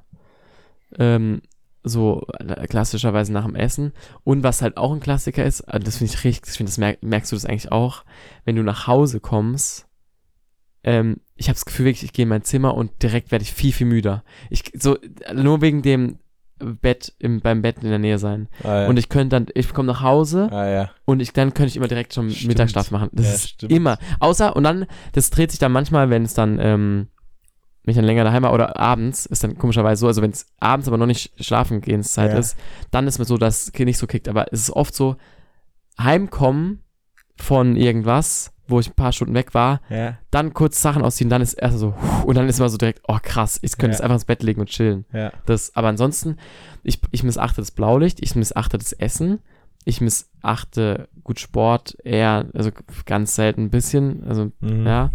[0.98, 1.42] Ähm,
[1.82, 3.92] so äh, klassischerweise nach dem Essen.
[4.24, 6.78] Und was halt auch ein Klassiker ist, äh, das finde ich richtig, ich finde, das
[6.78, 8.04] merk, merkst du das eigentlich auch,
[8.44, 9.86] wenn du nach Hause kommst,
[10.82, 13.52] ähm, ich habe das Gefühl wirklich, ich gehe in mein Zimmer und direkt werde ich
[13.52, 14.24] viel, viel müder.
[14.48, 14.96] Ich, so,
[15.34, 16.18] nur wegen dem
[16.60, 18.48] Bett, im, beim Bett in der Nähe sein.
[18.62, 18.88] Ah, ja.
[18.88, 20.90] Und ich könnte dann, ich komme nach Hause ah, ja.
[21.04, 22.48] und ich, dann könnte ich immer direkt schon Stimmt.
[22.48, 23.08] Mittagsschlaf machen.
[23.12, 23.72] Das Ja, ist stimmt.
[23.72, 23.98] immer.
[24.20, 27.08] Außer, und dann, das dreht sich dann manchmal, wenn es dann, ähm,
[27.84, 30.46] wenn ich dann länger daheim war oder abends, ist dann komischerweise so, also wenn es
[30.58, 32.38] abends aber noch nicht schlafen Zeit Ja.
[32.38, 32.56] ist,
[32.90, 34.28] dann ist mir so, dass es nicht so kickt.
[34.28, 35.16] Aber es ist oft so,
[35.98, 36.82] heimkommen
[37.36, 41.42] von irgendwas, wo ich ein paar Stunden weg war, Ja, dann kurz Sachen ausziehen, dann
[41.42, 41.94] ist erst so,
[42.26, 43.92] und dann ist immer so direkt, oh krass, ich könnte Ja.
[43.92, 45.04] jetzt einfach ins Bett legen und chillen.
[45.12, 45.32] ja.
[45.46, 46.36] Das, aber ansonsten,
[46.82, 49.40] ich, ich missachte das Blaulicht, ich missachte das Essen,
[49.84, 52.70] ich missachte gut Sport eher, also
[53.06, 54.86] ganz selten ein bisschen, also Mhm.
[54.86, 55.10] ja.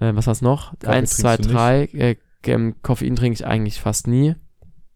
[0.00, 0.78] Äh, was war's noch?
[0.80, 1.84] Kaffee Eins, zwei, drei.
[1.92, 2.16] Äh,
[2.46, 4.34] ähm, Koffein trinke ich eigentlich fast nie.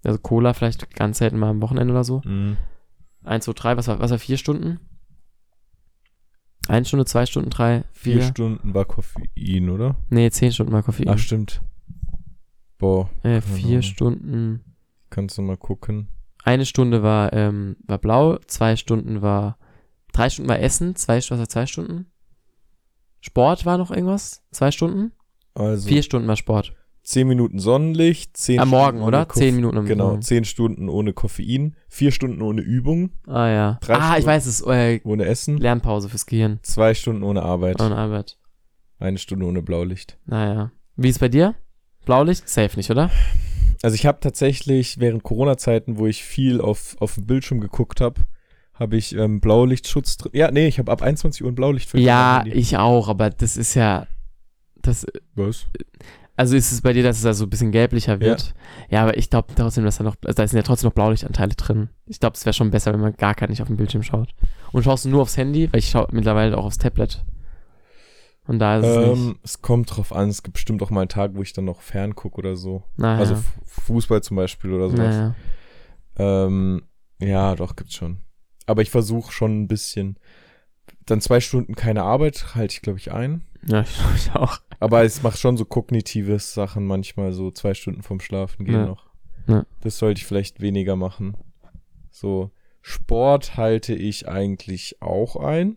[0.04, 2.20] Also Cola vielleicht ganz selten mal am Wochenende oder so.
[2.24, 2.56] Mhm.
[3.24, 4.80] Eins, zwei, drei, was war, was war vier Stunden?
[6.68, 8.22] Eine Stunde, zwei Stunden, drei, Vier vier.
[8.22, 9.96] Stunden war Koffein, oder?
[10.10, 11.08] Nee, zehn Stunden mal Koffein.
[11.08, 11.62] Ach, stimmt.
[12.78, 13.82] Boah, äh, vier.
[13.82, 14.62] Stunden.
[15.10, 16.08] kannst du mal gucken.
[16.44, 19.58] Eine Stunde war, ähm, war blau, zwei Stunden war,
[20.12, 22.06] drei Stunden war Essen, zwei, was war zwei Stunden?
[23.20, 24.42] Sport war noch irgendwas?
[24.52, 25.12] Zwei Stunden?
[25.54, 26.74] Also Vier Stunden war Sport.
[27.08, 29.26] Zehn Minuten Sonnenlicht, zehn Am Stunden Morgen, ohne oder?
[29.26, 30.22] Koff- Zehn Minuten am Genau, Morgen.
[30.22, 33.78] zehn Stunden ohne Koffein, vier Stunden ohne Übung, Ah ja.
[33.80, 34.26] Drei ah, ich Stunden.
[34.26, 34.60] weiß es.
[34.66, 36.58] Äh, ohne Essen, Lernpause fürs Gehirn.
[36.62, 38.36] zwei Stunden ohne Arbeit, Und Arbeit.
[38.98, 40.18] eine Stunde ohne Blaulicht.
[40.26, 40.70] Naja.
[40.96, 41.54] Wie ist bei dir?
[42.04, 42.48] Blaulicht?
[42.48, 43.10] Safe nicht, oder?
[43.82, 48.22] Also ich habe tatsächlich während Corona-Zeiten, wo ich viel auf, auf den Bildschirm geguckt habe,
[48.74, 50.32] habe ich ähm, Blaulichtschutz drin.
[50.34, 53.56] Ja, nee, ich habe ab 21 Uhr ein Blaulicht für Ja, ich auch, aber das
[53.56, 54.06] ist ja.
[54.82, 55.66] Das, Was?
[56.38, 58.54] Also ist es bei dir, dass es da so ein bisschen gelblicher wird?
[58.88, 60.16] Ja, aber ich glaube trotzdem, dass da noch.
[60.24, 61.88] Also da sind ja trotzdem noch Blaulichtanteile drin.
[62.06, 64.34] Ich glaube, es wäre schon besser, wenn man gar kein nicht auf dem Bildschirm schaut.
[64.72, 67.24] Und schaust du nur aufs Handy, weil ich schaue mittlerweile auch aufs Tablet.
[68.46, 69.18] Und da ist es nicht.
[69.18, 71.66] Ähm, es kommt drauf an, es gibt bestimmt auch mal einen Tag, wo ich dann
[71.66, 72.82] noch fern gucke oder so.
[72.96, 73.18] Naja.
[73.18, 73.36] Also
[73.66, 75.16] Fußball zum Beispiel oder sowas.
[75.16, 75.34] naja.
[76.18, 76.82] Ähm,
[77.20, 78.18] Ja, doch, gibt's schon.
[78.66, 80.18] Aber ich versuche schon ein bisschen.
[81.08, 83.42] Dann zwei Stunden keine Arbeit halte ich, glaube ich, ein.
[83.66, 84.60] Ja, ich, ich auch.
[84.78, 88.86] Aber es macht schon so kognitive Sachen manchmal, so zwei Stunden vom Schlafen gehen Ja.
[88.86, 89.08] noch.
[89.46, 89.66] Ja.
[89.80, 91.36] Das sollte ich vielleicht weniger machen.
[92.10, 92.50] So,
[92.82, 95.76] Sport halte ich eigentlich auch ein.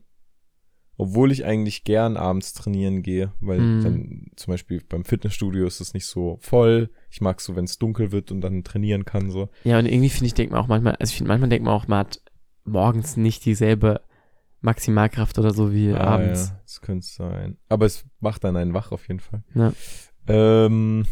[0.98, 3.82] Obwohl ich eigentlich gern abends trainieren gehe, weil Mhm.
[3.82, 6.92] dann zum Beispiel beim Fitnessstudio ist es nicht so voll.
[7.10, 9.50] Ich mag so, wenn es dunkel wird und dann trainieren kann, so.
[9.64, 11.74] Ja, und irgendwie finde ich, denkt man auch manchmal, also ich finde, manchmal denkt man
[11.74, 12.22] auch, man hat
[12.66, 14.02] morgens nicht dieselbe
[14.62, 16.50] Maximalkraft oder so wie Ah, abends.
[16.50, 17.58] Ja, das könnte sein.
[17.70, 19.44] Aber es macht dann einen wach auf jeden Fall.
[19.56, 19.74] Ja.
[20.28, 21.06] Ähm,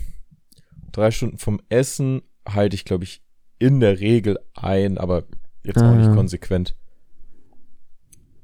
[0.91, 3.23] drei Stunden vom Essen halte ich, glaube ich,
[3.57, 5.23] in der Regel ein, aber
[5.63, 6.13] jetzt auch Ah, nicht ja.
[6.15, 6.75] konsequent.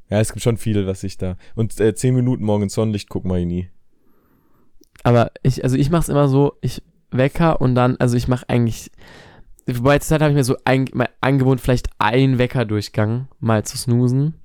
[0.10, 1.38] Ja, es gibt schon viel, was ich da.
[1.56, 3.70] Und äh, zehn Minuten morgens Sonnenlicht gucken wir nie.
[5.04, 6.82] Aber ich, also ich mache es immer so, ich
[7.12, 8.92] Wecker und dann, also ich mache eigentlich,
[9.68, 13.78] wobei zur Zeit habe ich mir so ein, mal angewohnt, vielleicht einen Wecker-Durchgang mal zu
[13.78, 14.36] snoosen.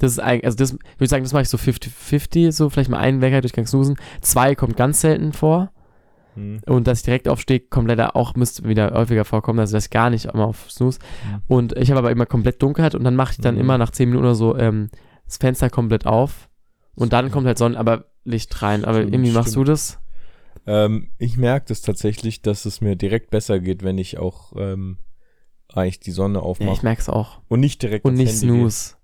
[0.00, 2.90] Das ist eigentlich, also das, würde ich sagen, das mache ich so 50-50, so vielleicht
[2.90, 3.96] mal einen Wecker-Durchgang snoosen.
[4.22, 5.70] Zwei kommt ganz selten vor.
[6.34, 6.60] Hm.
[6.66, 10.10] Und dass ich direkt aufstehe, kommt leider auch, müsste wieder häufiger vorkommen, also ich gar
[10.10, 11.00] nicht immer auf Snooze.
[11.26, 11.42] Mhm.
[11.48, 13.60] Und ich habe aber immer komplett Dunkelheit und dann mache ich dann Mhm.
[13.60, 14.90] immer nach 10 Minuten oder so ähm,
[15.26, 16.48] das Fenster komplett auf.
[16.94, 18.84] Und dann kommt halt Sonnen, aber Licht rein.
[18.84, 19.66] Aber Stimmt, irgendwie machst stimmt.
[19.68, 19.98] du das?
[20.66, 24.98] Ähm, ich merke das tatsächlich, dass es mir direkt besser geht, wenn ich auch ähm,
[25.68, 26.72] eigentlich die Sonne Ja, aufmache.
[26.72, 27.40] ich merke es auch.
[27.48, 28.38] und nicht direkt Und nicht Handy.
[28.46, 28.94] Snooze.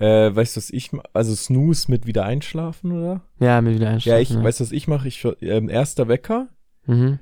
[0.00, 3.20] Äh, weißt du, was ich Also Snooze mit wieder einschlafen, oder?
[3.38, 4.22] Ja, mir wieder Ja, einschlafen.
[4.22, 5.06] ich, weißt du, was ich mache?
[5.08, 6.48] Ich ähm, erster Wecker
[6.86, 7.18] Mhm.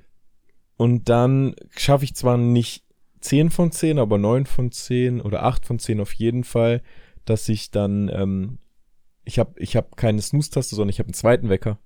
[0.77, 2.85] und dann schaffe ich zwar nicht
[3.21, 6.83] 10 von 10, aber 9 von 10 oder 8 von 10 auf jeden Fall,
[7.25, 8.59] dass ich dann, ähm,
[9.25, 11.79] ich habe ich hab keine Snooze-Taste, sondern ich habe einen zweiten Wecker.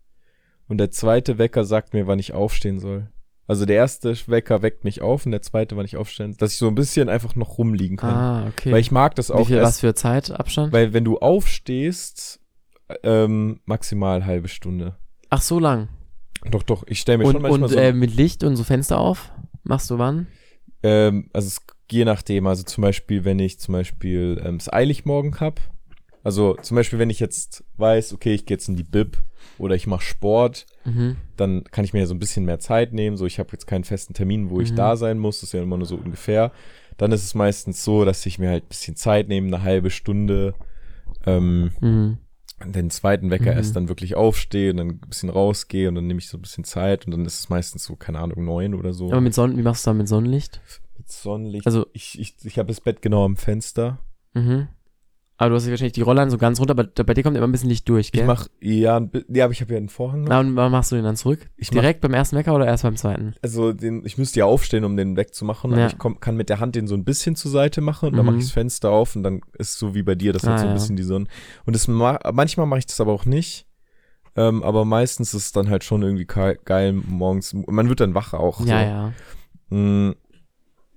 [0.68, 3.09] Und der zweite Wecker sagt mir, wann ich aufstehen soll.
[3.47, 6.59] Also der erste Wecker weckt mich auf und der zweite, wann ich aufstehen, dass ich
[6.59, 8.14] so ein bisschen einfach noch rumliegen kann.
[8.14, 8.72] Ah, okay.
[8.72, 10.72] Weil ich mag das Wie auch viel, erst, was für Zeitabstand?
[10.72, 12.40] weil wenn du aufstehst,
[13.03, 14.97] ähm, maximal halbe Stunde.
[15.28, 15.88] Ach, so lang.
[16.51, 18.64] Doch, doch, ich stelle mir schon Und, manchmal und so äh, mit Licht und so
[18.64, 19.32] Fenster auf?
[19.64, 20.26] Machst du wann?
[20.82, 25.05] Ähm, also es, je nachdem, also zum Beispiel, wenn ich zum Beispiel ähm, es eilig
[25.05, 25.61] morgen hab,
[26.24, 29.18] also zum Beispiel, wenn ich jetzt weiß, okay, ich gehe jetzt in die Bib
[29.59, 31.16] oder ich mache Sport, Mhm.
[31.37, 33.16] dann kann ich mir so ein bisschen mehr Zeit nehmen.
[33.16, 34.76] So, ich habe jetzt keinen festen Termin, wo ich Mhm.
[34.76, 36.51] da sein muss, das ist ja immer nur so ungefähr.
[36.99, 39.91] Dann ist es meistens so, dass ich mir halt ein bisschen Zeit nehme, eine halbe
[39.91, 40.55] Stunde,
[41.26, 42.18] ähm, Mhm.
[42.64, 43.57] den zweiten Wecker Mhm.
[43.59, 46.43] erst dann wirklich aufstehe und dann ein bisschen rausgehe und dann nehme ich so ein
[46.43, 49.07] bisschen Zeit und dann ist es meistens so, keine Ahnung, neun oder so.
[49.11, 50.61] Aber mit Sonnen, wie machst du da mit Sonnenlicht?
[50.99, 51.66] Mit Sonnenlicht.
[51.66, 53.99] Also- ich, ich, ich habe das Bett genau am Fenster.
[54.35, 54.68] Mhm.
[55.39, 57.47] Aber du hast ja wahrscheinlich die Rollladen so ganz runter, aber bei dir kommt immer
[57.49, 58.20] ein bisschen Licht durch, gell?
[58.20, 60.20] Ich mach ja, ein bi- ja, aber ich habe ja einen Vorhang.
[60.20, 60.28] Noch.
[60.28, 61.49] Na, und wann machst du den dann zurück?
[61.57, 63.35] Ich mach- Direkt beim ersten Wecker oder erst beim zweiten?
[63.43, 65.76] Also den, ich müsste ja aufstehen, um den wegzumachen, Ja.
[65.78, 68.12] aber ich komm, kann mit der Hand den so ein bisschen zur Seite machen und
[68.16, 68.33] dann Mhm.
[68.33, 70.59] mache ich das Fenster auf und dann ist so wie bei dir, das Ah, hat
[70.61, 70.74] so ein ja.
[70.74, 71.26] bisschen die Sonne.
[71.66, 73.66] Und das ma manchmal mache ich das aber auch nicht.
[74.37, 77.53] Ähm, aber meistens ist es dann halt schon irgendwie ge- geil morgens.
[77.55, 78.61] Man wird dann wach auch.
[78.64, 78.72] Ja, so.
[79.74, 79.76] ja.
[79.78, 80.14] Mm,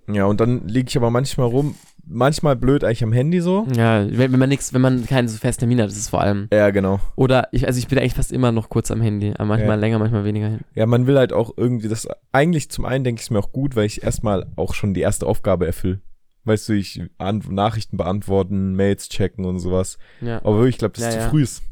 [0.08, 1.76] Ja, und dann liege ich aber manchmal rum.
[2.08, 3.66] Manchmal blöd eigentlich am Handy so.
[3.76, 6.22] Ja, wenn, wenn man nichts, wenn man keinen so festen Termin hat, das ist vor
[6.22, 6.48] allem.
[6.54, 7.00] Ja, genau.
[7.16, 9.32] Oder ich, also ich bin eigentlich fast immer noch kurz am Handy.
[9.34, 9.76] Aber manchmal Ja.
[9.76, 10.60] länger, manchmal weniger hin.
[10.76, 12.08] Ja, man will halt auch irgendwie das.
[12.32, 15.02] Eigentlich zum einen denke ich es mir auch gut, weil ich erstmal auch schon die
[15.02, 16.02] erste Aufgabe erfülle.
[16.44, 19.98] Weißt du, ich an Nachrichten beantworten, Mails checken und sowas.
[20.22, 20.38] Ja.
[20.44, 21.30] Aber wirklich, ich glaube, das ist Ja, zu ja.
[21.32, 21.42] früh.
[21.42, 21.64] Ist.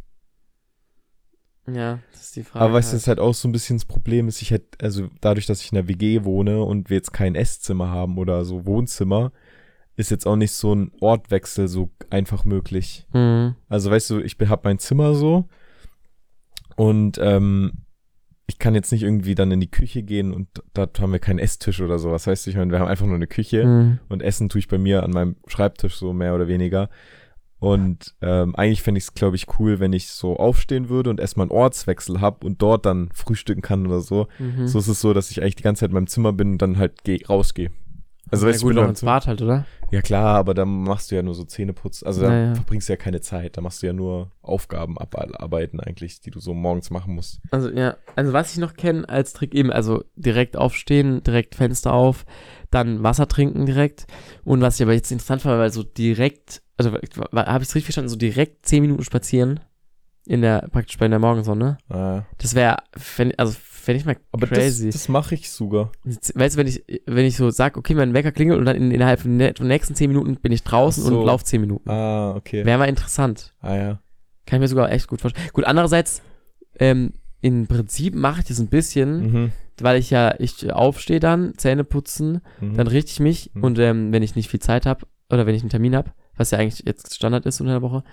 [1.71, 2.65] Ja, das ist die Frage.
[2.65, 3.01] Aber weißt du, halt.
[3.03, 5.71] das halt auch so ein bisschen das Problem ist, ich hätte, also dadurch, dass ich
[5.71, 9.31] in der WG wohne und wir jetzt kein Esszimmer haben oder so Wohnzimmer,
[9.95, 13.05] ist jetzt auch nicht so ein Ortwechsel so einfach möglich.
[13.13, 13.55] Mhm.
[13.69, 15.47] Also weißt du, ich habe mein Zimmer so
[16.75, 17.73] und ähm,
[18.47, 21.39] ich kann jetzt nicht irgendwie dann in die Küche gehen und dort haben wir keinen
[21.39, 22.27] Esstisch oder sowas.
[22.27, 23.99] Weißt du, ich meine, wir haben einfach nur eine Küche Mhm.
[24.09, 26.89] und Essen tue ich bei mir an meinem Schreibtisch so mehr oder weniger.
[27.59, 31.21] Und ähm, eigentlich fände ich es, glaube ich, cool, wenn ich so aufstehen würde und
[31.21, 34.27] erstmal einen Ortswechsel habe und dort dann frühstücken kann oder so.
[34.37, 34.67] Mhm.
[34.67, 36.61] So ist es so, dass ich eigentlich die ganze Zeit in meinem Zimmer bin und
[36.61, 37.71] dann halt geh, rausgehe.
[38.33, 39.65] Also ja, weißt du, gut, bin noch ins Bad halt, oder?
[39.91, 42.01] ja klar, aber dann machst du ja nur so Zähneputz.
[42.03, 42.55] Also da Naja.
[42.55, 43.55] verbringst du ja keine Zeit.
[43.57, 47.39] Da machst du ja nur Aufgaben abarbeiten eigentlich, die du so morgens machen musst.
[47.51, 51.93] Also ja, also was ich noch kenne als Trick eben, also direkt aufstehen, direkt Fenster
[51.93, 52.25] auf,
[52.71, 54.07] dann Wasser trinken direkt.
[54.43, 57.83] Und was ich aber jetzt interessant fand, weil so direkt, also habe ich es richtig
[57.85, 59.59] verstanden, so direkt 10 Minuten spazieren
[60.25, 61.77] in der, praktisch bei der Morgensonne.
[61.89, 62.77] Ah, Das wäre,
[63.37, 63.53] also
[63.83, 64.85] fände ich mal aber crazy.
[64.87, 65.91] das, das mache ich sogar.
[66.05, 68.91] weißt du, wenn ich, wenn ich so sag, okay, mein Wecker klingelt und dann in,
[68.91, 71.19] innerhalb von den nächsten 10 Minuten bin ich draußen so.
[71.19, 71.89] und lauf 10 Minuten.
[71.89, 72.65] Ah, okay.
[72.65, 73.53] Wäre mal interessant.
[73.61, 73.99] Ah ja.
[74.45, 75.47] Kann ich mir sogar echt gut vorstellen.
[75.53, 76.21] Gut, andererseits,
[76.79, 79.51] ähm, im Prinzip mache ich das ein bisschen, Mhm.
[79.81, 82.75] weil ich ja, ich aufstehe dann, Zähne putzen, Mhm.
[82.75, 83.63] dann richte ich mich Mhm.
[83.63, 86.51] und ähm, wenn ich nicht viel Zeit habe oder wenn ich einen Termin habe, was
[86.51, 88.03] ja eigentlich jetzt Standard ist unter der Woche,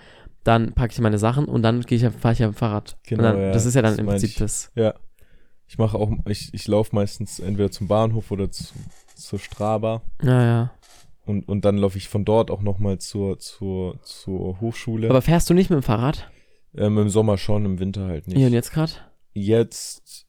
[0.43, 2.97] dann packe ich meine Sachen und dann gehe ich, fahre ich ja mit dem Fahrrad.
[3.07, 4.35] Genau, und dann, ja, das ist ja dann im Prinzip ich.
[4.35, 4.71] das.
[4.75, 4.95] Ja.
[5.71, 8.73] Ich mache auch, ich, ich laufe meistens entweder zum Bahnhof oder zu,
[9.15, 10.01] zur Straba.
[10.21, 10.71] Ja, ja.
[11.25, 15.09] Und, und dann laufe ich von dort auch nochmal zur, zur, zur Hochschule.
[15.09, 16.29] Aber fährst du nicht mit dem Fahrrad?
[16.75, 18.35] ähm, Im Sommer schon, im Winter halt nicht.
[18.35, 18.91] Hier und jetzt gerade?
[19.31, 20.27] Jetzt,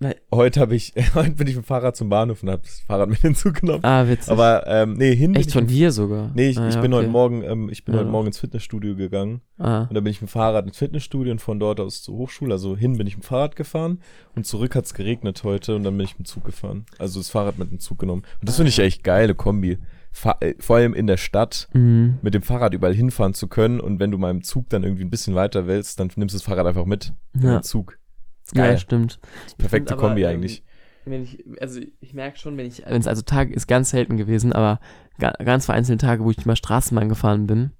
[0.00, 2.80] Weil- heute habe ich, heute bin ich mit dem Fahrrad zum Bahnhof und habe das
[2.80, 3.84] Fahrrad mit hinzugenommen.
[3.84, 4.30] Ah, witzig.
[4.32, 6.30] Aber ähm, nee, hin Echt ich von hier sogar?
[6.34, 7.02] Nee, ich, ah, ich ja, bin okay.
[7.02, 8.10] heute Morgen, ähm, ich bin Ja, heute.
[8.10, 11.40] Morgen ins Fitnessstudio gegangen Ah, und da bin ich mit dem Fahrrad ins Fitnessstudio und
[11.40, 12.52] von dort aus zur Hochschule.
[12.54, 14.00] Also hin bin ich mit dem Fahrrad gefahren
[14.34, 16.86] und zurück hat's geregnet heute und dann bin ich mit dem Zug gefahren.
[16.98, 18.22] Also das Fahrrad mit dem Zug genommen.
[18.40, 18.84] Und das Ah, finde ich ja.
[18.84, 19.78] echt geile Kombi.
[20.10, 22.18] Fa äh, vor allem in der Stadt mhm.
[22.22, 25.02] mit dem Fahrrad überall hinfahren zu können und wenn du mal im Zug dann irgendwie
[25.04, 27.58] ein bisschen weiter willst, dann nimmst du das Fahrrad einfach mit Ja.
[27.58, 27.98] den Zug.
[28.44, 28.78] Ist ja, geil.
[28.78, 29.18] stimmt.
[29.58, 30.62] Perfekte aber, Kombi ähm, eigentlich.
[31.06, 34.16] Wenn ich, also ich merke schon, wenn ich, wenn es also Tag ist ganz selten
[34.16, 34.80] gewesen, aber
[35.18, 37.72] ga, ganz vereinzelte Tage, wo ich mal Straßenbahn gefahren bin.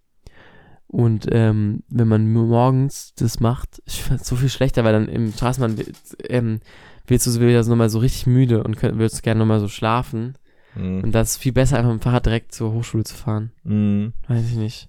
[0.86, 5.32] Und ähm, wenn man morgens das macht, ich fand so viel schlechter, weil dann im
[5.32, 5.84] Straßenbahn
[6.28, 6.60] ähm,
[7.06, 10.34] wirst du wieder so nochmal so richtig müde und könnt, würdest gerne nochmal so schlafen.
[10.74, 11.02] Mhm.
[11.02, 13.52] Und das ist viel besser, einfach mit dem Fahrrad direkt zur Hochschule zu fahren.
[13.64, 14.12] Mhm.
[14.28, 14.88] Weiß ich nicht.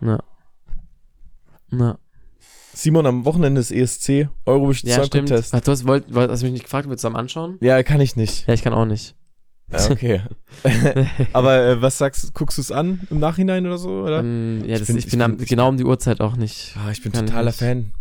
[0.00, 0.22] Na.
[1.70, 1.98] Na.
[2.72, 5.28] Simon, am Wochenende ist ESC, Eurovision Ja, Song stimmt.
[5.28, 5.54] Contest.
[5.54, 7.58] Ach, du hast, wollt, hast mich nicht gefragt, willst du zusammen anschauen?
[7.60, 8.46] Ja, kann ich nicht.
[8.46, 9.14] Ja, ich kann auch nicht.
[9.72, 10.22] Ja, okay.
[11.32, 14.20] Aber äh, was sagst du, guckst du es an im Nachhinein oder so, oder?
[14.20, 16.36] Ähm, ja, Ich das, bin- ich ich bin, am, ich genau um die Uhrzeit auch
[16.36, 16.74] nicht.
[16.76, 17.58] Ah, ich bin kann ich totaler nicht.
[17.58, 17.92] Fan.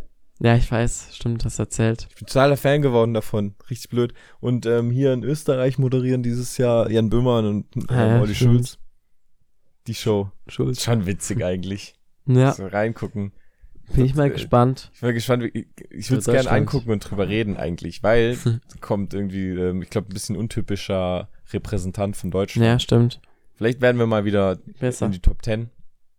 [0.42, 2.08] Ja, ich weiß, stimmt, hast erzählt.
[2.10, 3.56] Ich bin totaler Fan geworden davon.
[3.70, 4.14] Richtig blöd.
[4.40, 8.34] Und ähm, hier in Österreich moderieren dieses Jahr Jan Böhmermann und ähm, Ah, ja, Olli
[8.36, 8.54] stimmt.
[8.54, 8.78] Schulz.
[9.88, 10.32] Die Show.
[10.48, 10.72] Schuld.
[10.72, 11.96] Ist schon witzig eigentlich.
[12.26, 13.34] Ja, So reingucken.
[13.94, 14.92] Bin ich mal äh, gespannt.
[14.94, 18.38] Ich bin gespannt, wie- ich, ich würde es gerne angucken und drüber reden eigentlich, weil
[18.82, 22.66] kommt irgendwie, ähm, ich glaube, ein bisschen untypischer Repräsentant von Deutschland.
[22.66, 23.20] Ja, stimmt.
[23.56, 25.08] Vielleicht werden wir mal wieder Besser.
[25.08, 25.70] in die Top 10.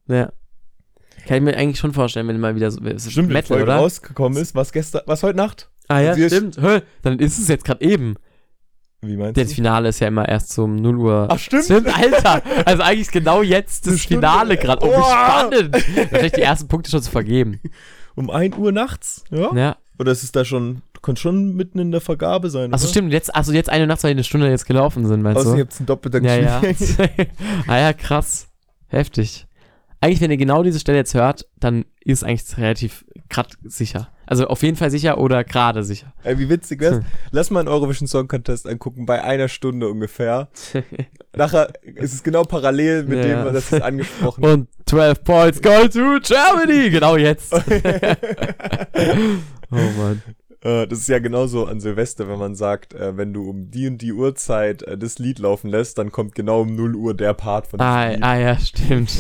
[0.09, 0.33] Ja.
[1.27, 2.81] Kann ich mir eigentlich schon vorstellen, wenn mal wieder so.
[2.99, 3.77] Stimmt, Metal, Folge oder?
[3.77, 5.71] rausgekommen ist, was gestern, was heute Nacht?
[5.89, 6.61] Ah ja, stimmt.
[6.61, 8.17] Hä, dann ist es jetzt gerade eben.
[9.03, 9.55] Wie meinst Das du?
[9.55, 11.27] Finale ist ja immer erst um 0 Uhr.
[11.31, 11.65] Ach, stimmt.
[11.65, 12.43] Stimmt, Alter.
[12.67, 14.01] Also eigentlich ist genau jetzt das.
[14.03, 14.85] Finale gerade.
[14.87, 15.05] Oh, wie Oh.
[15.05, 15.75] spannend.
[16.11, 17.61] Wahrscheinlich die ersten Punkte schon zu vergeben.
[18.15, 19.25] Um 1 Uhr nachts?
[19.31, 19.55] Ja?
[19.55, 19.77] Ja.
[19.99, 23.13] Oder ist es da schon, du kannst schon mitten in der Vergabe sein, Achso, stimmt.
[23.13, 25.57] Jetzt, also jetzt eine Nacht, weil eine Stunde jetzt gelaufen sind, meinst Außer du?
[25.59, 26.63] ihr habt einen doppelten Ja, ja.
[27.67, 28.49] Ah ja, krass.
[28.89, 29.47] Heftig.
[30.01, 34.09] Eigentlich, wenn ihr genau diese Stelle jetzt hört, dann ist eigentlich relativ grad sicher.
[34.31, 36.13] Also auf jeden Fall sicher oder gerade sicher.
[36.23, 37.01] Ey, wie witzig wär's?
[37.33, 40.49] Lass mal einen Eurovision Song Contest angucken, bei einer Stunde ungefähr.
[41.37, 43.43] Nachher ist es genau parallel mit Ja.
[43.45, 44.45] dem, das ist angesprochen.
[44.45, 46.91] Und 12 points go to Germany.
[46.91, 47.53] Genau jetzt.
[49.71, 50.23] oh Mann.
[50.63, 53.89] Äh, das ist ja genauso an Silvester, wenn man sagt, äh, wenn du um die
[53.89, 57.35] und die Uhrzeit äh, das Lied laufen lässt, dann kommt genau um 0 Uhr der
[57.35, 58.23] Part von diesem Ah, Lied.
[58.23, 59.11] ah ja, stimmt.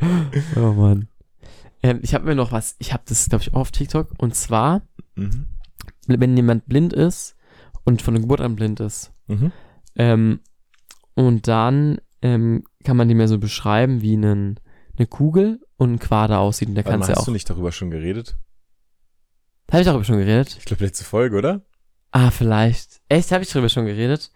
[0.56, 1.08] oh Mann.
[1.82, 4.12] Ähm, ich habe mir noch was, ich habe das, glaube ich, auch auf TikTok.
[4.18, 4.82] Und zwar,
[5.14, 5.46] Mhm.
[6.06, 7.36] wenn jemand blind ist
[7.84, 9.52] und von der Geburt an blind ist, Mhm.
[9.96, 10.40] ähm,
[11.14, 14.60] und dann ähm, kann man dem ja so beschreiben, wie einen,
[14.98, 16.68] eine Kugel und ein Quader aussieht.
[16.68, 17.24] Und der kannst ja hast auch.
[17.26, 18.36] du nicht darüber schon geredet?
[19.70, 20.56] Habe ich darüber schon geredet?
[20.58, 21.62] Ich glaube, letzte Folge, oder?
[22.10, 23.00] Ah, vielleicht.
[23.08, 24.32] Echt, habe ich darüber schon geredet?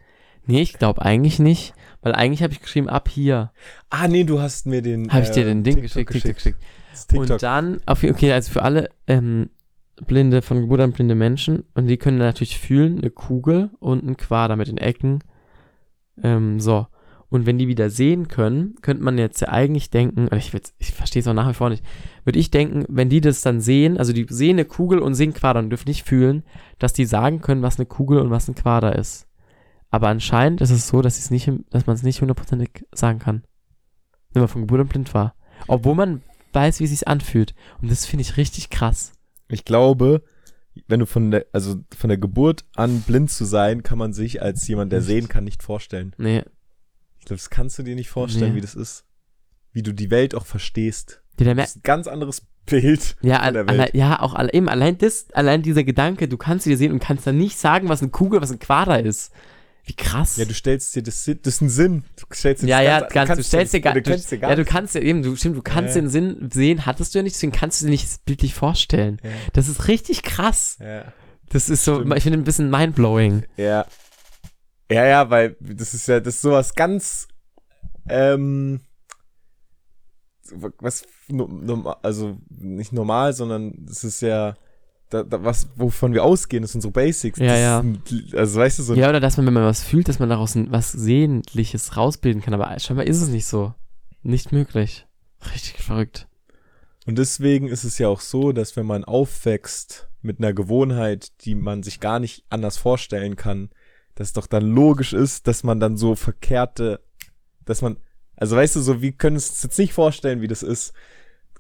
[0.47, 1.75] Nee, ich glaube eigentlich nicht.
[2.03, 3.53] Weil eigentlich habe ich geschrieben, ab hier.
[3.91, 5.11] Ah, nee, du hast mir den.
[5.13, 6.63] Habe ich dir äh, den Ding TikTok geschickt, TikTok geschickt.
[7.15, 9.51] Und dann, okay, also für alle ähm,
[10.07, 14.17] blinde, von Geburt an blinde Menschen, und die können natürlich fühlen, eine Kugel und ein
[14.17, 15.21] Quader mit den Ecken.
[16.23, 16.87] Ähm, so.
[17.29, 21.21] Und wenn die wieder sehen können, könnte man jetzt ja eigentlich denken, ich, ich verstehe
[21.21, 21.85] es auch nach wie vor nicht,
[22.25, 25.35] würde ich denken, wenn die das dann sehen, also die sehen eine Kugel und sehen
[25.35, 26.45] Quader und dürfen nicht fühlen,
[26.79, 29.27] dass die sagen können, was eine Kugel und was ein Quader ist.
[29.91, 33.43] Aber anscheinend ist es so, dass, nicht, dass man es nicht hundertprozentig sagen kann.
[34.33, 35.35] Wenn man von Geburt an blind war.
[35.69, 36.23] Obwohl man
[36.55, 37.55] weiß, wie es sich anfühlt.
[37.83, 39.13] Und das finde ich richtig krass.
[39.49, 40.23] Ich glaube,
[40.89, 44.43] wenn du von der, also von der Geburt an blind zu sein, kann man sich
[44.43, 45.07] als jemand, der Nicht.
[45.09, 46.15] sehen kann, nicht vorstellen.
[46.19, 46.43] Nee.
[47.19, 48.57] Ich glaube, das kannst du dir nicht vorstellen, Nee.
[48.59, 49.05] wie das ist.
[49.73, 51.23] Wie du die Welt auch verstehst.
[51.41, 53.95] Ja, Das ist ein ganz anderes Bild ja, al der alle Welt.
[53.95, 57.01] ja, auch alle eben allein das, allein dieser Gedanke, du kannst sie dir sehen und
[57.01, 59.33] kannst dann nicht sagen, was eine Kugel, was ein Quader ist.
[59.87, 60.37] Wie krass.
[60.39, 62.05] Ja, du stellst dir das, das ist ein Sinn.
[62.17, 64.31] Du stellst dir ja, das ja, ganz- ganz, du stellst dir gar, du du, kannst
[64.33, 66.01] dir gar ja, du kannst ja eben, du stimmt, du kannst Ja.
[66.01, 69.21] den Sinn sehen, hattest du ja nicht, deswegen kannst du dir nicht bildlich vorstellen.
[69.23, 69.31] Ja.
[69.53, 70.79] Das ist richtig krass.
[70.81, 71.13] Ja.
[71.51, 72.17] Das ist so, Stimmt.
[72.17, 73.45] ich finde ein bisschen mindblowing.
[73.59, 73.87] Ja.
[74.91, 77.29] Ja, ja, weil das ist ja, das ist sowas ganz,
[78.09, 78.81] ähm,
[80.81, 81.05] was,
[82.03, 84.55] also nicht normal, sondern es ist ja
[85.11, 87.39] da, da, was, wovon wir ausgehen, das sind so Basics.
[87.39, 87.81] Ja, ja.
[87.81, 90.29] Sind, also weißt du, so Ja, oder dass man, wenn man was fühlt, dass man
[90.29, 92.55] daraus ein, was Sehnliches rausbilden kann.
[92.55, 93.75] Aber scheinbar ist es nicht so.
[94.23, 95.07] Nicht möglich.
[95.55, 96.29] Richtig verrückt.
[97.07, 101.55] Und deswegen ist es ja auch so, dass wenn man aufwächst mit einer Gewohnheit, die
[101.55, 103.69] man sich gar nicht anders vorstellen kann,
[104.15, 107.01] dass es doch dann logisch ist, dass man dann so verkehrte,
[107.65, 107.99] dass man,
[108.37, 110.95] also weißt du, so, wir können es uns jetzt nicht vorstellen, wie das ist.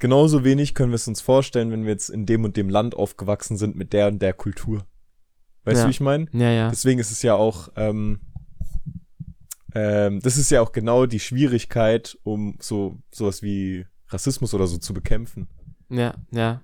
[0.00, 2.94] Genauso wenig können wir es uns vorstellen, wenn wir jetzt in dem und dem Land
[2.94, 4.86] aufgewachsen sind mit der und der Kultur.
[5.64, 5.82] Weißt Ja.
[5.84, 6.26] du, wie ich meine?
[6.32, 6.68] Ja, ja.
[6.70, 8.20] Deswegen ist es ja auch, ähm,
[9.74, 14.78] ähm, das ist ja auch genau die Schwierigkeit, um so sowas wie Rassismus oder so
[14.78, 15.48] zu bekämpfen.
[15.90, 16.62] Ja, ja,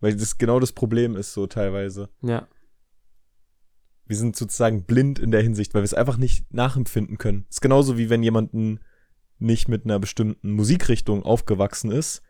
[0.00, 2.08] Weil das genau das Problem ist so teilweise.
[2.22, 2.46] ja.
[4.06, 7.46] Wir sind sozusagen blind in der Hinsicht, weil wir es einfach nicht nachempfinden können.
[7.48, 8.80] ist genauso wie wenn jemanden
[9.40, 12.22] nicht mit einer bestimmten Musikrichtung aufgewachsen ist.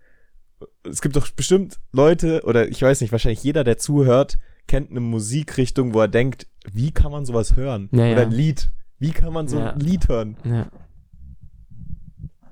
[0.82, 5.00] Es gibt doch bestimmt Leute, oder ich weiß nicht, wahrscheinlich jeder, der zuhört, kennt eine
[5.00, 7.88] Musikrichtung, wo er denkt, wie kann man sowas hören?
[7.92, 8.70] Ja, oder ein Lied.
[8.98, 9.70] Wie kann man so Ja.
[9.72, 10.36] ein Lied hören?
[10.44, 10.70] Ja,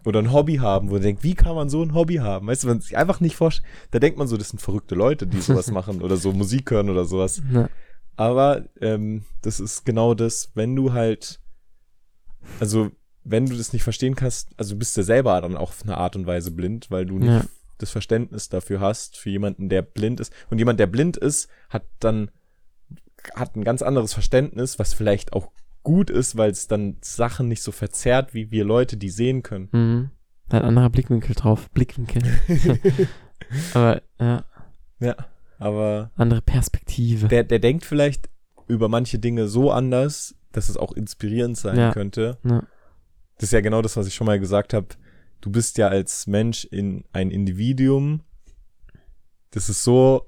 [0.07, 2.47] Oder ein Hobby haben, wo er denkt, wie kann man so ein Hobby haben?
[2.47, 4.95] Weißt du, wenn man sich einfach nicht vorstellt, da denkt man so, das sind verrückte
[4.95, 7.43] Leute, die sowas machen oder so Musik hören oder sowas.
[7.53, 7.69] ja,
[8.17, 11.41] Aber ähm, das ist genau das, wenn du halt,
[12.59, 12.91] also
[13.25, 15.97] wenn du das nicht verstehen kannst, also du bist ja selber dann auch auf eine
[15.99, 17.45] Art und Weise blind, weil du nicht Ja.
[17.79, 20.33] das Verständnis dafür hast, für jemanden, der blind ist.
[20.51, 22.31] Und jemand, der blind ist, hat dann,
[23.35, 25.51] hat ein ganz anderes Verständnis, was vielleicht auch
[25.83, 29.69] gut ist, weil es dann Sachen nicht so verzerrt, wie wir Leute, die sehen können.
[29.73, 30.11] mhm.
[30.51, 31.69] Ein anderer Blickwinkel drauf.
[31.71, 32.23] Blickwinkel.
[33.75, 34.45] Aber, ja,
[34.99, 35.15] Ja.
[35.59, 37.27] Aber andere Perspektive.
[37.29, 38.29] der, der denkt vielleicht
[38.69, 41.93] über manche Dinge so anders, dass es auch inspirierend sein Ja.
[41.93, 42.39] könnte.
[42.45, 42.63] Ja.
[43.39, 44.89] Das ist ja genau das, was ich schon mal gesagt habe.
[45.41, 48.21] Du bist ja als Mensch in ein Individuum,
[49.51, 50.27] das es so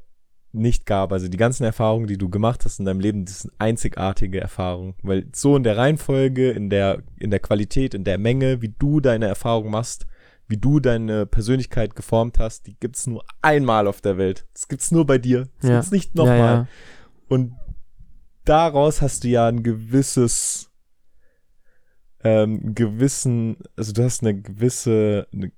[0.53, 1.13] nicht gab.
[1.13, 4.95] Also die ganzen Erfahrungen, die du gemacht hast in deinem Leben, das sind einzigartige Erfahrungen.
[5.03, 9.01] Weil so in der Reihenfolge, in der, in der Qualität, in der Menge, wie du
[9.01, 10.07] deine Erfahrung machst,
[10.49, 14.47] wie du deine Persönlichkeit geformt hast, die gibt's nur einmal auf der Welt.
[14.53, 15.49] Das gibt's nur bei dir.
[15.61, 15.77] Das Ja.
[15.77, 16.39] gibt's nicht ja, nochmal.
[16.55, 16.67] ja.
[17.29, 17.53] Und
[18.45, 20.70] daraus hast du ja ein gewisses,
[22.23, 25.51] ähm, gewissen, also du hast eine gewisse, eine,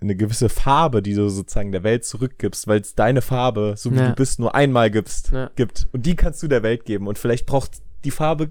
[0.00, 3.96] eine gewisse Farbe, die du sozusagen der Welt zurückgibst, weil es deine Farbe, so wie
[3.96, 4.08] Ja.
[4.10, 5.50] du bist, nur einmal gibst, Ja.
[5.56, 5.88] gibt.
[5.92, 7.08] Und die kannst du der Welt geben.
[7.08, 7.72] Und vielleicht braucht
[8.04, 8.50] die Farbe,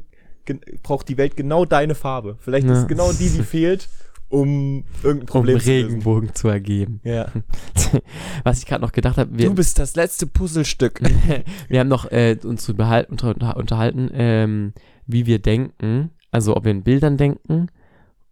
[0.83, 2.35] braucht die Welt genau deine Farbe.
[2.39, 2.73] Vielleicht Ja.
[2.81, 3.87] ist genau die, die fehlt,
[4.27, 5.85] um irgendein Um Problem zu lösen.
[5.87, 6.99] Regenbogen zu ergeben.
[7.03, 7.31] Ja.
[8.43, 10.99] Was ich gerade noch gedacht habe, Du bist das letzte Puzzlestück.
[11.69, 14.73] wir haben noch äh, uns zu behalten, unter, unter, unterhalten, ähm,
[15.07, 16.11] wie wir denken.
[16.31, 17.67] Also ob wir in Bildern denken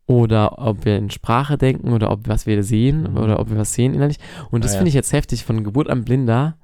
[0.05, 3.17] oder ob wir in Sprache denken oder ob was wir sehen Mhm.
[3.17, 4.17] oder ob wir was sehen innerlich.
[4.51, 4.77] Und das Ah, ja.
[4.79, 6.57] finde ich jetzt heftig von Geburt an Blinder,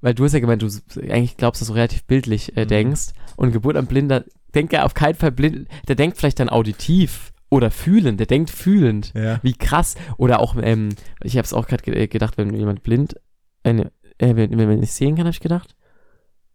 [0.00, 0.68] weil du hast ja gemeint, du
[1.02, 2.68] eigentlich glaubst, dass du relativ bildlich äh, Mhm.
[2.68, 3.08] denkst.
[3.36, 4.24] Und Geburt an Blinder
[4.54, 8.50] denkt ja auf keinen Fall blind, der denkt vielleicht dann auditiv oder fühlend, der denkt
[8.50, 9.12] fühlend.
[9.14, 9.40] Ja.
[9.42, 9.96] Wie krass.
[10.16, 10.90] Oder auch, ähm,
[11.22, 13.16] ich habe es auch gerade ge gedacht, wenn jemand blind,
[13.64, 13.84] äh,
[14.20, 15.74] wenn, wenn man nicht sehen kann, habe ich gedacht.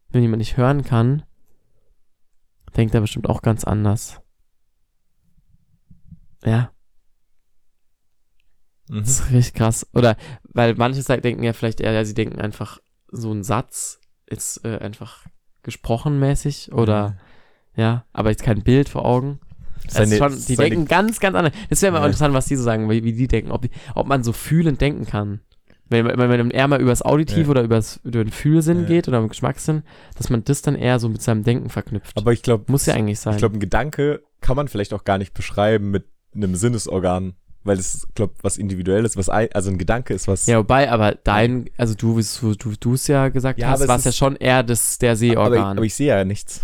[0.10, 1.24] Wenn jemand nicht hören kann,
[2.78, 4.22] denkt er bestimmt auch ganz anders.
[6.44, 6.72] Ja,
[8.90, 9.00] Mhm.
[9.00, 9.88] das ist richtig krass.
[9.94, 12.80] Oder, weil manche denken ja vielleicht eher, ja, sie denken einfach,
[13.12, 15.26] so ein Satz ist äh, einfach
[15.62, 17.18] gesprochen mäßig oder,
[17.76, 19.40] ja, aber jetzt kein Bild vor Augen.
[19.86, 21.54] Das ist Seine- schon, die denken ganz, ganz anders.
[21.70, 22.06] Das wäre mal Ja.
[22.08, 24.82] interessant, was die so sagen, wie, wie die denken, ob, die, ob man so fühlend
[24.82, 25.42] denken kann.
[25.94, 27.50] Wenn, wenn man eher mal übers Auditiv Ja.
[27.52, 28.88] oder übers, über den Fühlsinn Ja.
[28.88, 29.84] geht oder im Geschmackssinn,
[30.18, 32.18] dass man das dann eher so mit seinem Denken verknüpft.
[32.18, 33.34] Aber ich glaube, Muss ja eigentlich sein.
[33.36, 36.06] Ich glaube, ein Gedanke kann man vielleicht auch gar nicht beschreiben mit
[36.36, 40.48] einem Sinnesorgan, weil es, glaube was individuelles, was ein, also ein Gedanke ist was.
[40.48, 43.88] ja, wobei, aber dein, also du, du, du, du es ja gesagt Ja, hast, aber
[43.90, 45.78] war es ja schon eher das, der aber, ich, Seeorgan.
[45.78, 46.62] aber ich sehe ja nichts.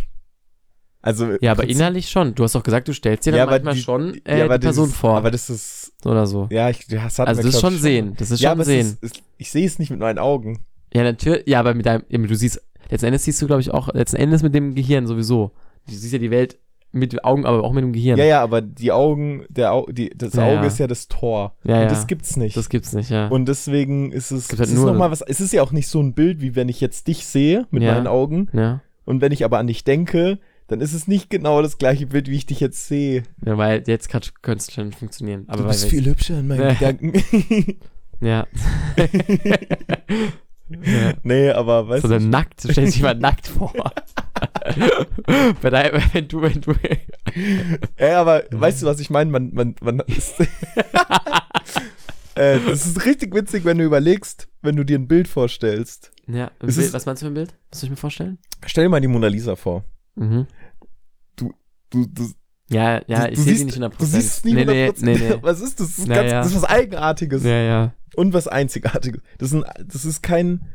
[1.01, 2.35] Also ja, aber innerlich schon.
[2.35, 4.45] Du hast doch gesagt, du stellst dir dann Ja, aber manchmal die- schon äh, ja,
[4.45, 5.15] aber die Person dieses- vor.
[5.15, 6.47] Aber das ist, oder so.
[6.51, 8.13] ja, ich, das also das ist schon sehen.
[8.17, 8.97] Das ist ja, schon sehen.
[9.01, 10.59] Ist, es, ich sehe es nicht mit meinen Augen.
[10.93, 11.47] Ja, natürlich.
[11.47, 14.43] Ja, aber mit deinem, du siehst, letzten Endes siehst du, glaube ich, auch, letzten Endes
[14.43, 15.51] mit dem Gehirn sowieso.
[15.87, 16.57] Du siehst ja die Welt
[16.91, 18.17] mit den Augen, aber auch mit dem Gehirn.
[18.17, 20.65] Ja, ja, aber die Augen, der Au, die, das Ja, Auge ja.
[20.65, 21.55] ist ja das Tor.
[21.63, 21.87] Ja, und ja.
[21.87, 22.57] das gibt's nicht.
[22.57, 23.27] Das gibt's nicht, ja.
[23.27, 25.87] und deswegen ist es, halt es ist noch mal was, es ist ja auch nicht
[25.87, 28.49] so ein Bild, wie wenn ich jetzt dich sehe mit meinen Augen.
[28.53, 28.81] ja.
[29.05, 30.37] Und wenn ich aber an dich denke,
[30.69, 33.23] dann ist es nicht genau das gleiche Bild, wie ich dich jetzt sehe.
[33.45, 35.43] ja, weil jetzt könnte es schon funktionieren.
[35.47, 36.69] Aber du bist viel hübscher in meinen.
[36.79, 37.13] Gedanken.
[38.21, 38.47] Ja.
[40.69, 41.13] ja.
[41.23, 43.73] nee, aber weißt So du, eine nackt, stell dich mal nackt vor.
[45.61, 46.73] Wenn du, wenn du.
[47.97, 49.29] ey, aber weißt du, was ich meine?
[49.31, 50.39] Man, man, man ist,
[52.35, 56.11] äh, das ist richtig witzig, wenn du überlegst, wenn du dir ein Bild vorstellst.
[56.27, 57.53] Ja, Bild, ist- was meinst du für ein Bild?
[57.71, 58.37] Muss ich mir vorstellen?
[58.65, 59.83] Stell dir mal die Mona Lisa vor.
[60.15, 60.47] Mhm.
[61.89, 62.29] Du, du,
[62.69, 63.97] Ja, ja, du, ich sehe siehst, die nicht 100%.
[63.97, 65.05] Du siehst es nie nee, nee, 100%.
[65.05, 65.35] nee, nee.
[65.41, 65.87] Was ist das?
[65.95, 66.37] Das ist, Ja, ganz, ja.
[66.41, 67.43] das ist was Eigenartiges.
[67.43, 67.93] Ja, ja.
[68.15, 69.21] Und was Einzigartiges.
[69.37, 70.65] Das ist, ein, das ist kein,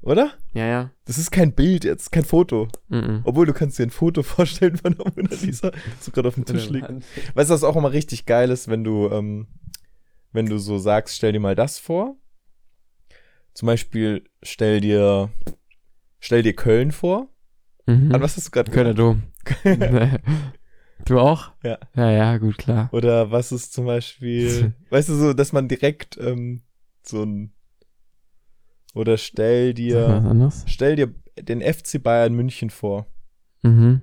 [0.00, 0.32] oder?
[0.54, 0.90] Ja, ja.
[1.04, 2.68] Das ist kein Bild jetzt, kein Foto.
[2.88, 3.20] Mhm.
[3.24, 6.34] Obwohl, du kannst dir ein Foto vorstellen von der Mona Lisa, das so gerade auf
[6.34, 6.88] dem Tisch liegt.
[7.34, 9.46] Weißt du, was auch immer richtig geil ist, wenn du, ähm,
[10.32, 12.16] wenn du so sagst, stell dir mal das vor.
[13.54, 15.30] Zum Beispiel, stell dir,
[16.20, 17.28] stell dir Köln vor.
[17.86, 18.14] Mhm.
[18.14, 19.22] An was hast du gerade Kölner Dom.
[21.04, 21.50] du auch?
[21.62, 21.78] Ja.
[21.94, 22.88] Ja, ja, gut, klar.
[22.92, 26.62] Oder was ist zum Beispiel, weißt du, so, dass man direkt ähm,
[27.02, 27.52] so ein,
[28.94, 30.64] oder stell Was dir, anderes?
[30.66, 33.06] stell dir den FC Bayern München vor.
[33.62, 34.02] Mhm.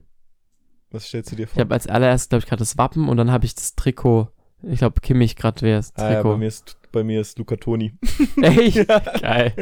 [0.92, 1.62] Was stellst du dir Ich vor?
[1.62, 4.30] habe als allererstes, glaube ich, gerade das Wappen und dann habe ich das Trikot.
[4.64, 6.38] Ich glaube, Kimmich gerade wäre das ah, ja, bei Trikot.
[6.38, 7.94] mir ist, bei mir ist Luca Toni.
[8.42, 8.88] Echt?
[9.22, 9.54] Geil.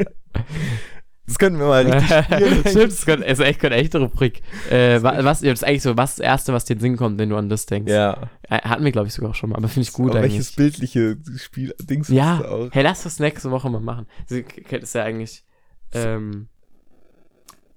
[1.28, 2.64] Das könnten wir mal richtig spielen.
[2.66, 4.42] Stimmt, das könnte, ist echt eine echte Rubrik.
[4.70, 6.96] Äh, wa- was, das ist eigentlich so, was das Erste, was dir in den Sinn
[6.96, 7.92] kommt, wenn du an das denkst?
[7.92, 8.30] Ja.
[8.48, 10.22] Äh, Hatten wir, glaube ich, sogar auch schon mal, aber finde ich gut eigentlich.
[10.32, 12.68] welches bildliche Spiel, Dings Ja, auch?
[12.72, 14.06] hey, lass das nächste Woche mal machen.
[14.28, 14.38] Das
[14.82, 15.44] ist ja eigentlich,
[15.92, 16.48] ähm,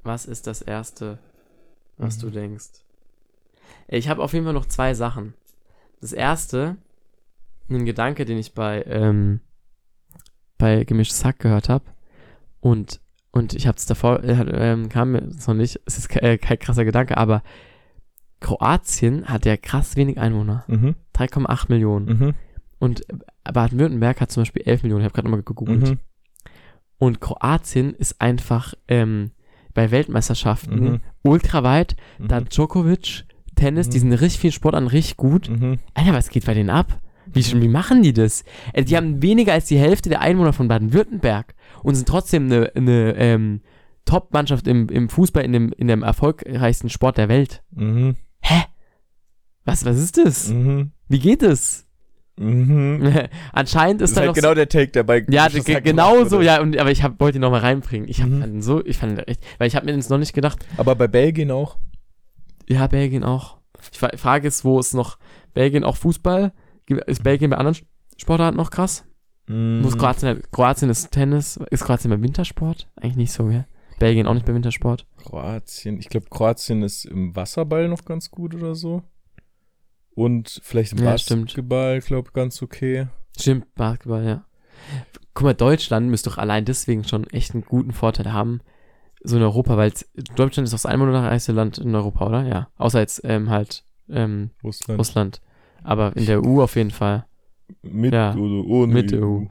[0.04, 1.20] was ist das Erste,
[1.98, 2.22] was Mhm.
[2.22, 2.70] du denkst?
[3.90, 5.34] Ich habe auf jeden Fall noch zwei Sachen.
[6.00, 6.78] Das Erste,
[7.70, 9.42] ein Gedanke, den ich bei, ähm,
[10.58, 11.84] bei Gemischtes Hack gehört habe
[12.62, 13.01] und,
[13.32, 16.38] und ich habe es davor, äh, ähm, kam mir noch nicht, es ist ke- äh,
[16.38, 17.44] kein krasser Gedanke, aber
[18.40, 20.64] Kroatien hat ja krass wenig Einwohner.
[20.68, 20.96] Mhm.
[21.14, 22.06] 3,8 Millionen.
[22.06, 22.34] Mhm.
[22.80, 23.04] Und
[23.44, 25.02] Baden-Württemberg hat zum Beispiel 11 Millionen.
[25.02, 25.90] Ich habe gerade nochmal gegoogelt.
[25.92, 26.00] Mhm.
[26.98, 29.32] Und Kroatien ist einfach ähm,
[29.74, 31.00] bei Weltmeisterschaften Mhm.
[31.24, 31.96] ultra weit.
[32.18, 32.28] Mhm.
[32.28, 33.26] Da Djokovic,
[33.56, 33.92] Tennis, Mhm.
[33.92, 35.50] die sind richtig viel Sport an, richtig gut.
[35.50, 35.78] Mhm.
[35.94, 37.00] Alter, was geht bei denen ab?
[37.34, 38.44] Wie, wie machen die das?
[38.74, 41.54] Äh, die haben weniger als die Hälfte der Einwohner von Baden-Württemberg
[41.84, 43.62] und sind trotzdem eine, eine ähm,
[44.06, 47.64] Top-Mannschaft im, im Fußball, in dem, in dem erfolgreichsten Sport der Welt.
[47.72, 48.16] Mhm.
[48.42, 48.64] Hä?
[49.66, 50.50] Was, was ist das?
[50.50, 50.92] Mhm.
[51.08, 51.86] Wie geht das?
[52.38, 53.28] Mhm.
[53.54, 56.60] Anscheinend Das ist ist da halt genau der Take, der bei Ja, genau so, ja,
[56.62, 58.08] und, aber ich hab, wollte ihn noch mal reinbringen.
[58.10, 58.62] Ich hab Mhm.
[58.62, 60.66] so, ich fand echt, weil ich habe mir das noch nicht gedacht.
[60.78, 61.78] Aber bei Belgien auch.
[62.68, 63.58] Ja, Belgien auch.
[63.92, 65.18] Ich fra- frage ist, wo ist noch
[65.54, 66.54] Belgien auch Fußball?
[67.00, 67.78] Ist Belgien bei anderen
[68.18, 69.06] Sportarten noch krass?
[69.48, 70.28] Wo ist Kroatien?
[70.30, 71.58] halt- Kroatien ist Tennis.
[71.72, 72.88] Ist Kroatien beim Wintersport?
[72.96, 73.66] Eigentlich nicht so, ja.
[74.00, 75.06] Belgien auch nicht beim Wintersport.
[75.18, 76.00] Kroatien.
[76.00, 79.04] Ich glaube, Kroatien ist im Wasserball noch ganz gut oder so.
[80.16, 81.12] Und vielleicht im Ja.
[81.12, 83.08] Basketball, glaube ich, ganz okay.
[83.40, 84.46] Stimmt, Basketball, ja.
[85.34, 88.62] Guck mal, Deutschland müsste doch allein deswegen schon echt einen guten Vorteil haben.
[89.24, 89.94] So in Europa, weil
[90.36, 92.44] Deutschland ist auch das einwohnerreichste Land in Europa, oder?
[92.48, 92.70] Ja.
[92.78, 95.00] Außer jetzt ähm, halt ähm, Russland.
[95.00, 95.42] Russland.
[95.84, 97.26] Aber in der EU auf jeden Fall.
[97.82, 99.46] Mit Ja, oder ohne mit EU.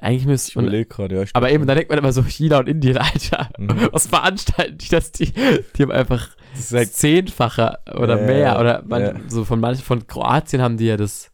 [0.00, 0.58] Eigentlich Ich müsste.
[0.58, 1.24] und- überlege gerade, ja.
[1.34, 3.48] Aber eben, da denkt man immer so, China und Indien, Alter.
[3.58, 3.88] Mhm.
[3.92, 5.10] Was veranstalten die das?
[5.12, 8.60] Die, die haben einfach Das halt, zehnfache oder Ja, mehr.
[8.60, 9.14] Oder man, ja.
[9.28, 11.32] so von manchen, von Kroatien haben die ja das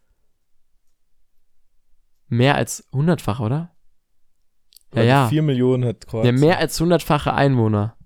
[2.29, 3.71] mehr als hundertfache, oder?
[4.95, 5.29] Ja, ja.
[5.29, 6.37] 4 Millionen hat Ja, Kroatien.
[6.41, 7.97] mehr als hundertfache Einwohner.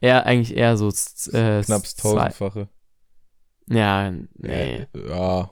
[0.00, 2.68] Eher, eigentlich eher so, äh, Knapp tausendfache.
[3.72, 4.86] Ja, nee.
[5.08, 5.50] Ja.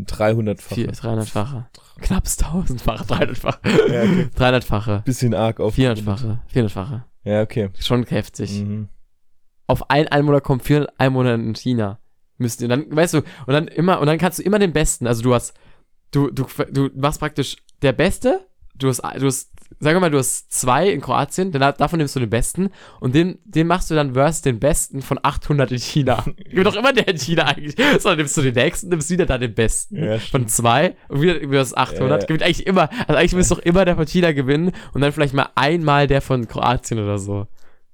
[0.00, 0.74] 300-fache.
[0.74, 1.66] Vier, 300-fache.
[2.00, 3.58] Knapp tausendfache, 300-fache.
[3.92, 4.28] Ja, okay.
[4.36, 5.02] 300-fache.
[5.04, 5.76] Bisschen arg auf.
[5.76, 6.38] 400-fache.
[6.54, 7.02] 400-fache.
[7.24, 7.68] Ja, okay.
[7.78, 8.62] Schon heftig.
[8.62, 8.88] Mhm.
[9.66, 11.98] Auf ein Einwohner kommen 400 Einwohner in China.
[12.38, 15.06] Müsst ihr dann, weißt du, und dann immer, und dann kannst du immer den Besten,
[15.06, 15.52] also du hast,
[16.10, 20.52] du, du, du machst praktisch der Beste, du hast, du hast, sag mal, du hast
[20.52, 22.70] zwei in Kroatien, dann, davon nimmst du den Besten
[23.00, 26.24] und den, den machst du dann versus den Besten von 800 in China.
[26.50, 27.76] Gibt doch immer der in China eigentlich.
[28.00, 31.22] So, dann nimmst du den nächsten, nimmst wieder dann den Besten Ja, von zwei und
[31.22, 32.00] wieder versus 800.
[32.00, 32.26] Ja, ja.
[32.26, 35.34] Gewinnt eigentlich immer, also eigentlich müsste doch immer der von China gewinnen und dann vielleicht
[35.34, 37.46] mal einmal der von Kroatien oder so.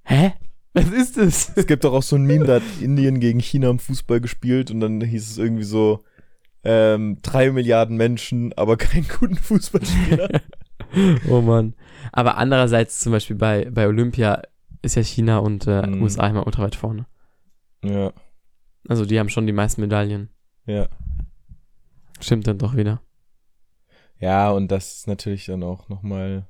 [0.04, 0.32] Hä?
[0.72, 1.52] Was ist das?
[1.56, 4.70] Es gibt doch auch so ein Meme, da hat Indien gegen China im Fußball gespielt
[4.70, 6.04] und dann hieß es irgendwie so,
[6.68, 10.40] ähm, drei Milliarden Menschen, aber keinen guten Fußballspieler.
[11.28, 11.74] Oh Mann.
[12.12, 14.43] Aber andererseits zum Beispiel bei, bei Olympia
[14.82, 16.01] ist ja China und äh, Mhm.
[16.02, 17.06] USA immer ultra weit vorne.
[17.84, 18.12] ja,
[18.88, 20.30] Also die haben schon die meisten Medaillen.
[20.66, 20.86] ja.
[22.20, 23.02] Stimmt dann doch wieder.
[24.20, 26.47] Ja, und das ist natürlich dann auch nochmal,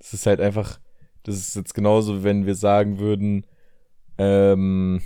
[0.00, 0.80] das ist halt einfach,
[1.22, 3.46] das ist jetzt genauso, wenn wir sagen würden,
[4.18, 5.02] ähm,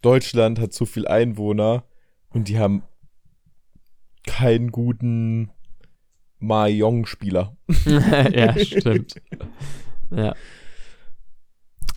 [0.00, 1.84] Deutschland hat so viel Einwohner
[2.30, 2.82] und die haben
[4.26, 5.50] keinen guten
[6.40, 7.56] Mahjong-Spieler.
[8.32, 9.20] ja, stimmt.
[10.10, 10.34] Ja.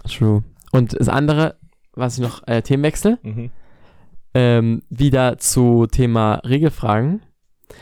[0.08, 0.44] True.
[0.72, 1.58] Und das andere,
[1.94, 3.52] was ich noch, äh, Themenwechsel, Mhm.
[4.34, 7.22] ähm, wieder zu Thema Regelfragen.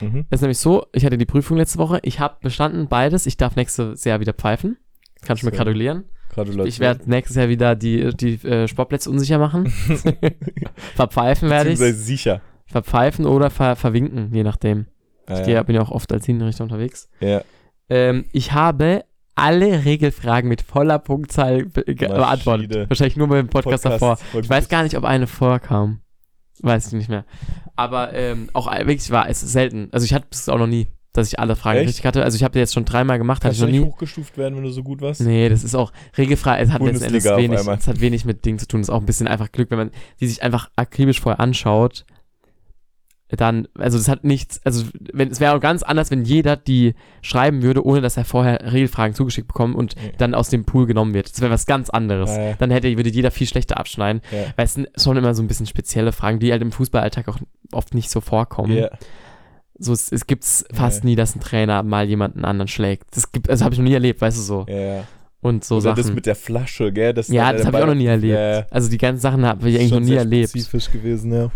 [0.01, 0.26] Mhm.
[0.30, 3.38] Das ist nämlich so, ich hatte die Prüfung letzte Woche, ich habe bestanden beides, ich
[3.38, 4.77] darf nächstes Jahr wieder pfeifen.
[5.22, 6.05] Kannst du mir gratulieren?
[6.30, 6.67] Gratulation.
[6.67, 9.67] Ich werde nächstes Jahr wieder die, die äh, Sportplätze unsicher machen.
[10.95, 11.80] Verpfeifen werde ich.
[11.80, 12.41] Sicher.
[12.67, 14.87] Verpfeifen oder ver verwinken, je nachdem.
[15.27, 15.45] Ah, Ich ja.
[15.45, 17.09] gehe, bin ja auch oft als Hinrichter unterwegs.
[17.19, 17.41] ja.
[17.87, 19.05] Ähm, ich habe
[19.35, 22.89] alle Regelfragen mit voller Punktzahl be beantwortet.
[22.89, 24.41] Wahrscheinlich nur beim Podcast, Podcast davor.
[24.41, 25.99] Ich weiß gar nicht, ob eine vorkam.
[26.61, 27.25] Weiß ich nicht mehr.
[27.75, 29.89] Aber ähm, auch wirklich war es selten.
[29.91, 31.89] Also ich hatte es auch noch nie, dass ich alle Fragen Echt?
[31.89, 32.23] richtig hatte.
[32.23, 33.91] Also ich habe jetzt schon dreimal gemacht, hatte Kannst ich du noch nicht nie.
[33.91, 35.21] hochgestuft werden, wenn du so gut warst?
[35.21, 36.59] Nee, das ist auch regelfrei.
[36.61, 37.77] Es hat letzten Endes Bundesliga wenig, einmal.
[37.77, 38.79] es hat wenig mit Dingen zu tun.
[38.81, 42.05] Es ist auch ein bisschen einfach Glück, wenn man die sich einfach akribisch vorher anschaut.
[43.30, 46.93] Dann, also das hat nichts, also wenn es wäre auch ganz anders, wenn jeder die
[47.23, 50.11] schreiben würde, ohne dass er vorher Regelfragen zugeschickt bekommt und Ja.
[50.19, 51.31] dann aus dem Pool genommen wird.
[51.31, 52.30] Das wäre was ganz anderes.
[52.30, 52.53] Ja, ja.
[52.60, 54.22] Dann hätte, würde jeder viel schlechter abschneiden.
[54.56, 57.39] Weil es sind schon immer so ein bisschen spezielle Fragen, die halt im Fußballalltag auch
[57.72, 58.85] oft nicht so vorkommen.
[59.77, 63.07] So, es, es gibt's fast nie, dass ein Trainer mal jemanden anderen schlägt.
[63.15, 64.65] Das gibt, also habe ich noch nie erlebt, weißt du so.
[65.41, 65.97] Und so Oder Sachen.
[65.97, 67.14] das mit der Flasche, gell?
[67.14, 68.68] Das Ja, das habe ich auch noch nie erlebt.
[68.72, 70.49] Also die ganzen Sachen habe ich eigentlich Schon noch nie erlebt.
[70.52, 71.52] spezifisch gewesen, ja.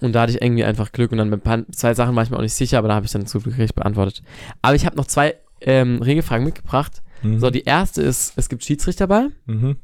[0.00, 2.36] Und da hatte ich irgendwie einfach Glück und dann bei zwei Sachen war ich mir
[2.36, 4.22] auch nicht sicher, aber da habe ich dann zu Glück richtig beantwortet.
[4.62, 7.02] Aber ich habe noch zwei ähm, Regelfragen mitgebracht.
[7.22, 7.38] Mhm.
[7.38, 9.76] So, die erste ist, es gibt Schiedsrichterball mhm.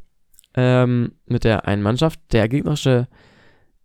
[0.54, 2.20] ähm, mit der einen Mannschaft.
[2.32, 3.08] Der gegnerische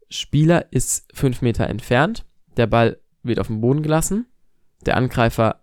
[0.09, 2.25] Spieler ist fünf Meter entfernt.
[2.57, 4.27] Der Ball wird auf den Boden gelassen.
[4.85, 5.61] Der Angreifer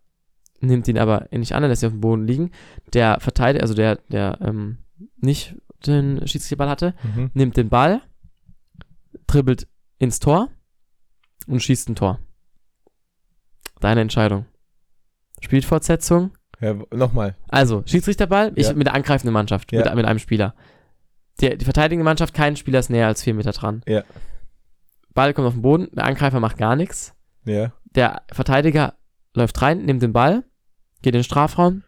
[0.60, 2.50] nimmt ihn aber nicht an, er lässt ihn auf dem Boden liegen.
[2.92, 4.78] Der Verteidiger, also der, der ähm,
[5.16, 5.56] nicht
[5.86, 7.30] den Schiedsrichterball hatte, Mhm.
[7.34, 8.02] nimmt den Ball,
[9.26, 9.66] dribbelt
[10.00, 10.48] ins Tor
[11.46, 12.18] und schießt ein Tor.
[13.80, 14.46] Deine Entscheidung.
[15.40, 16.32] Spielfortsetzung.
[16.60, 17.36] Ja, nochmal.
[17.48, 18.72] Also, Schiedsrichterball, ich Ja.
[18.74, 19.84] mit der angreifenden Mannschaft, Ja.
[19.84, 20.54] mit, mit einem Spieler.
[21.40, 23.82] Die, die verteidigende Mannschaft, kein Spieler ist näher als vier Meter dran.
[23.86, 24.02] Ja.
[25.14, 27.14] Ball kommt auf den Boden, der Angreifer macht gar nichts.
[27.44, 27.72] Ja.
[27.84, 28.94] Der Verteidiger
[29.34, 30.44] läuft rein, nimmt den Ball,
[31.02, 31.82] geht in den Strafraum,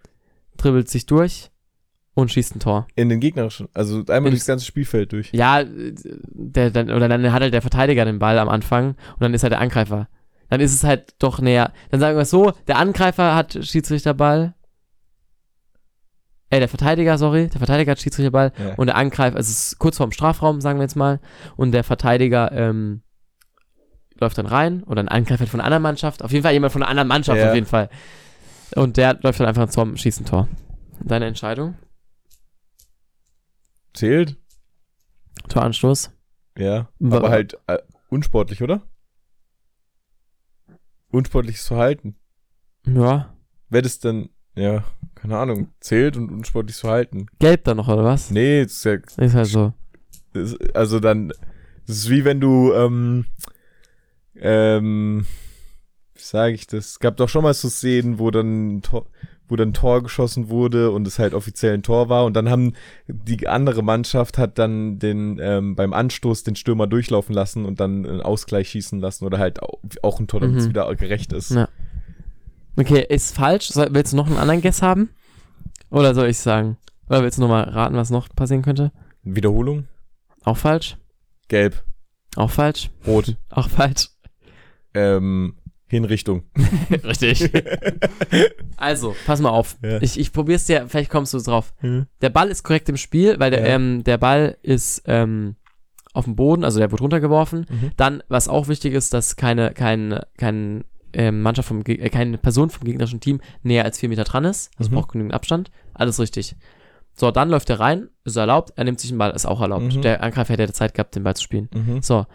[0.56, 1.50] dribbelt sich durch
[2.14, 2.86] und schießt ein Tor.
[2.94, 5.30] In den gegnerischen, also einmal In- durchs ganze Spielfeld durch.
[5.32, 9.20] Ja, äh, der, dann, oder dann hat halt der Verteidiger den Ball am Anfang und
[9.20, 10.08] dann ist halt der Angreifer.
[10.50, 11.72] Dann ist es halt doch näher.
[11.90, 14.54] Dann sagen wir es so, der Angreifer hat Schiedsrichterball.
[16.50, 18.74] Äh, der Verteidiger, sorry, der Verteidiger hat Schiedsrichterball Ja.
[18.74, 21.18] und der Angreifer, also es ist kurz vorm Strafraum, sagen wir jetzt mal,
[21.56, 23.00] und der Verteidiger ähm,
[24.20, 26.82] läuft dann rein oder ein Angreifer von einer anderen Mannschaft, auf jeden Fall jemand von
[26.82, 27.48] einer anderen Mannschaft, Ja.
[27.48, 27.88] auf jeden Fall.
[28.76, 30.48] Und der läuft dann einfach zum schießt ein Tor.
[31.00, 31.74] Deine Entscheidung?
[33.94, 34.36] Zählt?
[35.48, 36.10] Toranstoß?
[36.56, 36.88] Ja.
[36.98, 37.78] Wa- Aber halt äh,
[38.08, 38.82] unsportlich, oder?
[41.10, 42.16] Unsportliches Verhalten.
[42.86, 43.34] Ja.
[43.68, 47.26] Wäre das dann, ja, keine Ahnung, zählt und unsportliches Verhalten?
[47.38, 48.30] Gelb dann noch, oder was?
[48.30, 48.94] Nee, das ist ja,
[49.24, 49.72] Ist halt so.
[50.32, 51.28] ist, also dann,
[51.86, 53.26] das ist wie wenn du, ähm,
[54.36, 55.26] ähm,
[56.14, 56.86] wie sage ich das?
[56.86, 58.80] Es gab doch schon mal so Szenen, wo dann
[59.48, 62.48] wo dann ein Tor geschossen wurde und es halt offiziell ein Tor war und dann
[62.48, 62.72] haben
[63.06, 68.06] die andere Mannschaft hat dann den ähm, beim Anstoß den Stürmer durchlaufen lassen und dann
[68.06, 70.70] einen Ausgleich schießen lassen oder halt au- auch ein Tor, damit es Mhm.
[70.70, 71.50] wieder gerecht ist.
[71.50, 71.68] Ja.
[72.76, 73.68] Okay, ist falsch.
[73.68, 75.10] Soll, willst du noch einen anderen Guess haben?
[75.90, 76.78] Oder soll ich sagen?
[77.10, 78.92] Oder willst du nochmal raten, was noch passieren könnte?
[79.22, 79.86] Wiederholung?
[80.44, 80.96] Auch falsch?
[81.48, 81.84] Gelb,
[82.36, 82.90] Auch falsch?
[83.06, 84.08] rot, Auch falsch?
[84.94, 85.56] ähm,
[85.92, 86.42] Hinrichtung.
[87.04, 87.50] Richtig.
[88.76, 89.76] Also, pass mal auf.
[89.82, 90.00] Ja.
[90.02, 91.72] Ich, ich probier's dir, vielleicht kommst du drauf.
[91.82, 92.06] Mhm.
[92.20, 93.66] Der Ball ist korrekt im Spiel, weil der, Ja.
[93.76, 95.54] ähm, der Ball ist ähm,
[96.14, 97.66] auf dem Boden, also der wird runtergeworfen.
[97.68, 97.90] Mhm.
[97.96, 102.70] Dann, was auch wichtig ist, dass keine, kein, kein ähm, Mannschaft vom, äh, keine Person
[102.70, 104.70] vom gegnerischen Team näher als vier Meter dran ist.
[104.78, 104.94] Das Mhm.
[104.94, 105.70] braucht genügend Abstand.
[105.94, 106.56] Alles richtig.
[107.14, 109.94] So, dann läuft er rein, ist erlaubt, er nimmt sich den Ball, ist auch erlaubt.
[109.94, 110.02] Mhm.
[110.02, 111.68] Der Angreifer hätte Zeit gehabt, den Ball zu spielen.
[111.72, 112.02] Mhm.
[112.02, 112.26] So,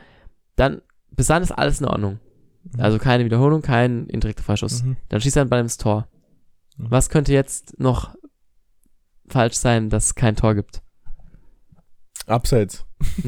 [0.55, 0.81] dann,
[1.11, 2.19] bis dann ist alles in Ordnung.
[2.77, 4.83] Also keine Wiederholung, kein indirekter Freischuss.
[4.83, 4.97] Mhm.
[5.09, 6.07] Dann schießt er den Ball ins Tor.
[6.77, 6.91] Mhm.
[6.91, 8.15] Was könnte jetzt noch
[9.27, 10.81] falsch sein, dass es kein Tor gibt?
[12.25, 12.85] Abseits.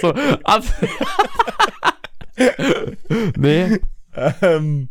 [0.00, 0.12] so,
[0.44, 0.64] ab.
[3.36, 3.78] nee.
[4.42, 4.88] Ähm.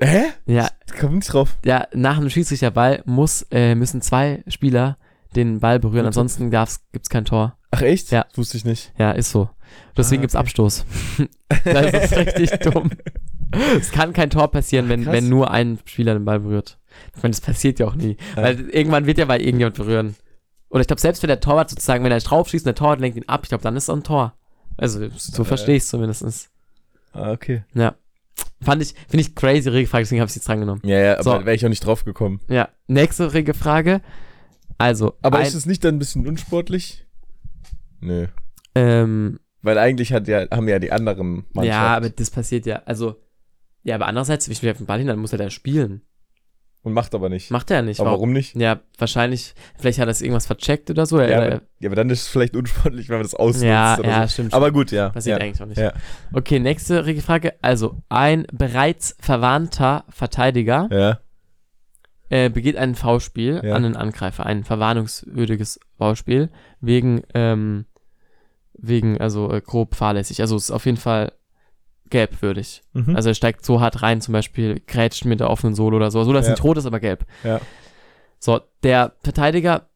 [0.00, 0.22] Hä?
[0.46, 1.58] Ja, Komm nicht drauf.
[1.64, 4.96] ja, nach einem Schiedsrichterball muss, äh, müssen zwei Spieler
[5.36, 7.58] den Ball berühren, ansonsten gab's, gibt's kein Tor.
[7.70, 8.10] Ach echt?
[8.10, 8.24] Ja.
[8.28, 8.92] Das wusste ich nicht.
[8.98, 9.48] Ja, ist so.
[9.96, 10.40] Deswegen Ah, gibt's okay.
[10.40, 10.84] Abstoß.
[11.64, 12.90] das ist richtig dumm.
[13.78, 16.78] Es kann kein Tor passieren, wenn, wenn nur ein Spieler den Ball berührt.
[17.16, 18.16] Ich meine, das passiert ja auch nie.
[18.36, 18.42] Ja.
[18.42, 20.16] Weil irgendwann wird ja bei irgendjemand berühren.
[20.68, 23.00] Oder ich glaube, selbst wenn der Torwart sozusagen, wenn er drauf schießt und der Torwart
[23.00, 24.34] lenkt ihn ab, ich glaube, dann ist es auch ein Tor.
[24.76, 25.44] Also, so Äh.
[25.44, 26.50] verstehe ich es zumindest.
[27.12, 27.64] Ah, okay.
[27.74, 27.94] Ja.
[28.62, 30.82] Fand ich, finde ich crazy Regelfrage, deswegen habe ich es jetzt drangenommen.
[30.84, 31.30] Ja, ja, aber So.
[31.32, 32.40] da wäre ich auch nicht drauf gekommen.
[32.48, 32.68] Ja.
[32.86, 34.00] Nächste Regelfrage.
[34.78, 37.04] Also, Aber ist es nicht dann ein bisschen unsportlich?
[38.00, 38.26] Nö.
[38.74, 41.64] ähm, Weil eigentlich hat ja, haben ja die anderen Mannschaften.
[41.66, 43.16] ja, aber das passiert ja, also,
[43.82, 46.02] ja, aber andererseits, ich will auf den Ball hin, dann muss er da spielen.
[46.82, 47.50] Und macht aber nicht.
[47.50, 48.00] Macht er nicht.
[48.00, 48.56] aber warum nicht?
[48.56, 51.20] Ja, wahrscheinlich, vielleicht hat er es irgendwas vercheckt oder so.
[51.20, 53.98] Ja, Er- aber, ja, aber dann ist es vielleicht unsportlich, wenn man das ausnutzt ja,
[53.98, 54.32] oder ja, so.
[54.32, 54.54] stimmt.
[54.54, 55.10] Aber gut, ja.
[55.10, 55.44] Passiert ja.
[55.44, 55.76] eigentlich auch nicht.
[55.76, 55.92] Ja.
[56.32, 57.52] Okay, nächste Regelfrage.
[57.60, 61.20] Also, ein bereits verwarnter Verteidiger Ja.
[62.30, 63.74] äh, begeht ein Ja.
[63.74, 66.48] an einen Angreifer, ein verwarnungswürdiges Foulspiel,
[66.80, 67.84] wegen, ähm,
[68.82, 70.40] wegen, also äh, grob fahrlässig.
[70.40, 71.32] Also es ist auf jeden Fall
[72.08, 72.82] gelbwürdig.
[72.92, 73.14] Mhm.
[73.14, 76.24] Also er steigt so hart rein, zum Beispiel grätscht mit der offenen Sohle oder so,
[76.24, 76.52] so dass es Ja.
[76.54, 77.24] nicht rot ist, aber gelb.
[77.44, 77.60] Ja.
[78.38, 79.88] So, der Verteidiger,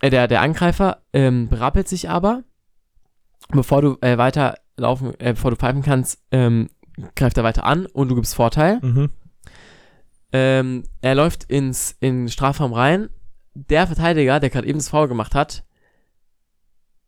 [0.00, 2.42] äh, der, der Angreifer ähm, berappelt sich aber,
[3.50, 6.70] bevor du äh, weiter laufen, äh, bevor du pfeifen kannst, ähm,
[7.14, 8.78] greift er weiter an und du gibst Vorteil.
[8.82, 9.10] Mhm.
[10.32, 13.10] Ähm, er läuft ins in den Strafraum rein.
[13.54, 15.64] Der Verteidiger, der gerade eben das Foul gemacht hat,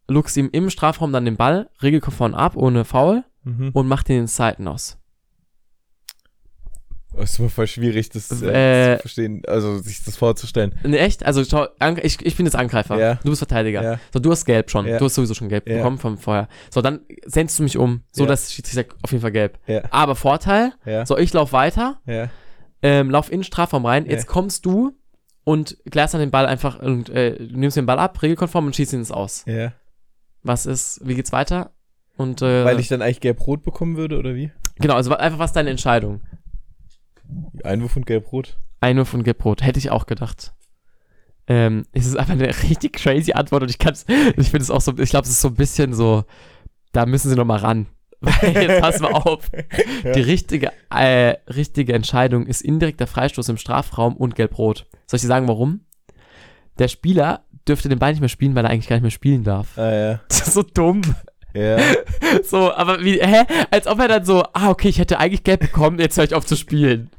[0.09, 3.70] luchst ihm im Strafraum dann den Ball regelkonform ab, ohne Foul, Mhm.
[3.73, 4.99] und macht ihn ins Seiten aus.
[7.19, 10.74] Es ist immer voll schwierig, das Äh, äh, zu verstehen, also sich das vorzustellen.
[10.83, 11.27] Ne, echt?
[11.27, 11.66] Also schau,
[12.03, 12.99] ich, ich bin jetzt Angreifer.
[12.99, 13.15] Ja.
[13.16, 13.83] Du bist Verteidiger.
[13.83, 13.99] Ja.
[14.15, 14.87] So, du hast gelb schon.
[14.87, 14.97] Ja.
[14.99, 15.77] Du hast sowieso schon gelb Ja.
[15.77, 16.49] bekommen vom vorher.
[16.70, 18.29] So, dann sendst du mich um, so Ja.
[18.29, 19.59] dass Schiedsrichter sagt, auf jeden Fall gelb.
[19.66, 19.83] Ja.
[19.91, 21.05] Aber Vorteil, Ja.
[21.05, 22.31] so ich lauf weiter, Ja.
[22.81, 24.12] ähm, lauf in den Strafraum rein, Ja.
[24.12, 24.93] jetzt kommst du
[25.45, 28.95] und klärst dann den Ball einfach und äh, nimmst den Ball ab, regelkonform und schießt
[28.95, 29.45] ihn ins Aus.
[29.47, 29.73] Ja.
[30.43, 31.70] Was ist, wie geht's weiter?
[32.16, 34.51] Und äh, Weil ich dann eigentlich gelb-rot bekommen würde, oder wie?
[34.77, 36.23] genau, also einfach was ist deine Entscheidung?
[37.64, 38.59] Einwurf und gelb-rot.
[38.82, 40.52] Eine von Gelb-Rot, hätte ich auch gedacht.
[41.47, 44.81] Ähm, es ist einfach eine richtig crazy Antwort und ich kann's, ich finde es auch
[44.81, 46.24] so, ich glaube, es ist so ein bisschen so,
[46.90, 47.86] da müssen sie noch mal ran.
[48.20, 49.51] Weil, jetzt pass mal auf.
[50.05, 50.12] Ja.
[50.12, 54.89] Die richtige, äh, richtige Entscheidung ist indirekter Freistoß im Strafraum und Gelb-Rot.
[55.06, 55.82] Soll ich dir sagen, warum?
[56.81, 59.45] Der Spieler dürfte den Ball nicht mehr spielen, weil er eigentlich gar nicht mehr spielen
[59.45, 59.77] darf.
[59.77, 60.21] Ah, ja.
[60.29, 61.03] Das ist so dumm.
[61.55, 61.77] Ja.
[62.45, 63.45] So, aber wie, hä?
[63.71, 66.35] Als ob er dann so, ah, okay, ich hätte eigentlich Gelb bekommen, jetzt höre ich
[66.35, 67.11] auf zu spielen.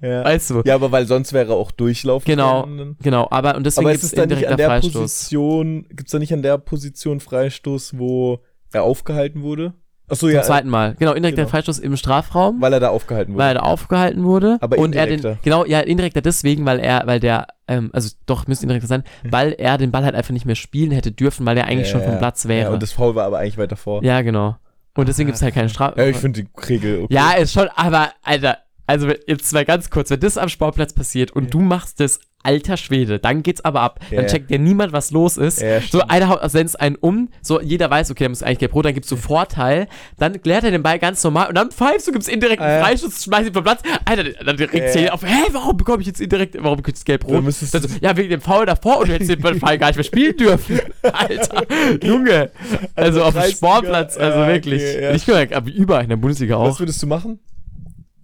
[0.00, 0.24] Ja.
[0.24, 0.62] Weißt du?
[0.64, 2.26] ja, aber weil sonst wäre er auch durchlaufen.
[2.26, 2.62] Genau.
[2.62, 2.96] können.
[3.02, 4.92] Genau, aber und deswegen gibt ist es dann nicht indirekter an der Freistoß.
[4.94, 8.40] Position, gibt es da nicht an der Position Freistoß, wo
[8.72, 9.74] er aufgehalten wurde?
[10.08, 10.96] Achso, Zum ja, zweiten Mal.
[10.98, 11.50] Genau, indirekter Genau.
[11.50, 13.44] Freistoß im Strafraum, weil, weil er da aufgehalten wurde.
[13.44, 14.58] er da aufgehalten wurde.
[14.60, 15.38] Aber und er den, indirekter.
[15.42, 19.52] genau, ja, indirekter deswegen, weil er, weil der, ähm, also doch, müsste indirekter sein, weil
[19.52, 22.02] er den Ball halt einfach nicht mehr spielen hätte dürfen, weil er eigentlich Ja, schon
[22.02, 22.18] vom.
[22.18, 22.68] Platz wäre.
[22.68, 24.02] Ja, und das Foul war aber eigentlich weiter vor.
[24.04, 24.56] Ja, genau.
[24.94, 25.98] Und deswegen gibt es halt keine Strafe.
[25.98, 27.14] Ja, ich finde die Regel okay.
[27.14, 31.30] Ja, ist schon, aber, Alter, also jetzt mal ganz kurz, wenn das am Sportplatz passiert
[31.30, 34.00] und du machst das, alter Schwede, dann geht's aber ab.
[34.10, 34.30] Ja, Dann ja.
[34.32, 35.62] checkt ja niemand, was los ist.
[35.62, 38.84] Ja, so einer haut senzt einen um, so jeder weiß, okay, der muss eigentlich gelb-rot,
[38.84, 39.86] dann gibt's so Vorteil,
[40.18, 42.84] dann klärt er den Ball ganz normal und dann pfeifst du, gibt's indirekten Ah, ja.
[42.84, 43.82] Freistoß, schmeißt ihn vom Platz.
[44.04, 45.12] Alter, dann regt Ja, sich ja.
[45.12, 47.44] auf, hä, warum bekomme ich jetzt indirekt, warum gibt's Du gelb-rot?
[47.44, 49.96] müsstest Dann so, ja, wegen dem Foul davor und du hättest den Fall gar nicht
[49.96, 50.80] mehr spielen dürfen.
[51.12, 51.62] Alter,
[52.04, 52.50] Junge.
[52.96, 54.82] Also, auf dem 30er, Sportplatz, also ja, wirklich.
[54.82, 55.12] okay, ja.
[55.12, 56.68] Nicht nur, aber überall in der Bundesliga auch.
[56.70, 57.38] Was würdest du machen?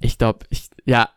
[0.00, 1.08] Ich glaube, ich, ja.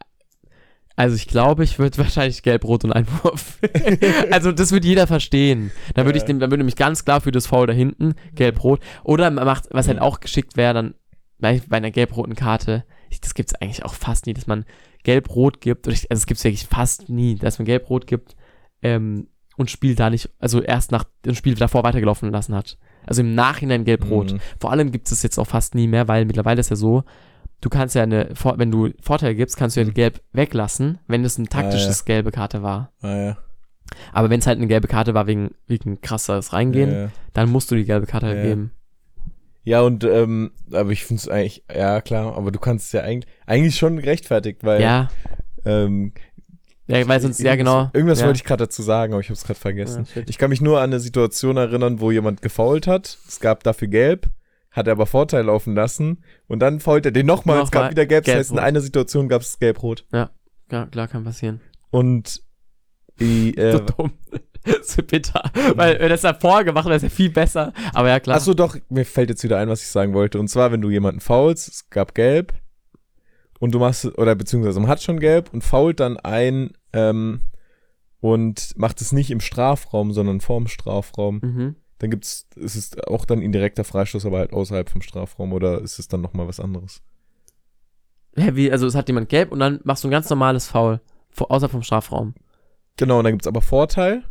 [0.95, 3.60] Also ich glaube, ich würde wahrscheinlich gelb-rot und Einwurf.
[4.32, 5.72] also das würde jeder verstehen.
[5.95, 8.82] Dann würde ich dem, dann würde mich ganz klar für das Foul da hinten, gelb-rot.
[9.03, 10.03] Oder man macht, was halt Mhm.
[10.03, 10.94] auch geschickt wäre, dann
[11.40, 14.66] bei, einer gelb-roten Karte, ich, das gibt es eigentlich auch fast nie, dass man
[15.03, 18.36] gelb-rot gibt, ich, also es gibt es wirklich fast nie, dass man gelb-rot gibt
[18.84, 19.28] ähm,
[19.58, 22.78] und Spiel da nicht, also erst nach dem Spiel davor weitergelaufen lassen hat.
[23.08, 24.34] Also im Nachhinein gelb-rot.
[24.34, 24.40] Mhm.
[24.60, 27.03] Vor allem gibt es jetzt auch fast nie mehr, weil mittlerweile ist ja so,
[27.62, 29.94] du kannst ja eine, wenn du Vorteile gibst, kannst du ja Mhm.
[29.94, 32.92] gelb weglassen, wenn es ein taktisches gelbe Karte war.
[33.02, 33.38] Ah, ja.
[34.14, 37.10] Aber wenn es halt eine gelbe Karte war wegen, wegen krasseres Reingehen, Ja, ja.
[37.34, 38.44] dann musst du die gelbe Karte halt Ja.
[38.44, 38.72] geben.
[39.64, 43.02] ja, und, ähm, aber ich finde es eigentlich, ja, klar, aber du kannst es ja
[43.02, 45.10] eigentlich, eigentlich schon gerechtfertigt, weil, Ja,
[45.66, 46.14] ähm,
[46.88, 47.90] ja, weil sonst, ja genau.
[47.94, 48.26] Irgendwas ja.
[48.26, 50.08] wollte ich gerade dazu sagen, aber ich habe es gerade vergessen.
[50.16, 53.18] Ja, ich kann mich nur an eine Situation erinnern, wo jemand gefault hat.
[53.28, 54.30] Es gab dafür gelb,
[54.72, 57.91] hat er aber Vorteil laufen lassen und dann fault er den nochmal, es Nochmal gab
[57.91, 58.26] wieder gelb.
[58.26, 60.06] Das heißt, in einer Situation gab es gelb-rot.
[60.11, 60.31] Ja,
[60.69, 61.61] klar, kann passieren.
[61.89, 62.41] Und
[63.19, 64.14] die, So äh, dumm.
[64.84, 65.43] so bitter.
[65.76, 67.73] Weil, wenn das davor gemacht wäre, ist ja viel besser.
[67.93, 68.38] Aber ja, klar.
[68.38, 70.39] Achso, doch, mir fällt jetzt wieder ein, was ich sagen wollte.
[70.39, 72.53] Und zwar, wenn du jemanden faulst, es gab gelb
[73.60, 77.41] und du machst, oder beziehungsweise man hat schon gelb und fault dann ein ähm,
[78.19, 81.76] und macht es nicht im Strafraum, sondern vorm Strafraum, Mhm.
[82.02, 85.99] Dann gibt's, ist es auch dann indirekter Freistoß, aber halt außerhalb vom Strafraum oder ist
[85.99, 87.03] es dann nochmal was anderes?
[88.36, 90.99] Hä, wie, also es hat jemand gelb und dann machst du ein ganz normales Foul.
[91.30, 92.34] Vor, außerhalb vom Strafraum.
[92.98, 94.23] Genau, und dann gibt's aber Vorteil.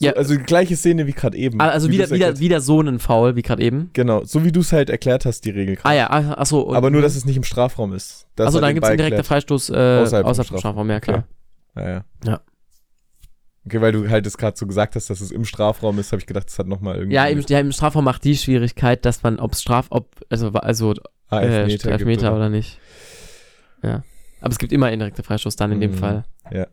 [0.00, 0.12] So, Ja.
[0.14, 1.60] Also die gleiche Szene wie gerade eben.
[1.60, 3.90] Ah, Also wie wieder, wieder, wieder so einen Foul, wie gerade eben.
[3.92, 5.76] Genau, so wie du es halt erklärt hast, die Regel.
[5.82, 6.72] Ah ja, ach, ach so.
[6.72, 8.26] aber nur, dass es nicht im Strafraum ist.
[8.38, 9.24] Achso, dann den gibt es einen direkten.
[9.24, 11.24] Freistoß äh, Außerhalb außerhalb, vom vom Strafraum, ja klar.
[11.76, 12.04] Ja, ja.
[12.24, 12.40] Ja.
[13.64, 16.20] Okay, weil du halt es gerade so gesagt hast, dass es im Strafraum ist, habe
[16.20, 17.14] ich gedacht, das hat nochmal irgendwie.
[17.14, 20.94] Ja, im, ja, im Strafraum macht die Schwierigkeit, dass man, ob Straf, ob, also, also
[21.28, 22.78] Ah, äh, Elfmeter, Elfmeter, gibt, oder nicht.
[23.82, 24.02] Ja.
[24.40, 25.96] Aber es gibt immer indirekter Freistoß dann in dem Mhm.
[25.96, 26.24] Fall.
[26.50, 26.66] Ja.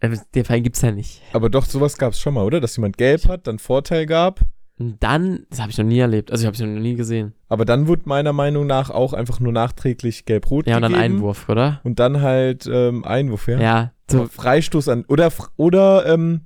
[0.00, 1.22] Äh, Den Fall gibt's ja nicht.
[1.32, 2.60] Aber doch, sowas gab es schon mal, oder?
[2.60, 4.40] Dass jemand gelb hat, dann Vorteil gab.
[4.78, 6.30] Und dann, das habe ich noch nie erlebt.
[6.32, 7.32] Also ich habe es noch nie gesehen.
[7.48, 11.14] Aber dann wurde meiner Meinung nach auch einfach nur nachträglich gelb-rot Ja, und dann gegeben.
[11.14, 11.80] Einwurf, oder?
[11.84, 13.60] Und dann halt ähm, Einwurf, ja.
[13.60, 15.04] Ja, So Freistoß an.
[15.08, 16.42] Oder, oder, ähm,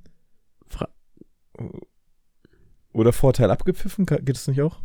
[0.67, 0.89] Fra-
[2.93, 4.77] oder Vorteil abgepfiffen, geht das nicht auch?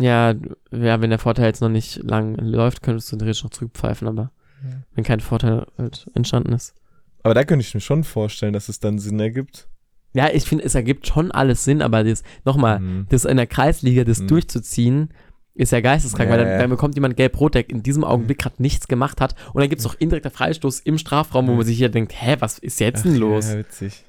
[0.00, 0.34] ja,
[0.72, 4.32] ja, wenn der Vorteil jetzt noch nicht lang läuft, könntest du theoretisch noch zurückpfeifen, aber
[4.64, 4.82] Ja.
[4.94, 6.74] wenn kein Vorteil halt entstanden ist.
[7.22, 9.68] Aber da könnte ich mir schon vorstellen, dass es dann Sinn ergibt.
[10.14, 13.06] Ja, ich finde, es ergibt schon alles Sinn, aber das, nochmal, Mhm.
[13.10, 14.28] das in der Kreisliga, das Mhm.
[14.28, 15.08] durchzuziehen,
[15.54, 18.60] ist ja geisteskrank, Ja, weil dann, dann bekommt jemand gelb-rot, der in diesem Augenblick gerade
[18.62, 21.56] nichts gemacht hat und dann gibt es noch indirekter Freistoß im Strafraum, wo Mhm.
[21.58, 23.50] man sich hier denkt, hä, was ist jetzt denn Ach, los?
[23.50, 24.04] Ja, witzig.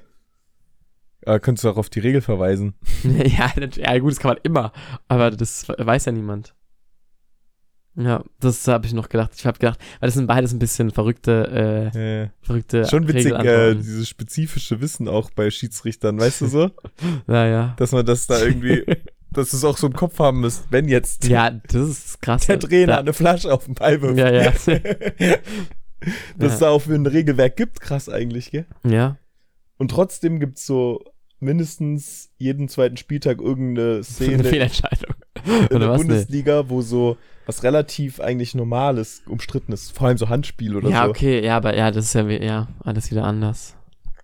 [1.26, 2.74] Aber könntest du auch auf die Regel verweisen.
[3.04, 4.72] ja, das- ja, gut, das kann man immer,
[5.08, 6.54] aber das weiß ja niemand.
[7.96, 9.30] Ja, das habe ich noch gedacht.
[9.36, 13.32] Ich habe gedacht, weil das sind beides ein bisschen verrückte, äh, Ja, verrückte Schon witzig,
[13.32, 16.70] äh, dieses spezifische Wissen auch bei Schiedsrichtern, weißt du so?
[17.28, 17.74] ja, ja.
[17.78, 18.84] Dass man das da irgendwie,
[19.36, 22.46] dass du es auch so im Kopf haben müsst, wenn jetzt ja, das ist krass.
[22.46, 24.18] der Trainer Da- eine Flasche auf den Ball wirft.
[24.18, 24.52] Ja, ja.
[26.36, 26.66] Dass es Ja.
[26.66, 28.66] da auch für ein Regelwerk gibt, krass eigentlich, gell?
[28.84, 29.16] ja.
[29.76, 31.02] Und trotzdem gibt es so
[31.40, 35.14] mindestens jeden zweiten Spieltag irgendeine Eine Szene Fehlentscheidung.
[35.70, 35.96] in Oder der.
[35.96, 37.16] Bundesliga, wo so
[37.46, 39.90] was relativ eigentlich Normales umstritten ist.
[39.92, 41.10] Vor allem so Handspiel oder Ja, so.
[41.10, 43.74] okay, ja, aber ja, das ist ja, ja alles wieder anders.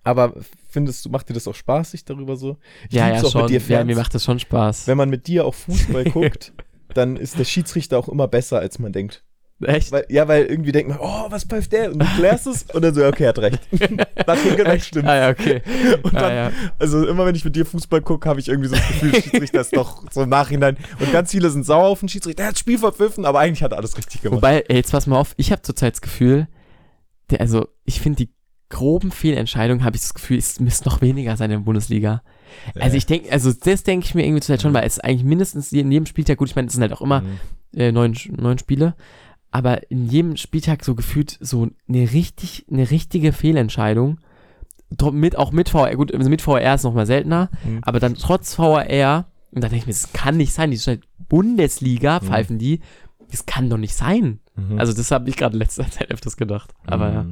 [0.03, 0.33] Aber
[0.71, 2.57] findest du, macht dir das auch Spaß, sich darüber so?
[2.89, 3.41] Ich ja, ja, auch schon.
[3.41, 4.87] mit dir ja, mir macht das schon Spaß.
[4.87, 6.53] Wenn man mit dir auch Fußball guckt,
[6.93, 9.23] dann ist der Schiedsrichter auch immer besser, als man denkt.
[9.63, 9.91] Echt?
[9.91, 11.91] Weil, ja, weil irgendwie denkt man, oh, was pfeift der?
[11.91, 13.59] Und du klärst es und dann so, okay, er hat recht.
[14.27, 15.07] Nach dem Gerecht stimmt.
[15.07, 15.61] Ah, ja, okay.
[16.03, 16.51] Und ah, dann, ja.
[16.79, 19.61] also immer wenn ich mit dir Fußball gucke, habe ich irgendwie so das Gefühl, Schiedsrichter
[19.61, 20.77] ist doch so im Nachhinein.
[20.99, 23.61] Und ganz viele sind sauer auf den Schiedsrichter, der hat das Spiel verpfiffen, aber eigentlich
[23.61, 24.37] hat er alles richtig gemacht.
[24.37, 26.47] Wobei, ey, jetzt pass mal auf, ich habe zurzeit das Gefühl,
[27.29, 28.33] der, also ich finde die
[28.71, 32.23] groben Fehlentscheidungen, habe ich das Gefühl, es müsste noch weniger sein in der Bundesliga.
[32.79, 35.71] Also ich denke, also das denke ich mir irgendwie zurzeit schon, weil es eigentlich mindestens
[35.71, 37.39] in jedem Spieltag, gut, ich meine, es sind halt auch immer Mhm.
[37.75, 38.95] äh, neun, neun Spiele,
[39.51, 44.17] aber in jedem Spieltag so gefühlt so eine richtig, eine richtige Fehlentscheidung.
[45.13, 47.79] Mit, auch mit VR, gut, also mit VR ist noch mal seltener, Mhm.
[47.83, 51.03] aber dann trotz VR, und dann denke ich mir, das kann nicht sein, die halt
[51.29, 52.25] Bundesliga, Mhm.
[52.25, 52.81] pfeifen die,
[53.31, 54.39] das kann doch nicht sein.
[54.57, 54.77] Mhm.
[54.77, 56.73] Also das habe ich gerade in letzter Zeit öfters gedacht.
[56.85, 57.25] Aber ja.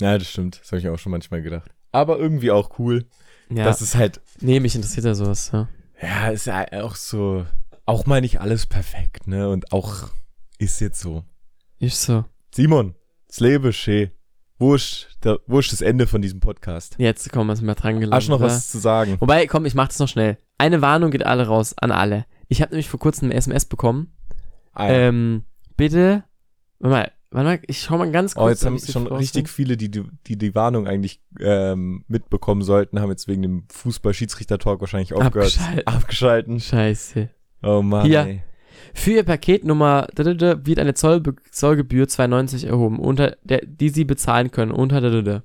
[0.00, 0.60] Ja, das stimmt.
[0.60, 1.70] Das habe ich auch schon manchmal gedacht.
[1.92, 3.06] Aber irgendwie auch cool.
[3.50, 3.64] ja.
[3.64, 5.68] Das ist halt, nee, mich interessiert ja sowas, ja.
[6.02, 7.46] ja, ist ja auch so,
[7.86, 9.48] auch mal nicht alles perfekt, ne?
[9.48, 10.10] Und auch
[10.58, 11.24] ist jetzt so.
[11.78, 12.24] Ist so.
[12.54, 12.94] Simon,
[13.28, 14.10] das Leben ist schön.
[14.60, 16.96] Wo ist, der, wo ist das Ende von diesem Podcast?
[16.98, 18.14] Jetzt kommen wir wir dran gelangt.
[18.14, 18.48] Hast du noch oder?
[18.48, 19.16] was zu sagen?
[19.20, 20.36] Wobei, komm, ich mach das noch schnell.
[20.58, 22.26] Eine Warnung geht alle raus, an alle.
[22.48, 24.16] Ich habe nämlich vor kurzem eine SMS bekommen.
[24.72, 24.94] Ah, ja.
[24.94, 25.44] Ähm,
[25.76, 26.24] bitte,
[26.80, 28.44] warte mal, warte mal, ich schau mal ganz kurz.
[28.44, 29.18] Oh, jetzt haben schon rausfinde.
[29.20, 30.04] richtig viele, die die,
[30.38, 35.56] die Warnung eigentlich ähm, mitbekommen sollten, haben jetzt wegen dem Fußball-Schiedsrichter-Talk wahrscheinlich aufgehört.
[35.58, 35.86] Abgeschalten.
[35.86, 36.60] Abgeschalten.
[36.60, 37.28] Scheiße.
[37.62, 38.20] Oh Mann, Hier.
[38.20, 38.42] ey.
[38.94, 44.50] Für Ihr Paketnummer dadada wird eine Zollbe Zollgebühr 2,90 erhoben, unter der, die Sie bezahlen
[44.50, 45.42] können, unter.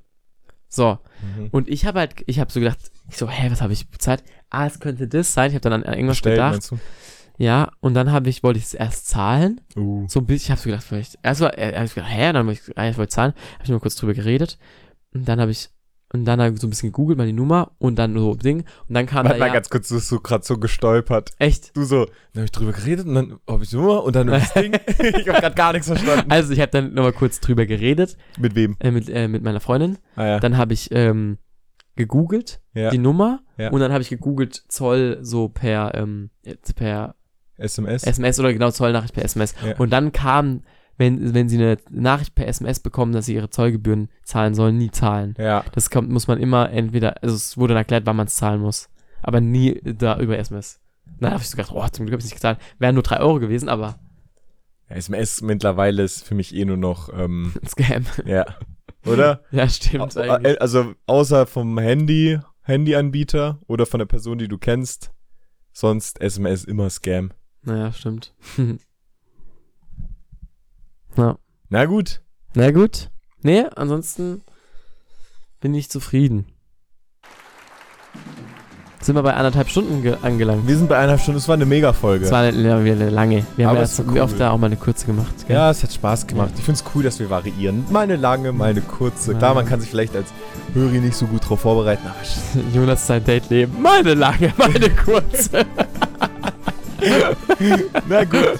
[0.70, 1.00] So,
[1.38, 1.48] Mhm.
[1.52, 2.80] und ich habe halt, ich habe so gedacht,
[3.10, 4.24] ich so, hä, was habe ich bezahlt?
[4.50, 5.50] Ah, es könnte das sein.
[5.50, 6.70] Ich habe dann an irgendwas Bestellt, gedacht.
[7.38, 9.62] Ja, und dann habe ich, wollte ich es erst zahlen.
[9.76, 10.06] Uh.
[10.08, 12.34] So ein bisschen, ich habe so gedacht, vielleicht, erst war, äh, hab ich gedacht, hä,
[12.34, 14.60] dann habe ich, ah, ich wollte zahlen, habe ich nur kurz drüber geredet.
[15.14, 15.70] Und dann habe ich,
[16.14, 18.66] und dann habe ich so ein bisschen gegoogelt, mal die Nummer und dann so Ding.
[18.88, 21.32] Und dann kam Warte da mal ja, ganz kurz, du bist so gerade so gestolpert.
[21.40, 21.76] echt.
[21.76, 24.28] Du so, dann habe ich drüber geredet und dann habe ich die Nummer und dann
[24.28, 24.74] das Ding.
[24.88, 26.30] ich habe gerade gar nichts verstanden.
[26.30, 28.78] Also ich habe dann nochmal kurz drüber geredet, Mit wem?
[28.80, 29.98] äh, mit, äh, mit meiner Freundin.
[30.16, 30.40] Ah ja.
[30.40, 31.40] Dann habe ich ähm,
[31.96, 32.92] gegoogelt, ja.
[32.92, 33.42] die Nummer.
[33.58, 33.72] Ja.
[33.72, 36.30] Und dann habe ich gegoogelt Zoll so per, ähm,
[36.76, 37.16] per
[37.58, 38.04] SMS.
[38.04, 39.56] SMS oder genau Zollnachricht per SMS.
[39.66, 39.76] Ja.
[39.78, 40.64] Und dann kam,
[40.98, 44.92] wenn, wenn sie eine Nachricht per SMS bekommen, dass sie ihre Zollgebühren zahlen sollen, nie
[44.92, 45.36] zahlen.
[45.38, 45.64] ja.
[45.74, 48.62] Das kommt, muss man immer entweder, also es wurde dann erklärt, wann man es zahlen
[48.62, 48.90] muss.
[49.22, 50.80] Aber nie da über SMS.
[51.20, 52.60] Dann habe ich so gedacht, oh, zum Glück habe ich nicht gezahlt.
[52.80, 54.00] Wären nur 3 Euro gewesen, aber
[54.90, 58.06] SMS mittlerweile ist für mich eh nur noch, ähm, Scam.
[58.26, 58.46] ja.
[59.06, 59.44] Oder?
[59.52, 60.62] ja, stimmt eigentlich.
[60.62, 65.12] Also außer vom Handy, Handyanbieter oder von der Person, die du kennst,
[65.74, 67.32] sonst SMS immer Scam.
[67.64, 68.34] Naja, stimmt.
[71.18, 71.38] ja.
[71.70, 72.22] Na gut.
[72.56, 73.10] Na gut.
[73.42, 74.42] Nee, ansonsten
[75.60, 76.46] bin ich zufrieden.
[79.02, 80.66] Sind wir bei anderthalb Stunden ge- angelangt.
[80.66, 82.24] Wir sind bei einer Stunde, es war eine Mega-Folge.
[82.26, 83.46] Es war eine, ja, eine lange.
[83.58, 83.84] Wir haben ja
[84.14, 84.40] wie oft cool.
[84.40, 85.34] da auch mal eine kurze gemacht.
[85.46, 85.58] Gell?
[85.58, 86.52] Ja, es hat Spaß gemacht.
[86.58, 87.84] Ich finde es cool, dass wir variieren.
[87.92, 89.34] Mal eine lange, mal eine kurze.
[89.34, 89.38] Ja.
[89.40, 90.30] Klar, man kann sich vielleicht als
[90.74, 92.16] Höri nicht so gut drauf vorbereiten, aber
[92.74, 93.82] Jonas sein Date leben.
[93.82, 95.66] Meine lange, meine kurze.
[98.08, 98.60] na gut.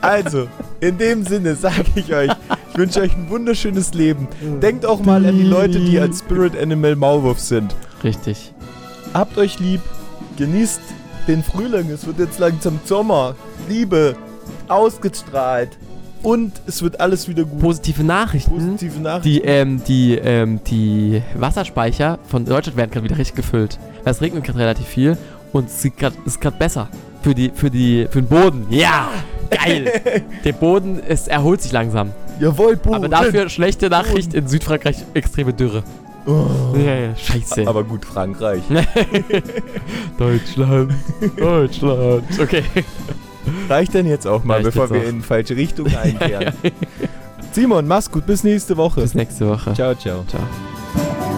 [0.00, 0.48] Also,
[0.80, 2.30] in dem Sinne sage ich euch,
[2.72, 4.28] ich wünsche euch ein wunderschönes Leben.
[4.62, 7.74] Denkt auch mal an die Leute, die als Spirit Animal Maulwurf sind.
[8.02, 8.52] Richtig.
[9.12, 9.80] Habt euch lieb,
[10.36, 10.80] genießt
[11.28, 13.34] den Frühling, es wird jetzt langsam Sommer.
[13.68, 14.16] Liebe,
[14.68, 15.76] ausgestrahlt.
[16.22, 17.60] Und es wird alles wieder gut.
[17.60, 18.50] Positive Nachrichten.
[18.50, 19.28] Positive Nachrichten.
[19.28, 23.78] Die, ähm, die, ähm, die Wasserspeicher von Deutschland werden gerade wieder richtig gefüllt.
[24.04, 25.16] Weil Es regnet gerade relativ viel
[25.52, 26.88] und es ist gerade besser.
[27.22, 28.66] Für die, für die, für den Boden.
[28.70, 29.08] Ja!
[29.50, 30.22] Geil!
[30.44, 32.12] Der Boden ist, erholt sich langsam.
[32.38, 32.94] Jawohl, Boden.
[32.94, 35.82] Aber dafür schlechte Nachricht in Südfrankreich, extreme Dürre.
[36.26, 36.46] Oh.
[36.76, 37.66] Ja, ja, scheiße.
[37.66, 38.62] Aber gut, Frankreich.
[40.18, 40.92] Deutschland.
[41.36, 42.24] Deutschland.
[42.40, 42.62] Okay.
[43.68, 45.08] Reicht denn jetzt auch mal, Reicht bevor wir auch.
[45.08, 46.54] in falsche Richtung einkehren.
[47.52, 49.00] Simon, mach's gut, bis nächste Woche.
[49.00, 49.72] Bis nächste Woche.
[49.74, 50.24] Ciao, ciao.
[50.28, 51.29] Ciao.